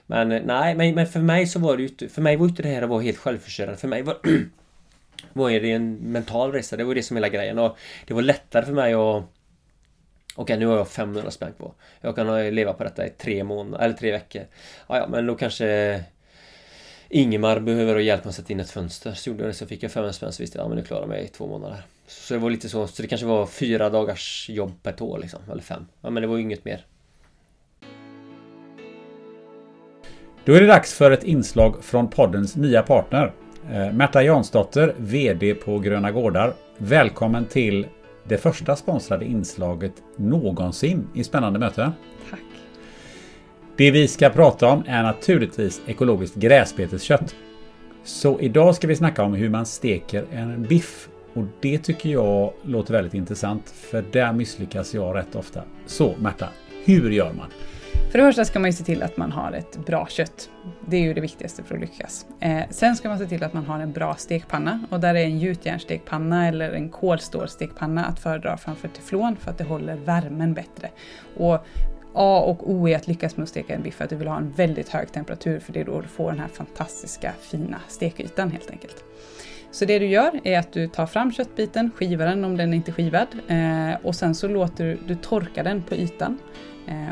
Men 0.05 0.31
eh, 0.31 0.41
nej, 0.45 0.75
men, 0.75 0.95
men 0.95 1.07
för 1.07 1.19
mig 1.19 1.47
så 1.47 1.59
var 1.59 1.77
det 1.77 1.83
ju 1.83 1.89
inte, 1.89 2.09
för 2.09 2.21
mig 2.21 2.35
var 2.35 2.45
inte 2.45 2.63
det 2.63 2.69
här 2.69 2.81
att 2.81 2.89
vara 2.89 3.01
helt 3.01 3.17
självförsörjande. 3.17 3.79
För 3.79 3.87
mig 3.87 4.01
var, 4.01 4.17
var 5.33 5.49
det 5.49 5.71
en 5.71 5.95
mental 5.95 6.51
resa. 6.51 6.77
Det 6.77 6.83
var 6.83 6.95
det 6.95 7.03
som 7.03 7.17
hela 7.17 7.29
grejen. 7.29 7.59
Och 7.59 7.77
det 8.07 8.13
var 8.13 8.21
lättare 8.21 8.65
för 8.65 8.73
mig 8.73 8.93
att 8.93 9.23
Okej, 10.35 10.57
nu 10.57 10.65
har 10.65 10.77
jag 10.77 10.87
500 10.87 11.31
spänn 11.31 11.53
på. 11.57 11.73
Jag 12.01 12.15
kan 12.15 12.55
leva 12.55 12.73
på 12.73 12.83
detta 12.83 13.05
i 13.05 13.09
tre 13.09 13.43
månader, 13.43 13.85
eller 13.85 13.95
tre 13.95 14.11
veckor. 14.11 14.41
Ja, 14.87 14.97
ja, 14.97 15.07
men 15.07 15.25
då 15.25 15.35
kanske 15.35 16.03
Ingemar 17.09 17.59
behöver 17.59 17.99
hjälp 17.99 18.23
med 18.23 18.29
att 18.29 18.35
sätta 18.35 18.53
in 18.53 18.59
ett 18.59 18.69
fönster. 18.69 19.13
Så 19.13 19.29
gjorde 19.29 19.43
jag 19.43 19.49
det, 19.49 19.53
så 19.53 19.65
fick 19.65 19.83
jag 19.83 19.91
500 19.91 20.13
spänn 20.13 20.33
så 20.33 20.43
visste 20.43 20.57
jag 20.57 20.63
att 20.63 20.65
ja, 20.65 20.69
men 20.69 20.77
nu 20.77 20.87
klarar 20.87 21.07
mig 21.07 21.23
i 21.23 21.27
två 21.27 21.47
månader. 21.47 21.83
Så 22.07 22.33
det 22.33 22.39
var 22.39 22.49
lite 22.49 22.69
så, 22.69 22.87
så 22.87 23.01
det 23.01 23.07
kanske 23.07 23.27
var 23.27 23.45
fyra 23.45 23.89
dagars 23.89 24.49
jobb 24.49 24.83
per 24.83 25.01
år 25.01 25.19
liksom, 25.19 25.39
eller 25.51 25.61
fem. 25.61 25.85
Ja, 26.01 26.09
men 26.09 26.21
det 26.21 26.27
var 26.27 26.35
ju 26.35 26.41
inget 26.41 26.65
mer. 26.65 26.85
Då 30.45 30.53
är 30.53 30.61
det 30.61 30.67
dags 30.67 30.93
för 30.93 31.11
ett 31.11 31.23
inslag 31.23 31.83
från 31.83 32.09
poddens 32.09 32.55
nya 32.55 32.81
partner. 32.81 33.33
Eh, 33.71 33.93
Märta 33.93 34.23
Jansdotter, 34.23 34.93
VD 34.97 35.53
på 35.53 35.79
Gröna 35.79 36.11
Gårdar. 36.11 36.53
Välkommen 36.77 37.45
till 37.45 37.87
det 38.23 38.37
första 38.37 38.75
sponsrade 38.75 39.25
inslaget 39.25 39.93
någonsin 40.17 41.07
i 41.13 41.23
Spännande 41.23 41.59
möten. 41.59 41.91
Tack. 42.29 42.39
Det 43.77 43.91
vi 43.91 44.07
ska 44.07 44.29
prata 44.29 44.67
om 44.67 44.83
är 44.87 45.03
naturligtvis 45.03 45.81
ekologiskt 45.87 46.35
gräsbeteskött. 46.35 47.35
Så 48.03 48.39
idag 48.39 48.75
ska 48.75 48.87
vi 48.87 48.95
snacka 48.95 49.23
om 49.23 49.33
hur 49.33 49.49
man 49.49 49.65
steker 49.65 50.25
en 50.31 50.63
biff. 50.63 51.09
Och 51.33 51.43
det 51.61 51.77
tycker 51.77 52.09
jag 52.09 52.53
låter 52.63 52.93
väldigt 52.93 53.13
intressant, 53.13 53.69
för 53.69 54.03
där 54.11 54.33
misslyckas 54.33 54.93
jag 54.93 55.15
rätt 55.15 55.35
ofta. 55.35 55.61
Så 55.85 56.15
Märta, 56.19 56.47
hur 56.85 57.11
gör 57.11 57.33
man? 57.33 57.47
För 58.11 58.19
det 58.19 58.25
första 58.25 58.45
ska 58.45 58.59
man 58.59 58.69
ju 58.69 58.73
se 58.73 58.83
till 58.83 59.03
att 59.03 59.17
man 59.17 59.31
har 59.31 59.51
ett 59.51 59.85
bra 59.85 60.07
kött. 60.07 60.49
Det 60.87 60.97
är 60.97 61.01
ju 61.01 61.13
det 61.13 61.21
viktigaste 61.21 61.63
för 61.63 61.75
att 61.75 61.81
lyckas. 61.81 62.25
Eh, 62.39 62.61
sen 62.69 62.95
ska 62.95 63.09
man 63.09 63.19
se 63.19 63.25
till 63.25 63.43
att 63.43 63.53
man 63.53 63.65
har 63.65 63.79
en 63.79 63.91
bra 63.91 64.15
stekpanna 64.15 64.79
och 64.89 64.99
där 64.99 65.15
är 65.15 65.23
en 65.23 65.39
gjutjärnsstekpanna 65.39 66.47
eller 66.47 66.71
en 66.71 66.89
kolstålstekpanna 66.89 68.05
att 68.05 68.19
föredra 68.19 68.57
framför 68.57 68.87
teflon 68.87 69.35
för 69.35 69.51
att 69.51 69.57
det 69.57 69.63
håller 69.63 69.95
värmen 69.95 70.53
bättre. 70.53 70.89
Och 71.37 71.65
A 72.13 72.39
och 72.39 72.71
O 72.71 72.87
är 72.89 72.95
att 72.95 73.07
lyckas 73.07 73.37
med 73.37 73.43
att 73.43 73.49
steka 73.49 73.73
en 73.73 73.81
biff 73.81 73.95
för 73.95 74.03
att 74.03 74.09
du 74.09 74.15
vill 74.15 74.27
ha 74.27 74.37
en 74.37 74.51
väldigt 74.51 74.89
hög 74.89 75.11
temperatur 75.11 75.59
för 75.59 75.73
det 75.73 75.79
är 75.79 75.85
då 75.85 76.01
du 76.01 76.07
får 76.07 76.31
den 76.31 76.39
här 76.39 76.47
fantastiska 76.47 77.33
fina 77.41 77.79
stekytan 77.87 78.51
helt 78.51 78.71
enkelt. 78.71 79.03
Så 79.71 79.85
det 79.85 79.99
du 79.99 80.05
gör 80.05 80.39
är 80.43 80.59
att 80.59 80.73
du 80.73 80.87
tar 80.87 81.05
fram 81.05 81.31
köttbiten, 81.31 81.91
skivar 81.95 82.25
den 82.25 82.45
om 82.45 82.57
den 82.57 82.73
inte 82.73 82.91
är 82.91 82.93
skivad 82.93 83.27
eh, 83.47 84.05
och 84.05 84.15
sen 84.15 84.35
så 84.35 84.47
låter 84.47 84.85
du, 84.85 84.97
du 85.07 85.15
torka 85.15 85.63
den 85.63 85.83
på 85.83 85.95
ytan 85.95 86.39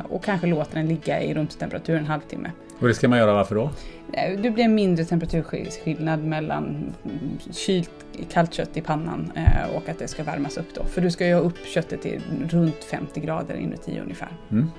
och 0.09 0.23
kanske 0.23 0.47
låter 0.47 0.75
den 0.75 0.87
ligga 0.87 1.21
i 1.21 1.33
rumstemperatur 1.33 1.95
en 1.95 2.05
halvtimme. 2.05 2.51
Och 2.79 2.87
det 2.87 2.93
ska 2.93 3.07
man 3.07 3.19
göra 3.19 3.33
varför 3.33 3.55
då? 3.55 3.69
Eh, 4.13 4.39
Det 4.41 4.49
blir 4.49 4.63
en 4.63 4.75
mindre 4.75 5.05
temperaturskillnad 5.05 6.23
mellan 6.23 6.93
kylt 7.51 7.91
kallt 8.31 8.53
kött 8.53 8.77
i 8.77 8.81
pannan 8.81 9.31
eh, 9.35 9.75
och 9.75 9.89
att 9.89 9.99
det 9.99 10.07
ska 10.07 10.23
värmas 10.23 10.57
upp 10.57 10.75
då. 10.75 10.83
För 10.83 11.01
du 11.01 11.11
ska 11.11 11.27
ju 11.27 11.33
ha 11.33 11.41
upp 11.41 11.65
köttet 11.65 12.01
till 12.01 12.21
runt 12.49 12.83
50 12.83 13.19
grader 13.19 13.55
inuti 13.55 13.99
ungefär. 14.03 14.29
Mm. 14.51 14.71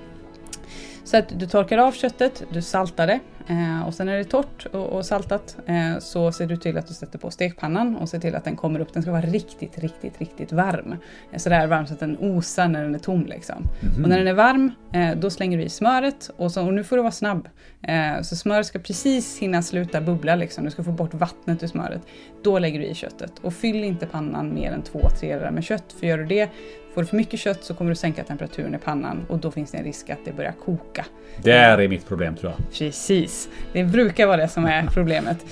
Så 1.04 1.16
att 1.16 1.38
du 1.38 1.46
torkar 1.46 1.78
av 1.78 1.92
köttet, 1.92 2.42
du 2.52 2.62
saltar 2.62 3.06
det 3.06 3.20
eh, 3.48 3.86
och 3.86 3.94
sen 3.94 4.06
när 4.06 4.14
det 4.14 4.20
är 4.20 4.24
torrt 4.24 4.66
och, 4.66 4.86
och 4.86 5.06
saltat 5.06 5.56
eh, 5.66 5.98
så 5.98 6.32
ser 6.32 6.46
du 6.46 6.56
till 6.56 6.78
att 6.78 6.86
du 6.86 6.94
sätter 6.94 7.18
på 7.18 7.30
stekpannan 7.30 7.96
och 7.96 8.08
ser 8.08 8.18
till 8.18 8.34
att 8.34 8.44
den 8.44 8.56
kommer 8.56 8.80
upp. 8.80 8.92
Den 8.92 9.02
ska 9.02 9.12
vara 9.12 9.22
riktigt, 9.22 9.78
riktigt, 9.78 10.18
riktigt 10.18 10.52
varm. 10.52 10.96
Eh, 11.32 11.38
Sådär 11.38 11.66
varm 11.66 11.86
så 11.86 11.94
att 11.94 12.00
den 12.00 12.18
osar 12.20 12.68
när 12.68 12.82
den 12.82 12.94
är 12.94 12.98
tom 12.98 13.26
liksom. 13.26 13.68
Och 14.02 14.08
när 14.08 14.18
den 14.18 14.26
är 14.26 14.34
varm, 14.34 14.72
eh, 14.92 15.16
då 15.16 15.30
slänger 15.30 15.58
du 15.58 15.64
i 15.64 15.68
smöret 15.68 16.30
och, 16.36 16.52
så, 16.52 16.66
och 16.66 16.74
nu 16.74 16.84
får 16.84 16.96
du 16.96 17.02
vara 17.02 17.12
snabb. 17.12 17.48
Eh, 17.82 18.22
så 18.22 18.36
smöret 18.36 18.66
ska 18.66 18.78
precis 18.78 19.38
hinna 19.38 19.62
sluta 19.62 20.00
bubbla 20.00 20.34
liksom. 20.36 20.64
Du 20.64 20.70
ska 20.70 20.84
få 20.84 20.92
bort 20.92 21.14
vattnet 21.14 21.62
ur 21.62 21.66
smöret. 21.66 22.02
Då 22.44 22.58
lägger 22.58 22.78
du 22.78 22.86
i 22.86 22.94
köttet 22.94 23.32
och 23.42 23.54
fyll 23.54 23.84
inte 23.84 24.06
pannan 24.06 24.54
mer 24.54 24.72
än 24.72 24.82
två 24.82 25.00
tredjedelar 25.20 25.50
med 25.50 25.64
kött. 25.64 25.94
För 26.00 26.06
gör 26.06 26.18
du 26.18 26.24
det, 26.24 26.50
får 26.94 27.00
du 27.00 27.06
för 27.06 27.16
mycket 27.16 27.40
kött 27.40 27.64
så 27.64 27.74
kommer 27.74 27.90
du 27.90 27.94
sänka 27.94 28.24
temperaturen 28.24 28.74
i 28.74 28.78
pannan 28.78 29.26
och 29.28 29.38
då 29.38 29.50
finns 29.50 29.70
det 29.70 29.78
en 29.78 29.84
risk 29.84 30.10
att 30.10 30.24
det 30.24 30.32
börjar 30.32 30.52
koka. 30.52 31.04
Där 31.42 31.78
är 31.78 31.88
mitt 31.88 32.08
problem 32.08 32.36
tror 32.36 32.52
jag. 32.52 32.72
Precis, 32.72 33.48
det 33.72 33.84
brukar 33.84 34.26
vara 34.26 34.36
det 34.36 34.48
som 34.48 34.64
är 34.64 34.86
problemet. 34.86 35.46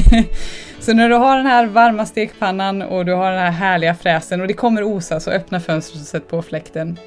så 0.80 0.94
när 0.94 1.08
du 1.08 1.14
har 1.14 1.36
den 1.36 1.46
här 1.46 1.66
varma 1.66 2.06
stekpannan 2.06 2.82
och 2.82 3.04
du 3.04 3.12
har 3.12 3.30
den 3.30 3.40
här 3.40 3.50
härliga 3.50 3.94
fräsen 3.94 4.40
och 4.40 4.46
det 4.46 4.54
kommer 4.54 4.82
osa 4.82 5.20
så 5.20 5.30
öppna 5.30 5.60
fönstret 5.60 6.02
och 6.02 6.08
sätt 6.08 6.28
på 6.28 6.42
fläkten. 6.42 6.98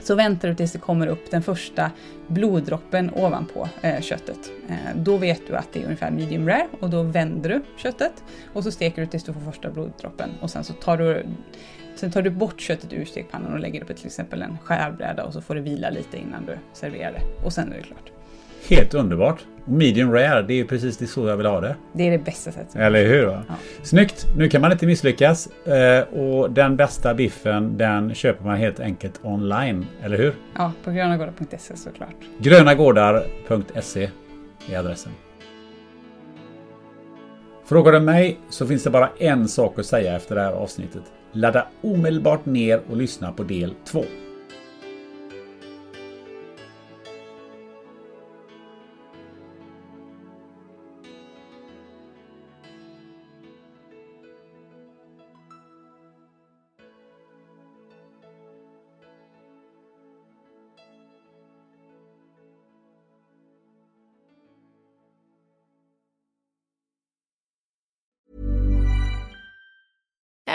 Så 0.00 0.14
väntar 0.14 0.48
du 0.48 0.54
tills 0.54 0.72
det 0.72 0.78
kommer 0.78 1.06
upp 1.06 1.30
den 1.30 1.42
första 1.42 1.90
bloddroppen 2.26 3.10
ovanpå 3.14 3.68
eh, 3.80 4.00
köttet. 4.00 4.38
Eh, 4.68 4.96
då 4.96 5.16
vet 5.16 5.46
du 5.46 5.56
att 5.56 5.72
det 5.72 5.80
är 5.80 5.84
ungefär 5.84 6.10
medium 6.10 6.48
rare 6.48 6.68
och 6.80 6.90
då 6.90 7.02
vänder 7.02 7.50
du 7.50 7.62
köttet 7.76 8.12
och 8.52 8.64
så 8.64 8.70
steker 8.70 9.02
du 9.02 9.06
tills 9.06 9.24
du 9.24 9.32
får 9.32 9.40
första 9.40 9.70
bloddroppen 9.70 10.30
och 10.40 10.50
sen 10.50 10.64
så 10.64 10.72
tar 10.72 10.96
du 10.96 11.26
Sen 11.98 12.10
tar 12.10 12.22
du 12.22 12.30
bort 12.30 12.60
köttet 12.60 12.92
ur 12.92 13.04
stekpannan 13.04 13.52
och 13.52 13.60
lägger 13.60 13.80
det 13.80 13.86
på 13.86 13.92
till 13.92 14.06
exempel 14.06 14.42
en 14.42 14.58
skärbräda 14.64 15.24
och 15.24 15.32
så 15.32 15.40
får 15.40 15.54
det 15.54 15.60
vila 15.60 15.90
lite 15.90 16.16
innan 16.16 16.46
du 16.46 16.58
serverar 16.72 17.12
det. 17.12 17.44
Och 17.44 17.52
sen 17.52 17.72
är 17.72 17.76
det 17.76 17.82
klart. 17.82 18.12
Helt 18.68 18.94
underbart. 18.94 19.44
Medium 19.64 20.12
rare, 20.12 20.42
det 20.42 20.60
är 20.60 20.64
precis 20.64 20.96
det 20.96 21.06
så 21.06 21.28
jag 21.28 21.36
vill 21.36 21.46
ha 21.46 21.60
det. 21.60 21.76
Det 21.92 22.06
är 22.06 22.10
det 22.10 22.18
bästa 22.18 22.52
sättet. 22.52 22.76
Eller 22.76 23.06
hur? 23.06 23.26
Va? 23.26 23.42
Ja. 23.48 23.54
Snyggt! 23.82 24.26
Nu 24.36 24.48
kan 24.48 24.60
man 24.60 24.72
inte 24.72 24.86
misslyckas. 24.86 25.48
Eh, 25.66 26.00
och 26.00 26.50
den 26.50 26.76
bästa 26.76 27.14
biffen, 27.14 27.78
den 27.78 28.14
köper 28.14 28.44
man 28.44 28.56
helt 28.56 28.80
enkelt 28.80 29.20
online. 29.22 29.86
Eller 30.02 30.18
hur? 30.18 30.34
Ja, 30.56 30.72
på 30.84 30.90
grönagårdar.se 30.90 31.76
såklart. 31.76 32.16
Grönagårdar.se 32.38 34.10
är 34.70 34.78
adressen. 34.78 35.12
Frågar 37.64 37.92
du 37.92 38.00
mig 38.00 38.38
så 38.50 38.66
finns 38.66 38.82
det 38.82 38.90
bara 38.90 39.10
en 39.18 39.48
sak 39.48 39.78
att 39.78 39.86
säga 39.86 40.16
efter 40.16 40.34
det 40.34 40.40
här 40.40 40.52
avsnittet. 40.52 41.02
Ladda 41.38 41.66
omedelbart 41.80 42.46
ner 42.46 42.80
och 42.90 42.96
lyssna 42.96 43.32
på 43.32 43.42
del 43.42 43.74
2. 43.84 44.04